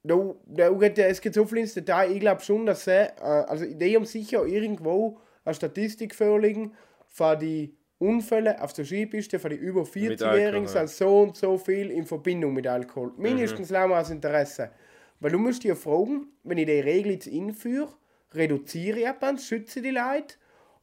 da, 0.04 0.36
da 0.46 0.70
es 0.70 1.22
geht 1.22 1.34
so 1.34 1.46
viel 1.46 1.60
ins 1.60 1.74
Detail. 1.74 2.12
Ich 2.12 2.20
glaube 2.20 2.42
schon, 2.42 2.66
dass 2.66 2.86
sie, 2.86 2.92
äh, 2.92 3.22
also 3.22 3.66
die 3.66 3.96
haben 3.96 4.06
sicher 4.06 4.46
irgendwo 4.46 5.20
eine 5.44 5.56
Statistik 5.56 6.14
vorliegen 6.16 6.74
von 7.08 7.40
die 7.40 7.76
Unfälle 7.98 8.62
auf 8.62 8.74
der 8.74 8.86
Skipiste 8.86 9.40
von 9.40 9.52
die 9.52 9.56
über 9.56 9.84
40-Jährigen 9.84 10.68
Alkohol. 10.68 10.68
sind 10.68 10.90
so 10.90 11.22
und 11.22 11.38
so 11.38 11.58
viel 11.58 11.92
in 11.92 12.06
Verbindung 12.06 12.54
mit 12.54 12.68
Alkohol. 12.68 13.14
Mindestens 13.18 13.72
mhm. 13.72 13.94
aus 13.94 14.10
Interesse. 14.10 14.72
Weil 15.20 15.32
du 15.32 15.40
musst 15.40 15.64
dir 15.64 15.76
fragen, 15.76 16.28
wenn 16.44 16.58
ich 16.58 16.66
die 16.66 16.80
Regel 16.80 17.14
jetzt 17.14 17.28
einführe, 17.28 17.94
reduziere 18.34 19.00
ich 19.00 19.06
etwas, 19.08 19.46
schütze 19.46 19.82
die 19.82 19.92
Leute 19.92 20.36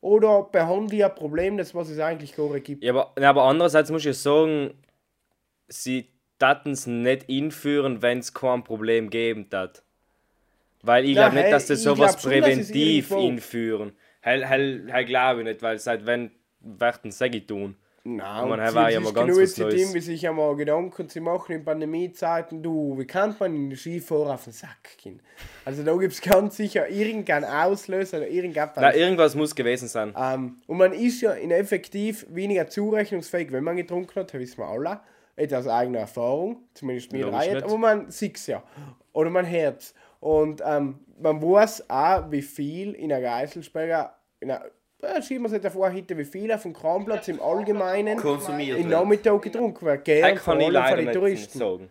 oder 0.03 0.43
behandle 0.43 0.97
ich 0.99 1.05
ein 1.05 1.15
Problem, 1.15 1.57
das 1.57 1.75
was 1.75 1.88
es 1.88 1.99
eigentlich 1.99 2.37
gar 2.37 2.53
nicht 2.53 2.65
gibt. 2.67 2.85
ja 2.85 2.93
aber, 2.93 3.12
aber 3.17 3.45
andererseits 3.45 3.91
muss 3.91 4.03
ich 4.03 4.07
ja 4.07 4.12
sagen, 4.12 4.75
sie 5.69 6.09
taten 6.38 6.73
es 6.73 6.87
nicht 6.87 7.31
einführen, 7.31 8.03
wenn 8.03 8.19
es 8.19 8.35
kein 8.35 8.65
Problem 8.65 9.09
geben 9.09 9.49
hat. 9.55 9.83
Weil 10.83 11.05
ich 11.05 11.12
glaube 11.12 11.37
nicht, 11.37 11.53
dass 11.53 11.69
das 11.69 11.83
sowas 11.85 12.21
schon, 12.21 12.33
präventiv 12.33 13.11
irgendwo- 13.11 13.29
einführen. 13.29 13.93
Hell, 14.21 14.45
hell, 14.45 14.88
hell 14.91 15.05
glaube 15.05 15.41
ich 15.41 15.47
nicht, 15.47 15.62
weil 15.62 15.79
seit 15.79 16.05
wenn 16.05 16.33
werden 16.61 17.11
sie 17.12 17.41
tun. 17.47 17.77
Nein, 18.05 18.19
Man, 18.19 18.51
und 18.51 18.59
er 18.59 18.75
war 18.75 18.91
ja 18.91 18.99
mal 18.99 19.12
ganz 19.12 19.29
genug 19.29 19.43
was 19.45 19.55
zu 19.55 19.62
Neues. 19.62 19.75
dem, 19.77 19.95
wie 19.95 20.01
sich 20.01 20.27
einmal 20.29 20.57
Gedanken 20.57 21.09
zu 21.09 21.21
machen 21.21 21.53
in 21.53 21.65
Pandemiezeiten, 21.65 22.61
du, 22.61 22.99
wie 22.99 23.07
kann 23.07 23.37
man 23.38 23.55
in 23.55 23.71
den 23.71 23.77
Skifahrer 23.77 24.35
auf 24.35 24.43
den 24.45 24.53
Sack 24.53 24.99
gehen? 24.99 25.23
Also 25.65 25.85
da 25.85 25.95
gibt 25.97 26.12
es 26.12 26.21
ganz 26.21 26.57
sicher 26.57 26.88
irgendeinen 26.88 27.45
Auslöser 27.45 28.19
oder 28.19 28.29
irgendetwas. 28.29 28.79
Na, 28.81 28.93
irgendwas 28.93 29.37
muss 29.37 29.55
gewesen 29.55 29.87
sein. 29.87 30.12
Ähm, 30.19 30.57
und 30.67 30.79
man 30.79 30.93
ist 30.93 31.21
ja 31.21 31.33
in 31.33 31.53
effektiv 31.53 32.27
weniger 32.29 32.69
zurechnungsfähig, 32.69 33.53
wenn 33.53 33.62
man 33.62 33.77
getrunken 33.77 34.17
hat, 34.17 34.35
das 34.35 34.41
wissen 34.41 34.59
wir 34.59 34.67
alle. 34.67 35.01
Nicht 35.37 35.55
aus 35.55 35.69
eigener 35.69 36.01
Erfahrung, 36.01 36.65
zumindest 36.75 37.12
mir 37.12 37.27
drei, 37.27 37.62
aber 37.62 37.79
man 37.79 38.11
sieht 38.11 38.37
es 38.37 38.49
ja. 38.49 38.65
Oder 39.12 39.31
man 39.31 39.49
hört 39.49 39.81
es. 39.81 39.95
Und 40.19 40.61
ähm, 40.65 40.99
man 41.21 41.41
weiß 41.41 41.88
auch, 41.88 42.31
wie 42.31 42.43
viel 42.43 42.93
in 42.95 43.12
einer 43.12 43.23
Geiselsperre, 43.23 44.11
in 44.41 44.51
einer, 44.51 44.65
ja, 45.03 45.23
schieben 45.23 45.43
wir 45.43 45.47
es 45.47 45.53
nicht 45.53 45.65
davor, 45.65 45.93
heute, 45.93 46.17
wie 46.17 46.25
viel 46.25 46.53
auf 46.53 46.62
dem 46.62 46.73
Kranplatz 46.73 47.29
im 47.29 47.41
Allgemeinen 47.41 48.17
Konsumiert 48.17 48.79
im. 48.79 48.88
Nachmittag 48.88 49.43
getrunken 49.43 49.85
wird. 49.85 49.99
Das 49.99 50.05
Gern, 50.05 50.37
kann 50.37 50.61
ich 50.61 50.69
leider 50.69 50.97
von 50.97 51.05
den 51.05 51.15
Touristen. 51.15 51.59
sagen. 51.59 51.88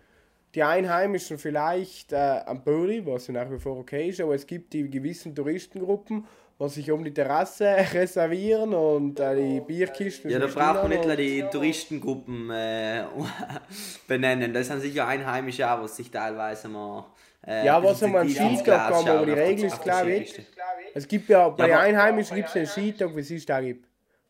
Die 0.54 0.63
Einheimischen 0.63 1.38
vielleicht 1.38 2.12
äh, 2.12 2.41
am 2.45 2.62
Böri, 2.63 3.06
was 3.06 3.28
ja 3.28 3.34
nach 3.34 3.50
wie 3.50 3.60
vor 3.60 3.78
okay 3.78 4.10
ist, 4.10 4.19
aber 4.19 4.36
es 4.36 4.45
gibt 4.45 4.74
die 4.74 4.89
gewissen 4.89 5.34
Touristengruppen, 5.34 6.26
die 6.60 6.69
sich 6.69 6.91
um 6.91 7.04
die 7.04 7.13
Terrasse 7.13 7.65
reservieren 7.93 8.74
und 8.74 9.19
äh, 9.19 9.36
die 9.36 9.62
Bierkisten. 9.62 10.30
Ja, 10.30 10.39
da 10.39 10.47
braucht 10.47 10.84
man 10.84 10.89
nicht 10.89 11.19
die 11.19 11.43
Touristengruppen 11.50 12.50
äh, 12.50 13.04
benennen. 14.08 14.54
Das 14.54 14.67
sind 14.67 14.82
sicher 14.82 15.08
Einheimische 15.08 15.69
auch, 15.71 15.84
was 15.84 15.95
sich 15.95 16.12
teilweise 16.12 16.67
mal. 16.67 17.06
Äh, 17.45 17.65
Ja, 17.65 17.84
was 17.84 18.01
haben 18.01 18.13
wir 18.13 18.19
einen 18.21 18.30
Skitag 18.30 18.65
gehabt, 18.65 19.08
aber 19.08 19.25
die 19.25 19.32
Regel 19.32 19.65
ist 19.65 19.86
wie 19.86 19.91
Skipiste. 19.91 20.45
Es 20.93 21.08
gibt 21.08 21.30
ja 21.30 21.49
bei 21.49 21.63
aber- 21.65 21.80
Einheimischen 21.80 22.36
gibt 22.36 22.49
es 22.49 22.56
einen 22.56 22.67
Skitag, 22.67 23.15
wie 23.15 23.36
es 23.36 23.45
da 23.45 23.62
gibt. 23.62 23.88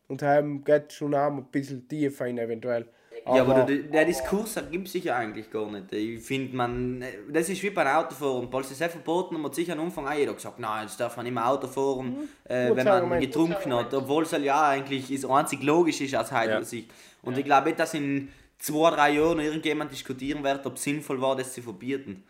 Und 0.08 0.22
haben 0.22 0.62
geht 0.64 0.92
schon 0.92 1.14
auch 1.14 1.28
ein 1.30 1.44
bisschen 1.44 1.86
tiefer 1.88 2.24
rein 2.24 2.38
eventuell. 2.38 2.86
Ja, 3.24 3.42
aber 3.42 3.56
Aber- 3.56 3.62
der, 3.64 3.76
der 3.84 4.04
Diskurs 4.04 4.56
ergibt 4.56 4.88
sich 4.88 5.04
ja 5.04 5.16
eigentlich 5.16 5.48
gar 5.50 5.70
nicht. 5.70 5.92
Ich 5.92 6.20
finde, 6.22 6.56
man. 6.56 7.04
Das 7.30 7.48
ist 7.48 7.62
wie 7.62 7.70
beim 7.70 7.86
Autofahren. 7.86 8.48
Ist 8.60 8.72
es 8.72 8.78
verboten 8.90 9.36
und 9.36 9.42
man 9.42 9.50
hat 9.50 9.54
sicher 9.54 9.74
am 9.74 9.80
Anfang 9.80 10.08
auch 10.08 10.12
jeder 10.12 10.34
gesagt, 10.34 10.58
nein, 10.58 10.82
jetzt 10.86 10.98
darf 10.98 11.16
man 11.16 11.24
nicht 11.24 11.34
mehr 11.34 11.48
Auto 11.48 11.68
fahren, 11.68 12.28
äh, 12.48 12.68
Gutes 12.68 12.84
wenn 12.84 13.08
man 13.08 13.20
getrunken 13.20 13.74
hat. 13.74 13.94
Obwohl 13.94 14.24
es 14.24 14.32
ja 14.32 14.68
eigentlich 14.68 15.10
ist, 15.12 15.24
einzig 15.24 15.62
logisch 15.62 16.00
ist 16.00 16.16
aus 16.16 16.32
heutiger 16.32 16.54
Ja. 16.54 16.64
Sicht. 16.64 16.90
Und 17.22 17.38
ich 17.38 17.44
glaube 17.44 17.68
nicht, 17.68 17.78
dass 17.78 17.94
in 17.94 18.28
zwei, 18.58 18.90
drei 18.90 19.10
Jahren 19.12 19.36
noch 19.36 19.44
irgendjemand 19.44 19.92
diskutieren 19.92 20.42
wird, 20.42 20.66
ob 20.66 20.74
es 20.76 20.82
sinnvoll 20.82 21.20
war, 21.20 21.36
das 21.36 21.52
zu 21.52 21.62
verbieten. 21.62 22.24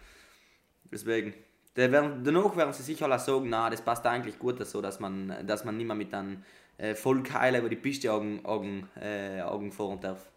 Deswegen. 0.92 1.34
Der 1.74 1.90
werden, 1.90 2.22
danach 2.22 2.54
werden 2.54 2.74
sie 2.74 2.82
sicher 2.82 3.06
alle 3.06 3.18
sagen, 3.18 3.48
na, 3.48 3.70
das 3.70 3.80
passt 3.80 4.06
eigentlich 4.06 4.38
gut 4.38 4.64
so, 4.66 4.82
dass 4.82 5.00
man, 5.00 5.34
dass 5.46 5.64
man 5.64 5.76
nicht 5.78 5.86
mehr 5.86 5.96
mit 5.96 6.12
einem 6.12 6.44
äh, 6.76 6.94
Vollkeile 6.94 7.58
über 7.58 7.70
die 7.70 7.76
Piste 7.76 8.12
Augen, 8.12 8.44
Augen, 8.44 8.88
äh, 9.00 9.40
Augen 9.40 9.72
fahren 9.72 9.98
darf. 10.00 10.30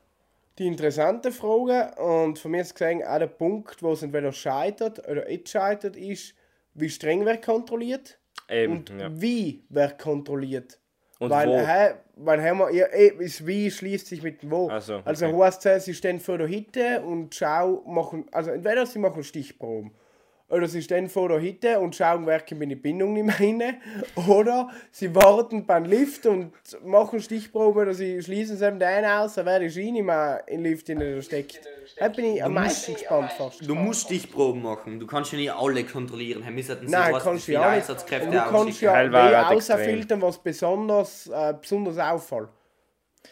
Die 0.58 0.68
interessante 0.68 1.34
Frage 1.34 1.94
und 2.02 2.40
von 2.40 2.52
mir 2.52 2.62
ist 2.62 2.74
gesehen 2.74 3.04
auch 3.04 3.20
der 3.20 3.28
Punkt, 3.28 3.84
wo 3.84 3.92
es 3.92 4.04
entweder 4.04 4.32
scheitert 4.32 5.06
oder 5.10 5.26
nicht 5.26 5.50
scheitert, 5.50 5.98
ist, 5.98 6.34
wie 6.74 6.90
streng 6.90 7.26
wird 7.26 7.44
kontrolliert 7.44 8.18
Eben, 8.50 8.78
und 8.78 8.90
ja. 8.90 9.10
wie 9.12 9.66
wird 9.68 10.00
kontrolliert. 10.00 10.80
Und 11.20 11.30
weil, 11.30 11.50
wo? 11.50 11.58
Hä, 11.58 11.96
weil 12.16 12.42
haben 12.42 12.60
wir, 12.60 12.74
ja, 12.74 12.86
eh, 12.88 13.12
das 13.20 13.46
Wie 13.46 13.70
schließt 13.70 14.08
sich 14.08 14.24
mit 14.24 14.42
dem 14.42 14.52
Wo. 14.52 14.70
Also 14.70 14.96
okay. 15.00 15.34
heißt 15.34 15.66
es, 15.66 15.86
sie 15.86 15.94
stehen 15.94 16.22
vor 16.22 16.38
der 16.38 16.48
Hütte 16.48 17.02
und 17.02 17.36
schau, 17.36 17.84
machen, 17.86 18.26
also 18.32 18.52
entweder 18.52 18.86
sie 18.86 19.00
machen 19.00 19.24
Stichproben 19.24 19.92
oder 20.48 20.68
sie 20.68 20.82
stehen 20.82 21.10
vor 21.10 21.30
der 21.30 21.42
Hütte 21.42 21.80
und 21.80 21.96
schauen, 21.96 22.26
wer 22.28 22.44
in 22.52 22.70
die 22.70 22.76
Bindung 22.76 23.14
nicht 23.14 23.26
mehr 23.26 23.40
rein. 23.40 23.82
Oder 24.28 24.70
sie 24.92 25.14
warten 25.16 25.66
beim 25.66 25.86
Lift 25.86 26.26
und 26.28 26.54
machen 26.84 27.20
Stichproben 27.20 27.82
oder 27.82 27.94
sie 27.94 28.22
schließen 28.22 28.56
es 28.56 28.62
eben 28.62 28.80
den 28.80 29.06
aus, 29.06 29.38
wer 29.38 29.60
die 29.60 29.72
Schiene 29.72 29.94
nicht 29.94 30.04
mehr 30.04 30.44
in 30.48 30.64
den 30.64 30.72
Lift 30.72 30.88
hinein 30.88 31.22
steckt. 31.22 31.62
Da 31.98 32.10
bin 32.10 32.26
ich 32.26 32.44
am 32.44 32.54
meisten 32.54 32.94
gespannt 32.94 33.32
fast. 33.32 33.68
Du 33.68 33.74
musst 33.74 34.02
Stichproben 34.02 34.62
machen. 34.62 35.00
Du 35.00 35.08
kannst 35.08 35.32
ja 35.32 35.40
nicht 35.40 35.52
alle 35.52 35.84
kontrollieren. 35.84 36.44
Wir 36.44 36.52
müssen 36.52 36.80
sich 36.80 36.90
Nein, 36.90 37.14
was 37.14 37.24
kannst 37.24 37.44
du 37.44 37.46
viele 37.46 37.60
ja 37.60 37.70
nicht. 37.72 37.90
Einsatzkräfte 37.90 38.28
Und 38.28 38.34
du 38.34 38.40
kannst 38.40 38.82
ja 38.82 39.12
wie 39.12 39.18
halt 39.18 40.22
was 40.22 40.44
besonders, 40.44 41.28
äh, 41.28 41.54
besonders 41.60 41.98
auffällt. 41.98 42.50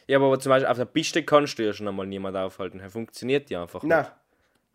Ja, 0.07 0.17
aber 0.17 0.39
zum 0.39 0.49
Beispiel 0.49 0.67
auf 0.67 0.77
der 0.77 0.85
Piste 0.85 1.23
kannst 1.23 1.59
du 1.59 1.63
ja 1.63 1.73
schon 1.73 1.87
einmal 1.87 2.07
niemand 2.07 2.35
aufhalten. 2.35 2.79
Er 2.79 2.89
funktioniert 2.89 3.49
ja 3.49 3.61
einfach 3.61 3.83
Nein. 3.83 3.99
nicht. 3.99 4.11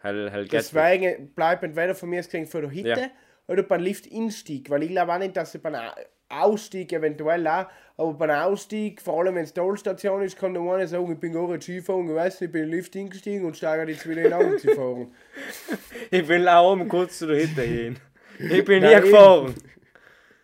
Hell, 0.00 0.30
hell. 0.30 0.46
Deswegen 0.48 1.28
bleibt 1.34 1.62
entweder 1.64 1.94
von 1.94 2.08
mir 2.10 2.22
gesehen 2.22 2.46
vor 2.46 2.60
der 2.62 2.70
Hütte 2.70 2.88
Ja. 2.88 3.10
oder 3.48 3.62
beim 3.64 3.80
Lift-Instieg. 3.82 4.70
Weil 4.70 4.84
ich 4.84 4.90
glaube 4.90 5.12
auch 5.12 5.18
nicht, 5.18 5.36
dass 5.36 5.52
sie 5.52 5.58
beim 5.58 5.74
Au- 5.74 5.92
Ausstieg 6.30 6.92
eventuell 6.92 7.46
auch, 7.48 7.66
aber 7.96 8.12
beim 8.14 8.30
Ausstieg, 8.30 9.00
vor 9.00 9.18
allem 9.20 9.34
wenn 9.34 9.44
es 9.44 9.54
Tollstation 9.54 10.22
ist, 10.22 10.38
kann 10.38 10.52
der 10.54 10.62
eine 10.62 10.86
sagen, 10.86 11.10
ich 11.10 11.18
bin 11.18 11.32
gerade 11.32 11.60
Skifahren, 11.60 12.04
nicht, 12.14 12.40
ich 12.42 12.52
bin 12.52 12.64
in 12.64 12.68
den 12.70 12.76
Lift 12.76 12.94
eingestiegen 12.96 13.44
und 13.46 13.56
steige 13.56 13.90
jetzt 13.90 14.06
wieder 14.08 14.22
hinaus 14.22 14.60
zu 14.62 14.68
fahren. 14.74 15.12
Ich 16.10 16.26
will 16.28 16.46
auch 16.48 16.72
oben 16.72 16.88
kurz 16.88 17.18
zu 17.18 17.26
der 17.26 17.36
Hütte 17.42 17.62
hin. 17.62 17.96
Ich 18.38 18.64
bin 18.64 18.82
Nein, 18.82 19.02
nie 19.02 19.10
gefahren. 19.10 19.54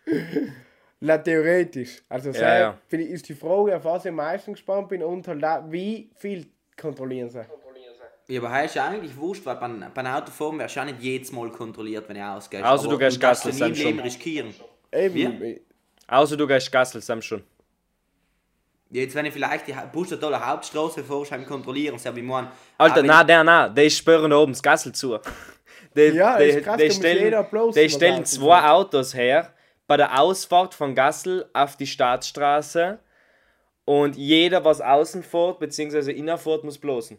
Na, 0.99 1.17
theoretisch. 1.17 2.01
Also 2.09 2.29
Ja, 2.29 2.33
sehr, 2.33 2.59
ja. 2.59 2.77
ich- 2.91 3.09
ist 3.09 3.29
die 3.29 3.33
Frage, 3.35 3.75
auf 3.75 3.85
was 3.85 4.05
ich 4.05 4.09
am 4.09 4.15
meisten 4.15 4.53
gespannt 4.53 4.89
bin 4.89 5.03
und 5.03 5.27
halt 5.27 5.43
auch, 5.43 5.63
wie 5.71 6.09
viel 6.15 6.47
kontrollieren 6.79 7.29
sie. 7.29 7.41
Ja, 8.27 8.39
aber 8.41 8.49
heißt 8.51 8.75
ja 8.75 8.85
eigentlich 8.87 9.15
wurscht, 9.15 9.45
weil 9.45 9.55
beim, 9.57 9.85
beim 9.93 10.05
Autofahren 10.07 10.57
wirst 10.57 10.75
du 10.75 10.79
ja 10.79 10.85
nicht 10.85 10.99
jedes 11.01 11.31
Mal 11.31 11.49
kontrolliert, 11.51 12.09
wenn 12.09 12.15
du 12.15 12.25
ausgehst. 12.27 12.63
Also 12.63 12.85
Aber 12.87 12.93
du 12.93 12.99
gehst 13.05 13.19
Gassel, 13.21 13.53
ja 13.53 13.59
dann 13.67 13.75
schon. 13.75 13.99
riskieren. 13.99 14.53
Eben, 14.91 15.41
Wie? 15.41 15.61
Außer 16.07 16.35
du 16.37 16.47
gehst 16.47 16.71
Gassel, 16.71 17.01
Sam 17.01 17.21
schon. 17.21 17.43
Ja, 18.89 19.01
Jetzt, 19.01 19.15
wenn 19.15 19.25
ich 19.25 19.33
vielleicht 19.33 19.67
die 19.67 19.73
Pustertaler 19.91 20.43
Hauptstraße 20.45 21.03
vorschein 21.03 21.45
kontrollieren, 21.45 21.97
so 21.99 22.15
wie 22.15 22.21
man. 22.21 22.47
Alter, 22.77 22.93
auch 22.93 22.97
wenn- 22.97 23.05
nein, 23.07 23.27
der, 23.27 23.43
nein, 23.43 23.75
der 23.75 23.89
sperren 23.89 24.31
oben 24.33 24.53
das 24.53 24.63
Gassel 24.63 24.91
zu. 24.93 25.19
Die, 25.95 26.01
Ja, 26.07 26.37
die, 26.37 26.43
ist 26.45 26.63
krass, 26.65 26.75
die 26.77 26.91
stellen, 26.91 27.23
jeder 27.23 27.43
bloß 27.43 27.73
die 27.73 27.89
stellen 27.89 28.25
zwei. 28.25 28.67
Autos 28.69 29.13
her 29.13 29.53
bei 29.87 29.95
der 29.95 30.19
Ausfahrt 30.19 30.73
von 30.73 30.93
Gassel 30.93 31.49
auf 31.53 31.77
die 31.77 31.87
Staatsstraße 31.87 32.99
und 33.85 34.17
jeder, 34.17 34.65
was 34.65 34.81
außen 34.81 35.23
fährt 35.23 35.59
bzw. 35.59 36.11
innen 36.11 36.37
fährt, 36.37 36.65
muss 36.65 36.77
bloßen. 36.77 37.17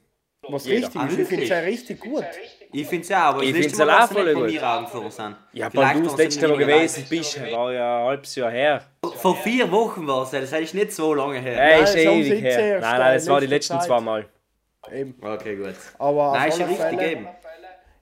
Was 0.49 0.67
jeder. 0.67 0.87
richtig 0.87 1.03
ist. 1.03 1.19
Ich 1.19 1.29
finde 1.29 1.43
es 1.45 1.49
ja 1.49 1.59
richtig 1.59 2.01
gut. 2.01 2.25
Ich 2.73 2.87
finde 2.87 3.03
es 3.03 3.09
ja, 3.09 3.23
aber 3.25 3.43
Ich 3.43 3.53
das 3.53 3.61
nächste 3.61 3.87
Mal 3.87 4.03
auch 4.05 4.09
voll 4.13 4.35
gut. 4.35 4.47
mir 4.47 4.69
Augenfahren 4.69 5.11
sind. 5.11 5.37
Ja, 5.53 5.69
weil 5.73 5.95
du 5.95 6.03
das 6.03 6.17
letzte 6.17 6.49
Mal 6.49 6.57
gewesen 6.59 7.07
bist, 7.09 7.41
war 7.53 7.73
ja 7.73 7.99
ein 8.01 8.05
halbes 8.07 8.35
Jahr 8.35 8.51
her. 8.51 8.83
Vor 9.17 9.37
vier 9.37 9.71
Wochen 9.71 10.07
war 10.07 10.25
es, 10.25 10.31
das 10.31 10.53
ist 10.53 10.75
nicht 10.75 10.93
so 10.93 11.15
lange 11.15 11.39
her. 11.39 11.77
Ey, 11.77 11.83
ist 11.85 11.97
ewig 11.97 12.43
her. 12.43 12.81
Nein, 12.81 12.99
nein, 12.99 13.11
äh, 13.13 13.15
das 13.15 13.29
war 13.29 13.41
die 13.41 13.47
letzte 13.47 13.75
letzten 13.75 13.89
zwei 13.89 14.01
Mal. 14.01 14.27
Eben. 14.93 15.15
Okay, 15.21 15.57
gut. 15.57 15.75
Aber 15.99 16.33
Nein, 16.33 16.49
ist 16.49 16.59
ja 16.59 16.67
richtig 16.67 16.91
gegeben. 16.91 17.29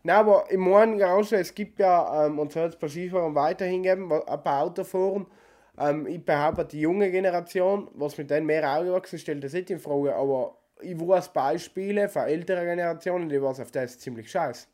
Nein, 0.03 0.17
aber 0.17 0.45
im 0.51 0.61
Morgen 0.61 0.99
Garage, 0.99 1.37
es 1.37 1.55
gibt 1.55 1.79
ja, 1.79 2.27
ähm, 2.27 2.39
und 2.39 2.53
soll 2.53 2.69
es 2.69 2.77
bei 2.77 2.89
Skifahrern 2.89 3.35
weiterhin 3.35 3.83
geben, 3.83 4.13
ein 4.13 4.43
paar 4.43 4.63
Autofahren. 4.65 5.27
Ähm, 5.79 6.07
ich 6.07 6.23
behaupte, 6.25 6.65
die 6.67 6.81
junge 6.81 7.11
Generation, 7.11 7.89
was 7.95 8.19
mit 8.19 8.31
denen 8.31 8.45
mehr 8.47 8.69
aufgewachsen 8.79 9.17
ist, 9.17 9.23
stellt 9.23 9.43
das 9.43 9.55
nicht 9.55 9.71
in 9.71 9.79
Frage, 9.81 10.15
aber 10.15 10.59
ich 10.85 10.99
weiß 10.99 11.29
Beispiele 11.33 12.09
von 12.09 12.23
älteren 12.23 12.65
Generationen, 12.65 13.29
die 13.29 13.41
was 13.41 13.61
auf 13.61 13.71
das 13.71 13.99
ziemlich 13.99 14.31
scheiße. 14.31 14.67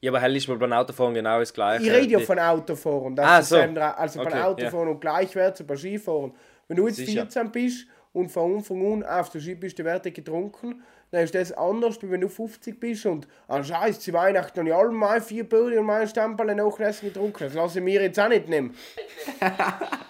Ja, 0.00 0.10
aber 0.10 0.20
hell 0.20 0.36
ist 0.36 0.46
mal 0.48 0.58
beim 0.58 0.72
Autofahren 0.72 1.14
genau 1.14 1.38
das 1.38 1.52
gleiche. 1.52 1.84
Ich 1.84 1.90
rede 1.90 2.12
ja 2.12 2.20
von 2.20 2.38
Autofahren. 2.38 3.16
Das 3.16 3.26
Ah, 3.26 3.38
ist 3.38 3.48
so. 3.48 3.56
also 3.56 4.20
Okay, 4.20 4.30
beim 4.30 4.42
Autofahren 4.42 4.88
und 4.88 5.00
gleich 5.00 5.34
wird 5.34 5.58
es 5.58 5.66
bei 5.66 5.76
Skifahren. 5.76 6.32
Wenn 6.68 6.76
du 6.76 6.86
jetzt 6.86 6.96
Sicher. 6.96 7.22
14 7.22 7.50
bist 7.50 7.86
und 8.12 8.30
von 8.30 8.56
Anfang 8.56 8.92
an 8.92 9.02
auf 9.04 9.30
der 9.30 9.40
Skipiste 9.40 9.84
wird 9.84 10.12
getrunken, 10.14 10.82
dann 11.10 11.24
ist 11.24 11.34
das 11.34 11.50
anders, 11.52 12.00
wie 12.02 12.10
wenn 12.10 12.20
du 12.20 12.28
50 12.28 12.78
bist 12.78 13.06
und 13.06 13.26
ah 13.48 13.62
scheiße, 13.64 13.98
zu 14.00 14.12
Weihnachten 14.12 14.60
und 14.60 14.66
ich 14.68 14.74
alle 14.74 14.90
mal 14.92 15.20
vier 15.20 15.48
Böden 15.48 15.78
und 15.80 15.86
meine 15.86 16.06
Stamperle 16.06 16.54
nachlassen 16.54 17.08
getrunken. 17.08 17.44
Das 17.44 17.54
lasse 17.54 17.78
ich 17.78 17.84
mir 17.84 18.02
jetzt 18.02 18.20
auch 18.20 18.28
nicht 18.28 18.48
nehmen. 18.48 18.74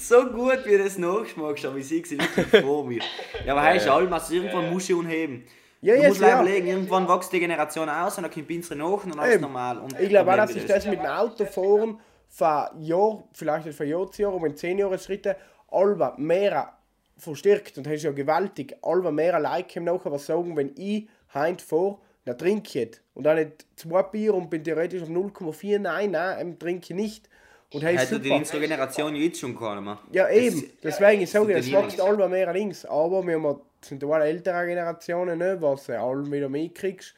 So 0.00 0.26
gut, 0.26 0.64
wie 0.64 0.76
du 0.76 0.84
das 0.84 0.98
nachgeschmackst, 0.98 1.64
aber 1.66 1.76
ich 1.78 1.88
sehe 1.88 2.04
sie 2.04 2.18
wirklich 2.18 2.62
vor 2.64 2.84
mir. 2.84 3.00
Ja, 3.44 3.52
aber 3.52 3.62
heißt 3.62 3.88
allem, 3.88 4.12
also 4.12 4.34
irgendwann 4.34 4.70
musst 4.70 4.88
du 4.88 4.98
unheben. 4.98 5.44
Ja, 5.82 5.96
du 5.96 6.08
musst 6.08 6.20
ja. 6.20 6.40
überlegen, 6.40 6.66
irgendwann 6.66 7.08
wächst 7.08 7.32
die 7.32 7.38
Generation 7.40 7.88
aus 7.88 8.16
und 8.16 8.24
dann 8.24 8.32
kommt 8.32 8.48
Pinsel 8.48 8.76
nach 8.76 9.04
und 9.04 9.10
dann 9.10 9.20
alles 9.20 9.34
Eben. 9.34 9.42
normal. 9.42 9.78
Und 9.78 9.98
Ich 10.00 10.08
glaube 10.08 10.32
auch, 10.32 10.36
dass 10.36 10.52
sich 10.52 10.66
gelöst. 10.66 10.86
das 10.86 10.90
mit 10.90 11.00
dem 11.00 11.06
Autofahren 11.06 12.00
von 12.28 12.66
Jahr, 12.80 13.24
vielleicht 13.34 13.66
nicht 13.66 13.76
von 13.76 13.86
Jahr 13.86 14.10
zu 14.10 14.22
Jahr, 14.22 14.34
aber 14.34 14.46
in 14.46 14.56
10 14.56 14.78
Jahren 14.78 14.98
Schritte, 14.98 15.36
allwa 15.70 16.14
mehr 16.18 16.72
verstärkt. 17.16 17.78
Und 17.78 17.86
das 17.86 17.94
ist 17.94 18.02
ja 18.02 18.12
gewaltig. 18.12 18.76
Allwa 18.82 19.10
mehr 19.10 19.38
Leute 19.38 19.80
nachher 19.80 20.10
was 20.10 20.26
sagen, 20.26 20.56
wenn 20.56 20.72
ich 20.76 21.08
heint 21.32 21.62
vor, 21.62 22.00
dann 22.24 22.36
trinke 22.36 22.82
ich. 22.82 23.00
Und 23.14 23.24
dann 23.24 23.36
nicht 23.36 23.66
zwei 23.76 24.02
Bier 24.02 24.34
und 24.34 24.50
bin 24.50 24.64
theoretisch 24.64 25.02
auf 25.02 25.08
0,4, 25.08 25.78
nein, 25.78 26.10
nein, 26.10 26.58
trinke 26.58 26.92
ich 26.92 26.96
nicht. 26.96 27.28
Und 27.76 27.82
das 27.82 27.92
ist 27.92 28.00
Hätte 28.10 28.20
die 28.20 28.28
super. 28.28 28.38
unsere 28.38 28.60
Generation 28.60 29.14
jetzt 29.16 29.38
schon 29.38 29.54
keiner 29.54 29.82
mehr. 29.82 29.98
Ja, 30.10 30.30
eben. 30.30 30.64
Deswegen, 30.82 31.20
ich 31.22 31.30
sage, 31.30 31.52
es 31.52 31.70
wächst 31.70 32.00
allwa 32.00 32.26
mehr 32.26 32.50
links. 32.54 32.86
Aber 32.86 33.22
wir 33.26 33.34
haben, 33.34 33.60
sind 33.82 34.02
alle 34.02 34.24
ältere 34.24 34.66
Generationen, 34.66 35.38
ne, 35.38 35.60
was 35.60 35.84
du 35.84 36.00
alle 36.00 36.30
wieder 36.32 36.48
mitkriegst, 36.48 37.14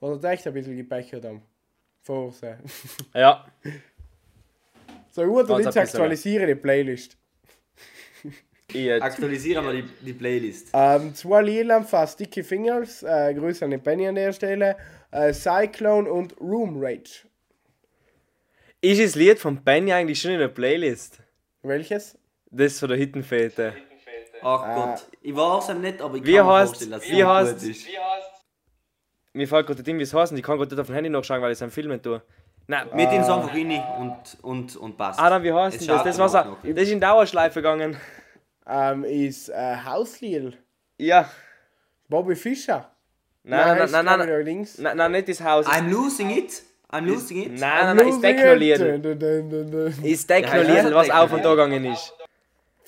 was 0.00 0.24
echt 0.24 0.48
ein 0.48 0.52
bisschen 0.52 0.76
gepechert 0.76 1.24
haben. 1.24 1.42
Vor 2.02 2.32
sie. 2.32 2.56
Ja, 3.14 3.44
So 5.12 5.24
gut, 5.26 5.48
und 5.48 5.62
jetzt 5.62 5.76
aktualisiere 5.76 6.44
die 6.44 6.56
Playlist. 6.56 7.16
jetzt. 8.72 9.02
Aktualisieren 9.04 9.64
wir 9.64 9.72
die, 9.74 9.84
die 10.00 10.12
Playlist. 10.12 10.70
Ähm, 10.72 11.14
zwei 11.14 11.42
Lieder 11.42 11.82
von 11.82 12.06
Sticky 12.08 12.42
Fingers, 12.42 13.04
äh, 13.04 13.32
Grüße 13.32 13.64
an 13.64 13.70
den 13.70 13.80
Benny 13.80 14.08
an 14.08 14.16
der 14.16 14.32
Stelle, 14.32 14.76
äh, 15.12 15.32
Cyclone 15.32 16.10
und 16.10 16.36
Room 16.40 16.78
Rage. 16.82 17.29
Ist 18.80 19.00
das 19.02 19.14
Lied 19.14 19.38
von 19.38 19.62
Benny 19.62 19.92
eigentlich 19.92 20.20
schon 20.20 20.32
in 20.32 20.38
der 20.38 20.48
Playlist? 20.48 21.18
Welches? 21.62 22.16
Das 22.50 22.78
von 22.78 22.88
der 22.88 22.98
Hittenfete. 22.98 23.74
Ach 24.42 24.74
Gott. 24.74 25.06
Ich 25.20 25.36
weiß 25.36 25.68
es 25.68 25.76
nicht, 25.76 26.00
aber 26.00 26.16
ich 26.16 26.24
Wie 26.24 26.34
kann 26.36 26.46
mir 26.46 26.52
heißt- 26.52 26.66
vorstellen, 26.66 26.90
dass 26.92 27.02
es 27.04 27.10
wie 27.10 27.14
nicht 27.16 27.24
heißt- 27.24 27.52
gut 27.52 27.62
ist. 27.62 27.86
Mir 29.32 29.46
fällt 29.46 29.66
gerade 29.66 29.82
Ding, 29.82 29.98
wie 29.98 30.02
es 30.02 30.14
heißt, 30.14 30.32
und 30.32 30.38
ich 30.38 30.44
kann 30.44 30.56
gerade 30.56 30.74
nicht 30.74 30.80
auf 30.80 30.86
dem 30.86 30.94
Handy 30.94 31.10
nachschauen, 31.10 31.40
weil 31.42 31.52
ich 31.52 31.58
es 31.58 31.62
am 31.62 31.70
Filmen 31.70 32.02
tue. 32.02 32.22
Nein, 32.66 32.88
Wir 32.94 33.08
tun 33.08 33.20
es 33.20 33.28
einfach 33.28 33.52
rein 33.54 33.82
und, 33.98 34.38
und, 34.42 34.76
und 34.76 34.96
passt. 34.96 35.20
Ah, 35.20 35.28
dann, 35.30 35.42
wie 35.42 35.52
heißt 35.52 35.80
denn 35.80 35.86
das? 35.88 36.02
Das, 36.04 36.16
dann 36.16 36.22
war's 36.22 36.34
auch 36.34 36.40
auch, 36.52 36.64
noch. 36.64 36.74
das 36.74 36.82
ist 36.84 36.90
in 36.92 37.00
Dauerschleife 37.00 37.60
gegangen. 37.60 37.96
Ähm, 38.66 39.04
ist 39.04 39.48
äh, 39.50 39.76
Hauslied. 39.84 40.56
Ja. 40.98 41.28
Bobby 42.08 42.34
Fischer. 42.34 42.90
Nein, 43.42 43.78
nein, 43.78 43.90
nein, 43.90 44.04
nein, 44.04 44.18
nein, 44.28 44.44
links. 44.44 44.78
nein, 44.78 44.96
nein, 44.96 45.12
nicht 45.12 45.28
das 45.28 45.40
Haus. 45.42 45.66
I'm 45.66 45.88
losing 45.90 46.30
it. 46.30 46.62
I'm 46.92 47.06
losing 47.06 47.42
it. 47.42 47.52
Nein, 47.60 47.60
nein, 47.60 47.96
nein, 47.96 48.08
ist 48.08 48.20
Techno-Lied. 48.20 48.80
Ist 50.02 50.28
Ja, 50.28 50.36
Techno-Lied, 50.40 50.84
ja, 50.84 50.94
was 50.94 51.10
auf 51.10 51.32
und 51.32 51.44
da 51.44 51.48
ja. 51.50 51.54
gegangen 51.54 51.84
ist. 51.84 52.12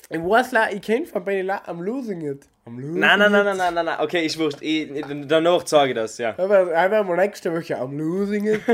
Ich 0.09 0.19
weiß 0.19 0.53
la, 0.53 0.71
ich 0.71 0.83
kenne 0.83 1.07
von 1.07 1.25
Benny 1.25 1.43
La, 1.43 1.63
I'm 1.67 1.83
losing 1.83 2.21
it. 2.23 2.45
I'm 2.67 2.79
losing 2.79 2.99
Nein, 3.01 3.19
nein, 3.19 3.33
nein, 3.33 3.41
it. 3.41 3.47
nein, 3.47 3.57
nein, 3.57 3.75
nein, 3.75 3.85
nein. 3.87 3.97
Okay, 4.01 4.27
ist 4.27 4.39
wurscht. 4.39 4.59
Ich, 4.61 4.89
danach 5.27 5.67
sage 5.67 5.91
ich 5.91 5.97
das, 5.97 6.19
ja. 6.19 6.35
Aber 6.37 6.71
einfach 6.77 7.05
mal 7.05 7.17
nächste 7.17 7.51
Woche, 7.53 7.75
I'm 7.81 7.97
losing 7.97 8.47
it. 8.47 8.61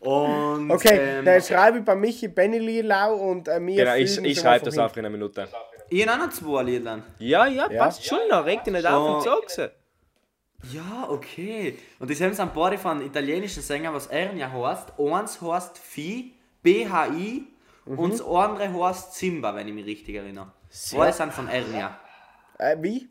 Und, 0.00 0.70
Okay, 0.70 0.98
ähm, 1.18 1.24
dann 1.24 1.42
schreibe 1.42 1.78
ich 1.78 1.84
bei 1.84 1.94
Michi 1.94 2.28
Benny 2.28 2.80
Lau 2.82 3.14
und 3.16 3.48
äh, 3.48 3.58
mir 3.60 3.76
Genau, 3.84 3.94
ich, 3.96 4.16
ich 4.24 4.38
schreibe 4.38 4.64
das 4.64 4.78
auf 4.78 4.96
in 4.96 5.04
einer 5.04 5.10
Minute. 5.10 5.48
Ich 5.90 6.06
habe 6.06 6.22
auch 6.22 6.26
noch 6.26 6.32
zwei 6.32 6.62
Lieder. 6.62 7.02
Ja, 7.18 7.46
ja, 7.46 7.70
Ja. 7.70 7.84
passt 7.84 8.04
schon 8.06 8.18
noch. 8.30 8.44
Reg 8.46 8.62
dich 8.64 8.72
nicht 8.72 8.86
auf 8.86 9.16
und 9.16 9.22
So. 9.24 9.30
sag's. 9.30 9.60
Ja, 10.64 11.06
okay. 11.08 11.78
Und 11.98 12.10
das 12.10 12.20
haben 12.20 12.34
sie 12.34 12.42
ein 12.42 12.52
paar 12.52 12.76
von 12.78 13.00
italienischen 13.02 13.62
Sängern, 13.62 13.94
was 13.94 14.08
Ernia 14.08 14.50
heißt. 14.50 14.98
Eins 14.98 15.40
heißt 15.40 15.78
Phi, 15.78 16.34
BHI 16.62 17.46
und 17.86 18.12
das 18.12 18.20
andere 18.20 18.72
heißt 18.72 19.14
Simba, 19.14 19.54
wenn 19.54 19.68
ich 19.68 19.74
mich 19.74 19.86
richtig 19.86 20.16
erinnere. 20.16 20.52
Alle 20.96 21.12
sind 21.12 21.32
von 21.32 21.48
Ernia. 21.48 21.98
Äh, 22.58 22.76
wie? 22.80 23.08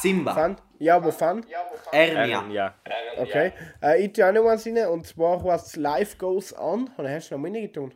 Simba. 0.00 0.32
Fan? 0.32 0.56
Ja, 0.78 1.04
wo 1.04 1.10
Fan? 1.10 1.44
Ernia. 1.92 2.44
Ja. 2.48 2.74
Okay. 3.18 3.52
Äh, 3.82 4.04
ich 4.04 4.12
tue 4.12 4.26
auch 4.26 4.32
noch 4.32 4.46
eins 4.46 4.64
rein, 4.64 4.86
und 4.86 5.06
zwar 5.06 5.42
heißt 5.42 5.66
es 5.66 5.76
Life 5.76 6.16
Goes 6.16 6.56
On. 6.56 6.88
Und 6.96 7.08
hast 7.08 7.30
du 7.30 7.34
noch 7.34 7.42
meine 7.42 7.60
getan. 7.60 7.92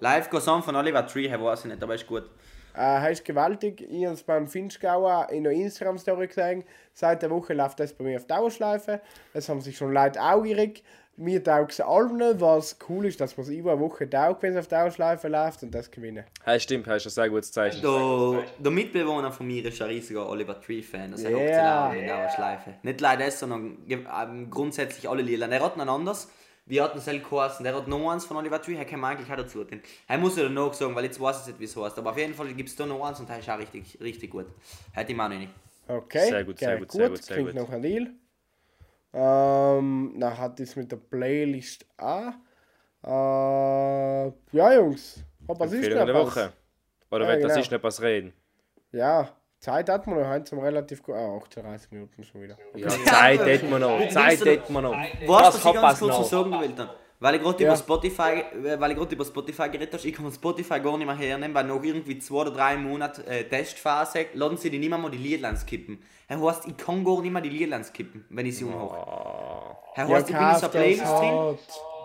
Live 0.00 0.30
Goes 0.30 0.46
On 0.46 0.62
von 0.62 0.76
Oliver 0.76 1.06
Tree, 1.06 1.28
hey, 1.28 1.42
weiß 1.42 1.60
ich 1.60 1.72
nicht, 1.72 1.82
aber 1.82 1.94
ist 1.94 2.06
gut. 2.06 2.30
Äh, 2.74 2.80
heißt 2.80 3.24
gewaltig. 3.24 3.82
Ich 3.90 4.04
habe 4.04 4.14
es 4.14 4.22
beim 4.22 4.46
Finchgauer 4.46 5.28
in 5.30 5.44
der 5.44 5.52
Instagram-Story 5.52 6.28
gesehen. 6.28 6.64
Seit 6.94 7.22
der 7.22 7.30
Woche 7.30 7.54
läuft 7.54 7.80
das 7.80 7.92
bei 7.92 8.04
mir 8.04 8.16
auf 8.16 8.26
Dauerschleife. 8.26 9.00
Es 9.34 9.48
haben 9.48 9.60
sich 9.60 9.76
schon 9.76 9.92
Leute 9.92 10.20
auch 10.22 10.44
irrig. 10.44 10.82
Mir 11.16 11.44
taugt 11.44 11.72
es 11.72 11.80
allem 11.82 12.16
nicht, 12.16 12.40
was 12.40 12.78
cool 12.88 13.04
ist, 13.04 13.20
dass 13.20 13.36
man 13.36 13.44
es 13.44 13.52
über 13.52 13.72
eine 13.72 13.80
Woche 13.80 14.08
taugt, 14.08 14.42
wenn 14.42 14.52
es 14.54 14.60
auf 14.60 14.68
Dauerschleife 14.68 15.28
läuft 15.28 15.62
und 15.62 15.70
das 15.70 15.90
gewinnen. 15.90 16.24
Ja, 16.46 16.58
stimmt, 16.58 16.86
hast 16.86 17.04
du 17.04 17.10
ein 17.10 17.12
sehr 17.12 17.28
gutes 17.28 17.52
Zeichen. 17.52 17.82
Der, 17.82 18.44
der 18.58 18.70
Mitbewohner 18.72 19.30
von 19.30 19.46
mir 19.46 19.62
ist 19.62 19.82
ein 19.82 19.88
riesiger 19.88 20.26
Oliver 20.26 20.58
Tree-Fan. 20.58 21.10
Das 21.12 21.22
Ja. 21.22 21.28
yeah. 21.28 21.88
auch 21.88 21.92
in 21.92 22.06
der 22.06 22.30
Schleife. 22.30 22.74
Nicht 22.82 23.00
leider 23.02 23.26
das, 23.26 23.38
sondern 23.38 23.76
ähm, 23.88 24.48
grundsätzlich 24.48 25.06
alle 25.06 25.20
Lieder. 25.20 25.50
Er 25.50 25.62
hat 25.62 25.76
noch 25.76 25.86
anders. 25.86 26.28
Wir 26.64 26.84
hatten 26.84 26.98
es 26.98 27.06
geheißen. 27.06 27.64
Der 27.64 27.74
hat 27.74 27.88
noch 27.88 28.10
eins 28.10 28.24
von 28.24 28.36
Oliver 28.36 28.60
Tree, 28.62 28.76
er 28.76 28.84
kann 28.84 29.00
man 29.00 29.16
eigentlich 29.16 29.30
auch 29.30 29.36
dazu 29.36 29.64
tun. 29.64 29.82
Er 30.06 30.18
muss 30.18 30.36
ja 30.36 30.48
noch 30.48 30.72
sagen, 30.74 30.94
weil 30.94 31.04
jetzt 31.04 31.20
weiß 31.20 31.40
ich 31.42 31.46
nicht, 31.48 31.60
wie 31.60 31.64
es 31.64 31.76
heißt. 31.76 31.98
Aber 31.98 32.10
auf 32.10 32.18
jeden 32.18 32.34
Fall 32.34 32.52
gibt 32.54 32.68
es 32.68 32.76
da 32.76 32.86
noch 32.86 33.04
eins 33.04 33.18
und 33.20 33.28
der 33.28 33.38
ist 33.38 33.50
auch 33.50 33.58
richtig, 33.58 33.98
richtig 34.00 34.30
gut. 34.30 34.46
Hätte 34.92 35.10
ich 35.12 35.16
mir 35.16 35.24
auch 35.24 35.28
noch 35.28 35.38
nicht. 35.38 35.52
Okay. 35.88 36.28
Sehr 36.28 36.44
gut, 36.44 36.58
sehr 36.58 36.68
geil, 36.68 36.78
gut, 36.78 36.92
sehr 36.92 37.08
gut, 37.08 37.22
sehr 37.22 37.36
Klingt 37.36 37.52
gut. 37.52 37.62
nach 37.62 37.68
einem 37.70 37.82
Deal. 37.82 38.10
Ähm, 39.14 40.14
dann 40.18 40.38
hat 40.38 40.60
es 40.60 40.76
mit 40.76 40.90
der 40.90 40.96
Playlist 40.96 41.84
auch. 41.98 42.32
Äh, 43.04 44.32
ja, 44.56 44.74
Jungs. 44.74 45.22
Aber 45.48 45.60
was 45.60 45.72
ist 45.72 45.74
Empfehlung 45.74 45.98
noch 45.98 46.06
der? 46.06 46.14
Woche. 46.14 46.52
Oder 47.10 47.24
Ja, 47.24 47.30
wenn 47.32 47.42
das 47.42 47.52
genau. 47.52 47.60
ist, 47.62 47.70
nicht 47.72 47.82
was 47.82 48.00
reden. 48.00 48.32
Ja, 48.92 49.36
Zeit 49.62 49.88
hat 49.88 50.08
man 50.08 50.20
noch 50.20 50.28
heute 50.28 50.44
zum 50.44 50.58
relativ 50.58 51.04
gut. 51.04 51.14
Ah, 51.14 51.36
38 51.36 51.92
Minuten 51.92 52.24
schon 52.24 52.42
wieder. 52.42 52.58
Ja, 52.74 52.88
Zeit 52.88 53.46
hätten 53.46 53.70
wir 53.70 53.78
noch. 53.78 54.08
Zeit 54.08 54.44
hätten 54.44 54.72
wir 54.72 54.82
noch. 54.82 54.92
Was 55.26 55.46
was 55.46 55.58
ich 55.58 55.64
hat 55.64 55.74
ganz 55.74 55.98
kurz 56.00 56.10
noch? 56.10 56.18
noch 56.18 56.24
sagen 56.26 56.60
will 56.60 56.72
dann? 56.76 56.90
Weil 57.20 57.36
ich 57.36 57.42
gerade 57.42 57.62
Ja. 57.62 57.68
über 57.68 57.76
Spotify, 57.76 58.42
äh, 58.66 58.80
weil 58.80 58.90
ich 58.90 58.96
gerade 58.96 59.14
über 59.14 59.24
Spotify 59.24 59.68
geredet 59.68 59.94
habe, 59.94 60.08
ich 60.08 60.12
kann 60.12 60.32
Spotify 60.32 60.80
gar 60.80 60.98
nicht 60.98 61.06
mehr 61.06 61.14
hernehmen, 61.14 61.54
weil 61.54 61.62
nach 61.62 61.80
irgendwie 61.80 62.18
zwei 62.18 62.34
oder 62.40 62.50
drei 62.50 62.76
Monaten 62.76 63.20
äh, 63.28 63.44
Testphase 63.44 64.26
lassen 64.34 64.56
sie 64.56 64.68
die 64.68 64.80
nicht 64.80 64.88
mehr 64.88 64.98
mal 64.98 65.12
die 65.12 65.18
Liedlines 65.18 65.60
skippen. 65.60 66.02
Er 66.26 66.40
heißt, 66.40 66.66
ich 66.66 66.76
kann 66.76 67.04
gar 67.04 67.20
nicht 67.22 67.30
mehr 67.30 67.40
die 67.42 67.50
Liedlines 67.50 67.86
skippen, 67.88 68.24
wenn 68.30 68.46
ich 68.46 68.56
sie 68.58 68.64
umhoche. 68.64 68.96
Er 69.94 70.08
heißt, 70.08 70.28
ich 70.28 70.36
bin 70.36 70.48
in 70.48 70.56
so 70.56 70.68
Playlist 70.68 71.06
drin. 71.06 71.58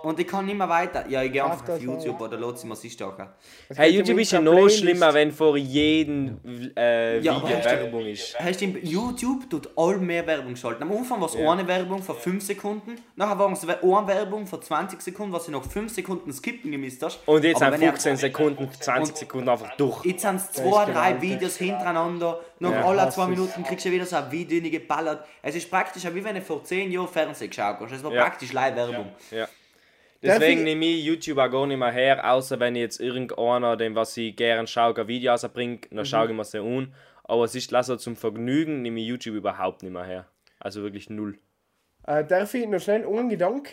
Und 0.07 0.19
ich 0.19 0.27
kann 0.27 0.45
nicht 0.45 0.57
mehr 0.57 0.69
weiter. 0.69 1.05
Ja, 1.07 1.21
ich 1.21 1.31
gehe 1.31 1.43
einfach 1.43 1.67
auf 1.67 1.81
YouTube 1.81 2.19
oder 2.21 2.37
lasse 2.37 2.57
sie 2.61 2.67
mir 2.67 2.75
sich 2.75 2.93
starker. 2.93 3.35
Es 3.69 3.77
Hey, 3.77 3.91
YouTube 3.91 4.19
ist 4.19 4.31
ja 4.31 4.39
noch 4.41 4.53
Playlist. 4.53 4.79
schlimmer, 4.79 5.13
wenn 5.13 5.31
vor 5.31 5.57
jedem 5.57 6.39
äh, 6.75 7.19
Ja, 7.19 7.35
Video 7.35 7.63
Werbung 7.63 8.05
ist. 8.05 8.39
Hey, 8.39 8.53
stimmt, 8.53 8.83
YouTube 8.83 9.49
tut 9.49 9.69
all 9.75 9.97
mehr 9.97 10.25
Werbung 10.25 10.55
schalten. 10.55 10.83
Am 10.83 10.91
Anfang 10.91 11.19
war 11.19 11.27
es 11.27 11.35
eine 11.35 11.67
Werbung 11.67 12.01
für 12.01 12.13
5 12.15 12.43
Sekunden, 12.43 12.95
nachher 13.15 13.37
war 13.37 13.51
es 13.51 13.63
eine 13.67 14.07
Werbung 14.07 14.47
für 14.47 14.59
20 14.59 15.01
Sekunden, 15.01 15.33
was 15.33 15.45
du 15.45 15.51
noch 15.51 15.63
5 15.63 15.93
Sekunden 15.93 16.31
skippen 16.31 16.71
gemisst 16.71 17.03
hast. 17.03 17.19
Und 17.27 17.43
jetzt 17.43 17.59
sind 17.59 17.71
wenn 17.71 17.81
ihr- 17.81 17.89
15 17.89 18.17
Sekunden, 18.17 18.69
20 18.79 19.17
Sekunden 19.17 19.49
einfach 19.49 19.75
durch. 19.77 20.05
Jetzt 20.05 20.21
sind 20.21 20.35
es 20.37 20.51
zwei, 20.51 20.85
drei. 20.85 21.21
Videos 21.21 21.57
hintereinander. 21.57 22.39
Nach 22.59 22.71
Ja, 22.71 22.85
alle 22.85 23.09
zwei 23.09 23.27
Minuten 23.27 23.63
kriegst 23.63 23.85
du 23.85 23.91
wieder 23.91 24.05
so 24.05 24.15
ein 24.15 24.31
Video 24.31 24.61
geballert. 24.71 25.25
Es 25.41 25.55
ist 25.55 25.69
praktisch, 25.69 26.03
wie 26.13 26.23
wenn 26.23 26.35
du 26.35 26.41
vor 26.41 26.63
10 26.63 26.91
Jahren 26.91 27.07
Fernsehen 27.07 27.49
geschaut 27.49 27.77
hast. 27.81 27.91
Es 27.91 28.03
war 28.03 28.11
Ja. 28.13 28.23
praktisch 28.23 28.51
Live-Werbung. 28.53 29.07
Ja. 29.31 29.47
Deswegen 30.23 30.59
ich- 30.59 30.63
nehme 30.65 30.85
ich 30.85 31.03
YouTube 31.05 31.37
auch 31.37 31.49
gar 31.51 31.67
nicht 31.67 31.77
mehr 31.77 31.91
her, 31.91 32.31
außer 32.33 32.59
wenn 32.59 32.75
ich 32.75 32.81
jetzt 32.81 32.99
irgendeiner, 32.99 33.77
dem 33.77 33.95
was 33.95 34.15
ich 34.17 34.35
gerne 34.35 34.67
schaue, 34.67 34.95
ein 34.95 35.07
Video 35.07 35.31
rausbringt, 35.31 35.91
Mhm. 35.91 35.95
dann 35.97 36.05
schaue 36.05 36.27
ich 36.27 36.33
mir 36.33 36.43
sie 36.43 36.59
an. 36.59 36.93
Aber 37.23 37.43
es 37.43 37.55
ist 37.55 37.73
also 37.73 37.95
zum 37.97 38.15
Vergnügen, 38.15 38.81
nehme 38.81 38.99
ich 38.99 39.07
YouTube 39.07 39.35
überhaupt 39.35 39.83
nicht 39.83 39.91
mehr 39.91 40.03
her. 40.05 40.25
Also 40.59 40.81
wirklich 40.81 41.09
null. 41.09 41.37
Äh, 42.07 42.23
darf 42.23 42.53
ich 42.53 42.65
noch 42.67 42.79
schnell 42.79 43.05
einen 43.05 43.27
Gedanken 43.29 43.63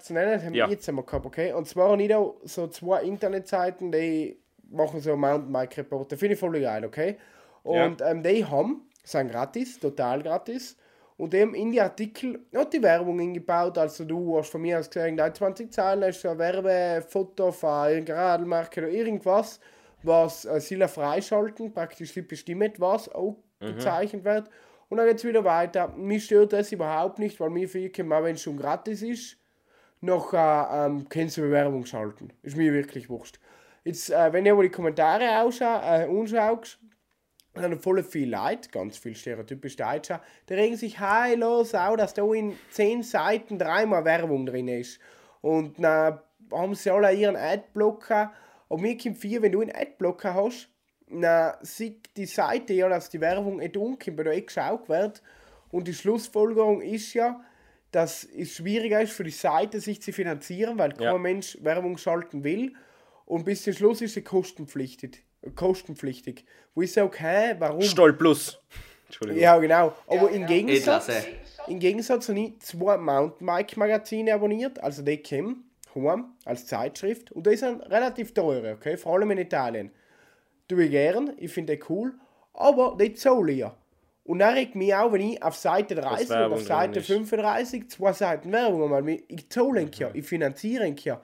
zu 0.00 0.12
nennen? 0.14 0.32
Das 0.32 0.44
haben 0.44 0.54
Ja. 0.54 0.66
wir 0.66 0.72
jetzt 0.74 0.88
einmal 0.88 1.04
gehabt, 1.04 1.26
okay? 1.26 1.52
Und 1.52 1.66
zwar 1.66 1.90
habe 1.90 2.02
ich 2.02 2.08
da 2.08 2.24
so 2.44 2.68
zwei 2.68 3.02
Internetseiten, 3.02 3.90
die 3.90 4.38
machen 4.70 5.00
so 5.00 5.16
Mountainbike-Reporter. 5.16 6.16
Finde 6.16 6.34
ich 6.34 6.40
voll 6.40 6.60
geil, 6.60 6.84
okay? 6.84 7.16
Und 7.64 8.00
ähm, 8.00 8.22
die 8.22 8.44
haben, 8.44 8.88
sind 9.02 9.30
gratis, 9.30 9.80
total 9.80 10.22
gratis. 10.22 10.76
Und 11.16 11.32
die 11.32 11.42
haben 11.42 11.54
in 11.54 11.70
die 11.70 11.80
Artikel 11.80 12.44
hat 12.54 12.72
die 12.72 12.82
Werbung 12.82 13.20
eingebaut. 13.20 13.78
Also 13.78 14.04
du 14.04 14.36
hast 14.36 14.50
von 14.50 14.62
mir 14.62 14.78
aus 14.80 14.90
gesehen, 14.90 15.16
da 15.16 15.32
20 15.32 15.72
Zeilen 15.72 16.02
hast 16.02 16.22
du 16.22 16.28
ein 16.28 16.38
Werbefoto 16.38 17.52
von 17.52 17.88
irgendeiner 17.88 18.20
Radlmarke 18.20 18.80
oder 18.80 18.90
irgendwas, 18.90 19.60
was 20.02 20.44
äh, 20.44 20.60
sie 20.60 20.76
freischalten, 20.88 21.72
praktisch 21.72 22.12
sie 22.12 22.22
bestimmen, 22.22 22.72
was 22.78 23.08
auch 23.08 23.36
gezeichnet 23.60 24.24
wird. 24.24 24.50
Und 24.88 24.98
dann 24.98 25.06
geht 25.06 25.18
es 25.18 25.24
wieder 25.24 25.44
weiter. 25.44 25.88
Mich 25.88 26.26
stört 26.26 26.52
das 26.52 26.72
überhaupt 26.72 27.18
nicht, 27.18 27.40
weil 27.40 27.50
mir 27.50 27.68
finden, 27.68 28.10
wenn 28.10 28.34
es 28.34 28.42
schon 28.42 28.56
gratis 28.56 29.02
ist, 29.02 29.38
noch 30.00 30.34
äh, 30.34 30.36
ähm, 30.86 31.08
kannst 31.08 31.36
du 31.36 31.50
Werbung 31.50 31.86
schalten. 31.86 32.32
Ist 32.42 32.56
mir 32.56 32.72
wirklich 32.72 33.08
wurscht. 33.08 33.38
Jetzt, 33.84 34.10
äh, 34.10 34.32
wenn 34.32 34.44
du 34.44 34.52
aber 34.52 34.62
die 34.62 34.70
Kommentare 34.70 35.40
ausscha 35.40 36.02
äh, 36.02 36.08
anschaust, 36.08 36.78
dann 37.62 37.78
voll 37.80 38.02
viel 38.02 38.30
Leute, 38.30 38.68
ganz 38.70 38.98
viel 38.98 39.14
stereotypisch 39.14 39.76
Deutscher, 39.76 40.20
die 40.48 40.54
regen 40.54 40.76
sich 40.76 40.98
heillos 40.98 41.74
auf, 41.74 41.96
dass 41.96 42.14
da 42.14 42.24
in 42.32 42.58
10 42.70 43.02
Seiten 43.02 43.58
dreimal 43.58 44.04
Werbung 44.04 44.46
drin 44.46 44.68
ist. 44.68 44.98
Und 45.40 45.82
dann 45.82 46.18
haben 46.50 46.74
sie 46.74 46.90
alle 46.90 47.12
ihren 47.12 47.36
Adblocker. 47.36 48.32
Und 48.68 48.82
mir 48.82 48.96
kommt 48.96 49.18
viel, 49.18 49.42
wenn 49.42 49.52
du 49.52 49.60
einen 49.60 49.74
Adblocker 49.74 50.34
hast, 50.34 50.68
dann 51.08 51.54
sieht 51.62 52.16
die 52.16 52.26
Seite 52.26 52.72
ja, 52.72 52.88
dass 52.88 53.10
die 53.10 53.20
Werbung 53.20 53.58
nicht 53.58 53.76
umkommt, 53.76 54.18
weil 54.18 54.24
da 54.24 54.32
eh 54.32 54.40
geschaut 54.40 54.88
wird. 54.88 55.22
Und 55.70 55.86
die 55.86 55.94
Schlussfolgerung 55.94 56.80
ist 56.80 57.14
ja, 57.14 57.40
dass 57.90 58.24
es 58.24 58.52
schwieriger 58.56 59.00
ist 59.02 59.12
für 59.12 59.22
die 59.24 59.30
Seite, 59.30 59.80
sich 59.80 60.02
zu 60.02 60.12
finanzieren, 60.12 60.78
weil 60.78 60.94
Ja. 60.98 61.12
kein 61.12 61.22
Mensch 61.22 61.58
Werbung 61.62 61.96
schalten 61.98 62.42
will. 62.42 62.74
Und 63.26 63.44
bis 63.44 63.62
zum 63.62 63.72
Schluss 63.72 64.00
ist 64.00 64.14
sie 64.14 64.22
kostenpflichtig. 64.22 65.22
Kostenpflichtig. 65.54 66.44
Wo 66.74 66.82
ich 66.82 66.92
sage, 66.92 67.18
hä, 67.18 67.54
warum? 67.58 67.82
Stoll 67.82 68.12
plus. 68.14 68.60
Entschuldigung. 69.06 69.42
Ja, 69.42 69.58
genau. 69.58 69.92
Aber 70.06 70.30
im 70.30 70.46
Gegensatz, 70.46 71.08
Edlasse. 71.08 71.28
im 71.68 71.78
Gegensatz 71.78 72.28
habe 72.28 72.40
ich 72.40 72.58
zwei 72.60 72.96
Mountainbike-Magazine 72.96 74.34
abonniert, 74.34 74.82
also 74.82 75.02
die 75.02 75.22
kommen 75.22 75.70
heim 75.94 76.32
als 76.44 76.66
Zeitschrift. 76.66 77.32
Und 77.32 77.46
die 77.46 77.56
sind 77.56 77.82
relativ 77.82 78.34
teuer, 78.34 78.74
okay? 78.74 78.96
Vor 78.96 79.14
allem 79.14 79.30
in 79.32 79.38
Italien. 79.38 79.90
Tue 80.68 80.84
ich 80.84 80.90
gern, 80.90 81.32
ich 81.36 81.52
finde 81.52 81.76
die 81.76 81.82
cool, 81.88 82.14
aber 82.54 82.96
die 82.98 83.12
zahle 83.14 83.52
ich 83.52 83.58
ja. 83.58 83.76
Und 84.24 84.38
dann 84.38 84.54
regt 84.54 84.74
mich 84.74 84.94
auch, 84.94 85.12
wenn 85.12 85.20
ich 85.20 85.42
auf 85.42 85.54
Seite 85.54 85.94
30 85.96 86.30
oder 86.30 86.52
auf 86.52 86.62
Seite 86.62 87.00
drin 87.00 87.22
ist. 87.22 87.28
35 87.30 87.90
zwei 87.90 88.12
Seiten 88.14 88.50
Werbung 88.50 88.90
habe, 88.90 89.12
ich 89.12 89.50
zahle 89.50 89.82
ihn 89.82 89.90
ja, 89.98 90.10
ich 90.14 90.26
finanziere 90.26 90.86
ihn 90.86 90.96
ja. 91.04 91.20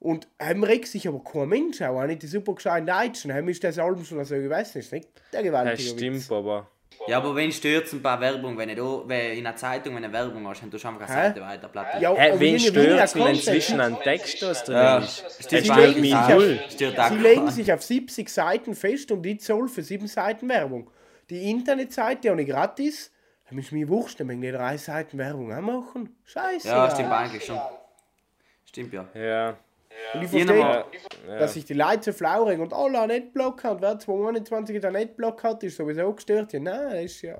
Und 0.00 0.28
hem 0.38 0.62
regt 0.64 0.88
sich 0.88 1.08
aber 1.08 1.22
kein 1.24 1.48
Mensch 1.48 1.80
auch, 1.82 2.00
auch 2.00 2.06
nicht 2.06 2.22
die 2.22 2.26
super 2.26 2.54
gescheiten 2.54 2.86
Deutschen. 2.86 3.30
Hem 3.30 3.48
ist 3.48 3.64
das 3.64 3.78
Album 3.78 4.04
schon 4.04 4.22
so, 4.24 4.34
ich 4.34 4.50
weiß 4.50 4.74
nicht, 4.74 4.92
nicht 4.92 5.08
der 5.32 5.40
Ja, 5.40 5.46
gewaltige 5.46 5.88
stimmt, 5.88 6.16
Witz. 6.16 6.30
aber. 6.30 6.68
Ja, 7.08 7.16
aber 7.18 7.34
wenn 7.34 7.50
stört 7.50 7.92
ein 7.92 8.02
paar 8.02 8.20
Werbung, 8.20 8.56
wenn 8.56 8.74
du 8.76 9.02
wenn 9.06 9.32
in 9.38 9.46
einer 9.46 9.56
Zeitung 9.56 9.96
wenn 9.96 10.04
eine 10.04 10.12
Werbung 10.12 10.46
hast, 10.46 10.62
dann 10.62 10.70
tust 10.70 10.84
du 10.84 10.88
einfach 10.88 11.08
eine? 11.08 11.28
Seite 11.28 11.40
weiter 11.40 11.68
platt. 11.68 12.00
Ja, 12.00 12.10
aber 12.12 12.38
wen 12.40 12.58
stört 12.60 13.14
wenn 13.14 13.20
Content. 13.22 13.42
zwischen 13.42 13.80
einem 13.80 14.00
Text 14.00 14.42
was 14.42 14.64
drin 14.64 14.76
Ja. 14.76 14.98
ist? 14.98 15.24
Das 15.24 15.38
Sie 15.38 15.64
stört 15.64 15.76
legen 15.76 16.00
mich 16.00 16.10
sich 16.14 16.28
null. 16.28 16.60
auch 16.98 17.08
Sie 17.08 17.16
legen 17.18 17.50
sich 17.50 17.72
auf 17.72 17.82
70 17.82 18.28
Seiten 18.28 18.74
fest 18.74 19.10
und 19.10 19.22
die 19.22 19.38
zahl 19.38 19.66
für 19.68 19.82
7 19.82 20.06
Seiten 20.06 20.48
Werbung. 20.48 20.88
Die 21.30 21.50
Internetseite 21.50 22.30
habe 22.30 22.42
ich 22.42 22.48
gratis. 22.48 23.10
Dann 23.50 23.58
ist 23.58 23.72
mir 23.72 23.88
wurscht, 23.88 24.20
dann 24.20 24.28
müssen 24.28 24.40
die 24.42 24.52
drei 24.52 24.76
Seiten 24.76 25.18
Werbung 25.18 25.52
auch 25.52 25.60
machen. 25.60 26.16
Scheiße. 26.24 26.68
Ja, 26.68 26.90
stimmt 26.90 27.10
eigentlich 27.10 27.44
schon. 27.44 27.58
Stimmt 28.66 28.92
ja. 28.94 29.06
Ja. 29.14 29.56
Und 30.14 30.22
ich 30.22 30.28
verstehe, 30.30 30.56
nochmal- 30.56 30.84
dass 31.38 31.54
sich 31.54 31.64
die 31.64 31.74
Leute 31.74 32.02
so 32.04 32.12
flaurig 32.12 32.58
und 32.60 32.72
alle 32.72 32.98
haben 32.98 33.08
Netblocker 33.08 33.72
und 33.72 33.82
wer 33.82 33.98
221 33.98 34.80
der 34.80 34.90
Netblock 34.90 35.42
hat, 35.42 35.62
ist 35.62 35.76
sowieso 35.76 36.12
gestört. 36.12 36.52
Ja, 36.52 36.60
nein, 36.60 36.90
das 36.92 37.04
ist 37.04 37.22
ja 37.22 37.38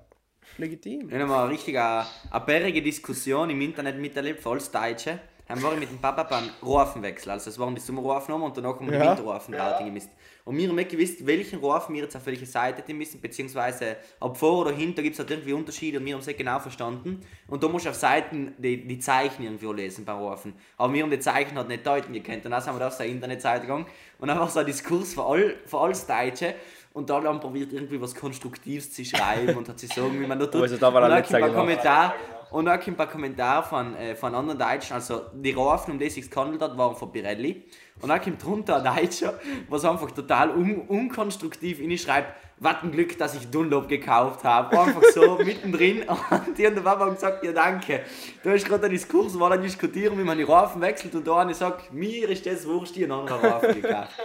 legitim. 0.59 1.11
Wir 1.11 1.20
haben 1.20 1.28
mal 1.28 1.44
eine 1.44 1.52
richtig 1.52 1.76
eine, 1.78 2.07
eine 2.30 2.44
bärige 2.44 2.82
Diskussion 2.82 3.50
im 3.50 3.61
Internet 3.61 3.98
miterlebt, 3.98 4.40
für 4.40 4.50
alles 4.50 4.70
Deutsche. 4.70 5.18
Haben 5.48 5.62
wir 5.62 5.72
mit 5.72 5.90
dem 5.90 5.98
Papa 5.98 6.22
beim 6.22 6.48
Rufenwechsel. 6.62 7.30
Also 7.32 7.50
es 7.50 7.59
waren 7.59 7.74
die 7.74 7.80
Sommerrufnahmen 7.80 8.46
und 8.46 8.57
danach 8.57 8.76
haben 8.76 8.90
wir 8.90 8.98
die 8.98 9.05
Ja. 9.05 9.11
Winterrufenrating 9.11 9.86
gemisst. 9.86 10.11
Und 10.45 10.59
wir 10.59 10.68
haben 10.68 10.76
nicht 10.76 10.90
gewusst, 10.90 11.26
welchen 11.26 11.59
Rufen 11.59 11.95
wir 11.95 12.03
jetzt 12.03 12.16
auf 12.16 12.26
welche 12.26 12.45
Seite 12.45 12.82
die 12.86 12.92
müssen, 12.92 13.18
beziehungsweise 13.18 13.97
ob 14.20 14.36
vor 14.36 14.61
oder 14.61 14.72
hinter 14.72 15.03
gibt 15.03 15.14
es 15.14 15.18
halt 15.18 15.30
irgendwie 15.30 15.55
Unterschiede 15.55 15.99
und 15.99 16.05
wir 16.05 16.12
haben 16.12 16.20
es 16.20 16.26
nicht 16.26 16.38
genau 16.38 16.59
verstanden. 16.59 17.22
Und 17.49 17.62
da 17.62 17.68
musst 17.68 17.86
du 17.86 17.90
auf 17.90 17.97
Seiten 17.97 18.53
die, 18.59 18.86
die 18.86 18.99
Zeichen 18.99 19.45
irgendwo 19.45 19.72
lesen 19.72 20.05
beim 20.05 20.18
Rufen. 20.18 20.55
Aber 20.76 20.92
wir 20.92 21.03
haben 21.03 21.11
die 21.11 21.18
Zeichen 21.18 21.57
halt 21.57 21.68
nicht 21.68 21.86
deuten 21.86 22.12
gekannt. 22.12 22.45
Und 22.45 22.51
dann 22.51 22.61
sind 22.61 22.74
wir 22.74 22.78
da 22.78 22.88
auf 22.88 22.97
der 22.99 23.07
Internetseite 23.07 23.62
gegangen 23.62 23.86
und 24.18 24.28
dann 24.28 24.38
war 24.38 24.49
so 24.51 24.61
ein 24.61 24.66
Diskurs 24.66 25.14
für, 25.14 25.24
all, 25.24 25.57
für 25.64 25.78
alles 25.78 26.07
Deutsche. 26.07 26.55
und 26.92 27.11
da 27.11 27.20
dann 27.20 27.40
probiert 27.40 27.72
irgendwie 27.72 28.01
was 28.01 28.14
Konstruktives 28.14 28.92
zu 28.92 29.05
schreiben 29.05 29.57
und 29.57 29.68
hat 29.68 29.78
sich 29.80 29.92
so 29.92 30.03
irgendwie 30.03 30.26
man 30.26 30.38
da 30.38 30.47
tut. 30.47 30.62
Also 30.62 30.76
da 30.76 30.92
war 30.92 31.05
und 31.05 31.11
dann 31.11 31.22
ein 31.22 31.26
gemacht. 31.26 31.55
Kommentar 31.55 32.14
und 32.55 32.66
kommt 32.66 33.01
ein 33.01 33.09
Kommentar 33.09 33.64
von, 33.64 33.97
äh, 33.97 34.14
von 34.14 34.32
anderen 34.32 34.59
Deutschen, 34.59 34.95
also 34.95 35.22
die 35.34 35.51
Rafen, 35.51 35.90
um 35.90 35.99
die 35.99 36.07
es 36.07 36.14
sich 36.14 36.30
gehandelt 36.30 36.62
hat, 36.62 36.78
waren 36.78 36.95
von 36.95 37.11
Pirelli. 37.11 37.64
Und 38.01 38.09
dann 38.09 38.20
kommt 38.20 38.42
drunter 38.42 38.76
ein 38.76 38.97
Deutscher, 38.97 39.38
was 39.68 39.84
einfach 39.84 40.11
total 40.11 40.51
un 40.51 40.82
unkonstruktiv 40.88 41.80
in 41.80 41.97
schreibt, 41.97 42.34
was 42.59 42.82
ein 42.82 42.92
Glück, 42.92 43.16
dass 43.18 43.34
ich 43.34 43.49
Dunlop 43.51 43.88
gekauft 43.88 44.45
habe. 44.45 44.78
Einfach 44.78 45.03
so 45.12 45.38
mittendrin. 45.45 46.03
Und 46.03 46.59
die 46.59 46.66
und 46.66 46.74
der 46.74 46.82
Papa 46.82 47.07
haben 47.07 47.14
gesagt, 47.14 47.45
ja 47.45 47.53
danke. 47.53 48.01
Da 48.42 48.53
ist 48.53 48.66
gerade 48.66 48.86
ein 48.86 48.90
Diskurs, 48.90 49.38
wo 49.38 49.45
alle 49.45 49.59
diskutieren, 49.59 50.18
wie 50.18 50.24
man 50.24 50.36
die 50.36 50.45
Rafen 50.45 50.80
wechselt 50.80 51.14
und 51.14 51.26
da 51.26 51.40
einer 51.40 51.55
sagt, 51.55 51.92
mir 51.92 52.28
ist 52.28 52.45
das 52.47 52.66
wurscht, 52.66 52.95
habe 52.95 53.05
einen 53.05 53.12
anderen 53.12 53.40
Rafen 53.40 53.82
gekauft. 53.82 54.12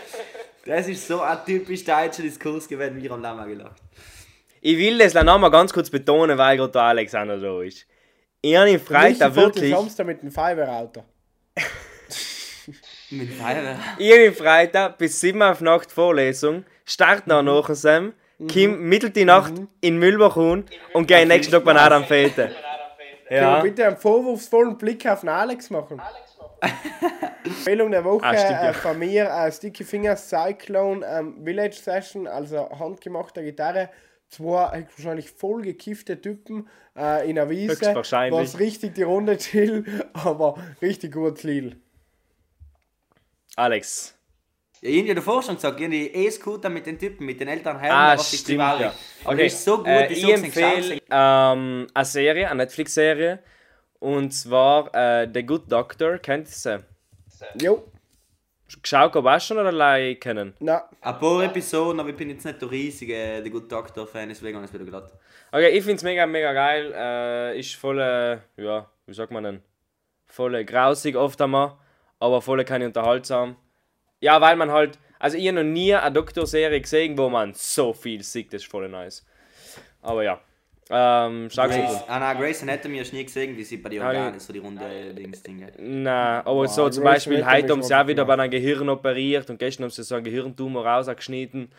Das 0.66 0.88
ist 0.88 1.08
so 1.08 1.22
ein 1.22 1.38
typisch 1.46 1.86
deutscher 1.86 2.22
Diskurs 2.22 2.68
gewesen, 2.68 3.02
wir 3.02 3.10
haben 3.10 3.22
mal 3.22 3.48
gelacht. 3.48 3.82
Ich 4.62 4.78
will 4.78 4.98
das 4.98 5.14
noch 5.14 5.40
mal 5.40 5.50
ganz 5.50 5.74
kurz 5.74 5.90
betonen, 5.90 6.38
weil 6.38 6.58
gerade 6.58 6.72
der 6.72 6.82
Alexander 6.82 7.40
da 7.40 7.62
ist. 7.62 7.88
Ich 8.42 8.56
habe 8.56 8.70
ihn 8.70 8.80
Freitag 8.80 9.36
wirklich. 9.36 9.74
Samstag 9.74 10.06
mit 10.06 10.22
dem 10.22 10.30
Fiverr-Auto. 10.30 11.04
Mit 13.12 13.30
habe 14.14 14.26
ihn 14.26 14.34
Freitag 14.34 14.98
bis 14.98 15.20
7 15.20 15.42
auf 15.42 15.62
Nacht 15.62 15.92
Vorlesung, 15.92 16.64
start 16.86 17.26
Mhm. 17.28 17.34
nach 17.34 17.42
nachher 17.44 17.76
Sam, 17.76 18.14
Kim 18.48 18.88
mittel 18.88 19.10
die 19.10 19.26
Nacht 19.26 19.54
in 19.82 19.98
Mühlbach 19.98 20.36
hin 20.36 20.64
und 20.94 21.08
gehe 21.08 21.26
nächsten 21.26 21.52
Tag 21.52 21.64
bei 21.66 21.76
Adam 21.76 22.06
Fete. 22.06 22.52
Ja. 23.30 23.60
Bitte 23.62 23.86
einen 23.86 23.98
vorwurfsvollen 23.98 24.78
Blick 24.78 25.06
auf 25.08 25.20
den 25.22 25.30
Alex 25.30 25.70
machen. 25.70 26.02
Empfehlung 27.44 27.92
der 27.92 28.04
Woche 28.04 28.26
Ah, 28.26 28.34
stimmt, 28.36 28.52
ja. 28.52 28.70
äh, 28.70 28.74
von 28.74 28.98
mir: 29.00 29.26
äh, 29.30 29.52
Sticky 29.52 29.84
Fingers 29.84 30.30
Cyclone 30.30 31.06
ähm, 31.06 31.36
Village 31.44 31.76
Session, 31.82 32.28
also 32.28 32.70
handgemachte 32.80 33.44
Gitarre. 33.44 33.90
Zwei 34.30 34.80
äh, 34.80 34.84
wahrscheinlich 34.98 35.32
voll 35.32 35.62
gekiffte 35.62 36.20
Typen 36.22 36.68
äh, 36.98 37.30
in 37.30 37.38
einer 37.40 37.50
Wiese, 37.50 37.74
Höchstwahrscheinlich. 37.74 38.40
was 38.42 38.60
richtig 38.60 38.96
die 38.96 39.04
Runde 39.04 39.38
chill, 39.38 39.86
aber 40.14 40.56
richtig 40.82 41.14
gut 41.14 41.44
Lied. 41.44 41.78
Alex. 43.56 44.16
Ja, 44.82 44.90
ich 44.90 44.98
habe 45.00 45.08
ja 45.10 45.14
davor 45.16 45.44
schon 45.44 45.56
gesagt, 45.56 45.78
ich 45.80 45.86
habe 45.86 45.92
die 45.94 46.08
E-Scooter 46.16 46.70
mit 46.70 46.86
den 46.86 46.98
Typen, 46.98 47.26
mit 47.26 47.40
den 47.40 47.50
älteren 47.50 47.80
Herren, 47.80 47.96
Ah, 47.98 48.18
was 48.18 48.32
ich 48.34 48.40
stimmt, 48.40 48.60
privat- 48.60 48.80
ja. 48.80 48.94
Aber 49.26 49.34
Okay, 49.34 49.48
ist 49.48 49.64
so 49.66 49.78
gut, 49.80 49.88
äh, 49.88 50.14
ich 50.14 50.24
empfehle 50.24 51.00
ähm, 51.12 51.88
eine 51.94 52.06
Serie, 52.06 52.48
eine 52.48 52.64
Netflix-Serie. 52.64 53.40
Und 54.00 54.32
zwar 54.32 54.94
äh, 54.96 55.28
The 55.34 55.46
Good 55.46 55.70
Doctor. 55.70 56.18
Kennt 56.20 56.48
ihr 56.48 56.54
sie? 56.54 56.86
Jo, 57.62 57.84
Geschaut 58.82 59.16
ob 59.16 59.26
auch 59.26 59.42
schon 59.42 59.58
oder 59.58 59.70
allein 59.70 60.18
kennen? 60.20 60.54
na, 60.60 60.88
Ein 61.02 61.20
paar 61.20 61.44
Episoden, 61.44 62.00
aber 62.00 62.10
ich 62.10 62.16
bin 62.16 62.30
jetzt 62.30 62.46
nicht 62.46 62.62
der 62.62 62.70
riesige 62.72 63.42
The 63.44 63.50
Good 63.50 63.70
Doctor-Fan, 63.72 64.30
deswegen 64.30 64.56
habe 64.58 64.66
ich 64.66 64.72
es 64.72 64.80
wieder 64.80 64.90
glatt. 64.90 65.12
Okay, 65.52 65.70
ich 65.70 65.84
finde 65.84 65.96
es 65.96 66.04
mega, 66.04 66.26
mega 66.28 66.54
geil. 66.54 66.94
Äh, 66.96 67.60
ist 67.60 67.76
voll, 67.76 68.00
äh, 68.00 68.38
ja, 68.62 68.88
wie 69.08 69.14
sagt 69.14 69.32
man 69.32 69.44
denn? 69.44 69.64
Voll 70.28 70.64
grausig 70.66 71.16
oft 71.18 71.42
einmal, 71.42 71.78
aber 72.20 72.42
voll 72.42 72.64
keine 72.66 72.86
unterhaltsam. 72.86 73.56
Ja, 74.20 74.42
weil 74.42 74.56
man 74.56 74.72
halt, 74.72 75.00
also 75.20 75.38
ich 75.38 75.48
habe 75.48 75.64
noch 75.64 75.72
nie 75.72 75.94
eine 75.94 76.12
Doktorserie 76.14 76.82
gesehen, 76.82 77.18
wo 77.18 77.30
man 77.30 77.54
so 77.54 77.94
viel 77.94 78.24
sieht, 78.24 78.54
das 78.54 78.62
ist 78.64 78.72
voll 78.72 78.90
nice. 78.90 79.26
Aber 80.02 80.24
ja, 80.24 80.40
ähm, 80.92 81.50
schau 81.52 81.68
Grace, 81.68 82.04
ah, 82.08 82.20
nein, 82.20 82.38
Grace 82.38 82.64
Anatomy 82.64 82.98
hast 83.00 83.12
du 83.12 83.18
nie 83.18 83.24
gesehen, 83.26 83.56
wie 83.56 83.64
sie 83.64 83.78
bei 83.78 83.90
den 83.90 84.02
Ah. 84.02 84.08
Organen 84.08 84.40
so 84.40 84.52
die 84.52 84.60
runde 84.60 85.14
Dings-Dinge. 85.14 85.72
Nein, 85.78 86.42
aber 86.46 86.68
so 86.68 86.90
zum 86.90 87.04
Grey's 87.04 87.14
Beispiel, 87.26 87.46
heute 87.46 87.72
haben 87.72 87.84
sie 87.84 87.96
auch 87.96 88.08
wieder 88.08 88.26
bei 88.26 88.34
einem 88.34 88.50
Gehirn 88.50 88.90
operiert 88.90 89.50
und 89.50 89.60
gestern 89.60 89.84
haben 89.84 89.92
sie 89.92 90.04
so 90.04 90.16
einen 90.16 90.24
Gehirntumor 90.24 90.86
rausgeschnitten 90.86 91.70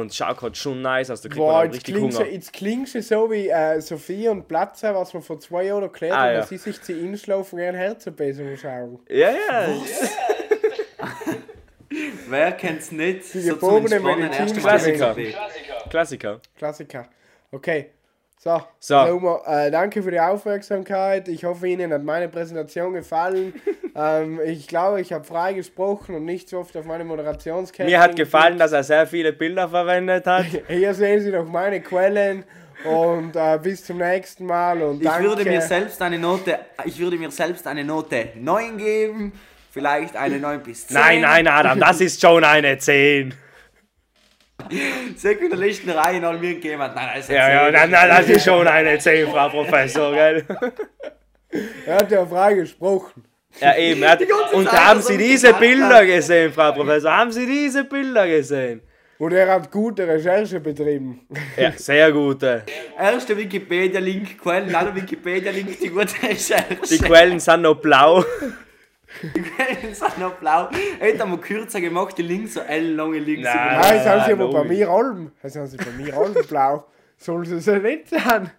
und 0.00 0.14
schaut 0.14 0.40
halt 0.42 0.56
schon 0.56 0.82
nice 0.82 1.10
aus, 1.10 1.20
da 1.20 1.28
kriegt 1.28 1.38
boah, 1.38 1.52
man 1.62 1.70
richtig 1.70 1.94
klingst, 1.94 2.18
Hunger. 2.18 2.28
jetzt 2.30 2.52
klingst 2.52 2.94
du 2.94 3.02
so 3.02 3.30
wie 3.30 3.48
äh, 3.48 3.80
Sophie 3.80 4.28
und 4.28 4.48
Platzer, 4.48 4.94
was 4.94 5.12
wir 5.14 5.20
vor 5.22 5.38
zwei 5.40 5.64
Jahren 5.64 5.82
erklärt 5.84 6.12
Ah, 6.14 6.20
haben, 6.20 6.32
ja. 6.34 6.40
dass 6.40 6.48
sie 6.48 6.56
sich 6.58 6.80
zu 6.82 6.92
Inschlafen 6.92 7.58
gerne 7.58 7.78
Herzenbesserung 7.78 8.56
schauen. 8.56 8.98
Ja, 9.08 9.30
ja. 9.30 9.68
Wer 12.28 12.52
kennt's 12.52 12.90
nicht? 12.90 13.24
So 13.24 13.38
zum 13.40 13.50
geborene 13.84 14.00
Medizin- 14.00 14.58
Klassiker. 14.60 15.14
WCB. 15.16 15.36
Klassiker. 15.90 16.40
Klassiker. 16.56 17.08
Okay. 17.50 17.90
So, 18.44 18.60
So. 18.80 19.06
Sommer, 19.06 19.40
äh, 19.46 19.70
danke 19.70 20.02
für 20.02 20.10
die 20.10 20.18
Aufmerksamkeit. 20.18 21.28
Ich 21.28 21.44
hoffe, 21.44 21.68
Ihnen 21.68 21.92
hat 21.92 22.02
meine 22.02 22.28
Präsentation 22.28 22.92
gefallen. 22.92 23.54
ähm, 23.94 24.40
ich 24.44 24.66
glaube, 24.66 25.00
ich 25.00 25.12
habe 25.12 25.22
frei 25.22 25.52
gesprochen 25.52 26.16
und 26.16 26.24
nicht 26.24 26.48
so 26.48 26.58
oft 26.58 26.76
auf 26.76 26.84
meine 26.84 27.04
Moderationskette. 27.04 27.88
Mir 27.88 28.00
hat 28.00 28.16
gefallen, 28.16 28.58
dass 28.58 28.72
er 28.72 28.82
sehr 28.82 29.06
viele 29.06 29.32
Bilder 29.32 29.68
verwendet 29.68 30.26
hat. 30.26 30.46
Hier 30.68 30.92
sehen 30.92 31.20
Sie 31.20 31.30
noch 31.30 31.46
meine 31.46 31.80
Quellen 31.82 32.42
und 32.84 33.36
äh, 33.36 33.60
bis 33.62 33.84
zum 33.84 33.98
nächsten 33.98 34.44
Mal. 34.44 34.82
Und 34.82 35.00
Ich 35.00 35.08
danke. 35.08 35.28
würde 35.28 35.44
mir 35.44 35.60
selbst 35.60 36.02
eine 36.02 36.18
Note, 36.18 36.58
ich 36.84 36.98
würde 36.98 37.18
mir 37.18 37.30
selbst 37.30 37.64
eine 37.68 37.84
Note 37.84 38.30
9 38.34 38.76
geben, 38.76 39.32
vielleicht 39.70 40.16
eine 40.16 40.40
9 40.40 40.60
bis 40.64 40.88
10. 40.88 40.96
Nein, 40.96 41.20
nein, 41.20 41.46
Adam, 41.46 41.78
das 41.78 42.00
ist 42.00 42.20
schon 42.20 42.42
eine 42.42 42.76
10. 42.76 43.34
Sekundaristen 45.16 45.90
Reihen 45.90 46.24
all 46.24 46.38
mir 46.38 46.54
hat. 46.54 46.94
Nein, 46.94 47.06
nein, 47.06 47.20
ist 47.20 47.28
Ja, 47.28 47.48
ja, 47.50 47.64
10. 47.64 47.72
nein, 47.72 47.90
nein, 47.90 48.08
das 48.08 48.28
ist 48.28 48.44
schon 48.44 48.66
eine 48.66 48.98
10, 48.98 49.28
Frau 49.28 49.48
Professor, 49.48 50.12
gell? 50.12 50.44
Er 51.86 51.96
hat 51.96 52.10
ja 52.10 52.24
frei 52.24 52.54
gesprochen. 52.54 53.24
Ja, 53.60 53.76
eben. 53.76 54.02
Hat, 54.08 54.22
und 54.54 54.66
Zeit 54.68 54.80
haben 54.80 55.02
Sie 55.02 55.18
diese 55.18 55.52
Bilder 55.52 55.96
hat. 55.96 56.06
gesehen, 56.06 56.50
Frau 56.52 56.72
Professor? 56.72 57.14
Haben 57.14 57.30
Sie 57.30 57.44
diese 57.46 57.84
Bilder 57.84 58.26
gesehen? 58.26 58.80
Und 59.18 59.32
er 59.34 59.48
hat 59.52 59.70
gute 59.70 60.08
Recherche 60.08 60.58
betrieben. 60.58 61.20
Ja, 61.56 61.70
sehr 61.76 62.10
gute. 62.10 62.64
Erster 62.98 63.36
Wikipedia-Link, 63.36 64.38
Quellen, 64.38 64.74
aller 64.74 64.94
Wikipedia-Link, 64.96 65.78
die 65.78 65.90
gute 65.90 66.14
Recherche. 66.22 66.78
Die 66.90 66.98
Quellen 66.98 67.38
sind 67.38 67.62
noch 67.62 67.76
blau. 67.76 68.24
Die 69.34 69.42
Quellen 69.42 69.94
sind 69.94 70.18
noch 70.18 70.34
blau. 70.34 70.68
Hätte 70.98 71.24
mal 71.26 71.38
kürzer 71.38 71.80
gemacht, 71.80 72.16
die 72.18 72.22
Links, 72.22 72.54
so 72.54 72.60
ellenlange 72.60 73.18
Links. 73.18 73.44
Nein. 73.44 73.78
Ah, 73.80 73.94
jetzt 73.94 74.06
haben 74.08 74.24
sie 74.26 74.32
aber 74.32 74.50
bei 74.50 74.64
mir 74.64 74.88
Alben. 74.90 75.32
Jetzt 75.42 75.56
haben 75.56 75.66
sie 75.66 75.76
bei 75.76 75.90
mir 75.96 76.16
Alben 76.16 76.46
blau. 76.46 76.86
Soll 77.18 77.46
es 77.46 77.66
ja 77.66 77.78
nicht 77.78 78.08
sein? 78.08 78.50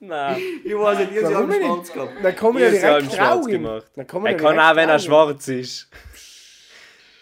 Nein. 0.00 0.36
Ich 0.64 0.74
weiß 0.76 0.98
nicht, 0.98 1.12
ihr 1.12 1.24
habt 1.34 1.54
schwarz 1.54 1.92
gehabt. 1.92 2.12
Dann 2.22 2.36
kommen 2.36 2.58
Ihr 2.58 2.72
ja 2.72 2.98
direkt 2.98 3.12
schwarz 3.12 3.30
traurig. 3.40 3.52
gemacht. 3.54 3.86
Dann 3.96 4.06
kommen 4.06 4.26
Er 4.26 4.36
kann 4.36 4.58
auch, 4.58 4.76
wenn 4.76 4.88
er 4.88 4.98
schwarz 4.98 5.48
ist. 5.48 5.88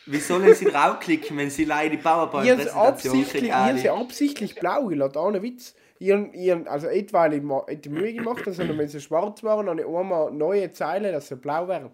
Wie 0.06 0.18
sollen 0.18 0.52
sie 0.54 0.64
draufklicken, 0.64 1.36
wenn 1.36 1.50
sie 1.50 1.64
leider 1.64 1.90
die 1.90 1.96
Ich 1.98 2.04
habe 2.04 2.26
PowerPoint-Präsentation 2.30 2.86
absichtlich, 2.86 3.30
kriegen? 3.32 3.46
ich 3.46 3.52
hab 3.54 3.68
Ali? 3.68 3.78
sie 3.80 3.90
absichtlich 3.90 4.54
blau 4.56 4.86
gelassen, 4.86 5.18
ohne 5.18 5.42
Witz. 5.42 5.74
Ihren, 5.98 6.32
ihren, 6.32 6.66
also 6.66 6.88
nicht 6.88 7.12
weil 7.12 7.34
ich 7.34 7.80
die 7.82 7.90
Mühe 7.90 8.14
gemacht 8.14 8.40
habe, 8.40 8.52
sondern 8.52 8.78
wenn 8.78 8.88
sie 8.88 9.00
schwarz 9.00 9.42
waren, 9.44 9.66
dann 9.66 9.78
habe 9.78 9.88
ich 9.90 9.96
einmal 9.98 10.32
neue 10.32 10.70
Zeilen, 10.72 11.12
dass 11.12 11.28
sie 11.28 11.36
blau 11.36 11.68
wären. 11.68 11.90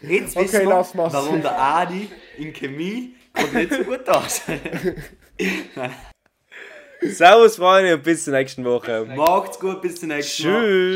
Jetzt 0.00 0.36
Okay, 0.36 0.44
wissen 0.44 0.60
wir, 0.60 0.68
lass 0.68 0.94
mal's. 0.94 1.12
warum 1.12 1.40
der 1.42 1.58
Adi 1.58 2.08
in 2.38 2.52
Chemie 2.52 3.14
kommt 3.32 3.54
nicht 3.54 3.72
so 3.72 3.82
gut 3.84 4.08
aus. 4.08 4.42
Servus, 7.02 7.56
Freunde, 7.56 7.94
und 7.94 8.02
bis 8.02 8.24
zur 8.24 8.32
nächsten 8.32 8.64
Woche. 8.64 9.04
Macht's 9.14 9.58
gut, 9.58 9.82
bis 9.82 9.96
zum 10.00 10.08
nächsten 10.08 10.50
Mal. 10.50 10.62
Tschüss. 10.62 10.94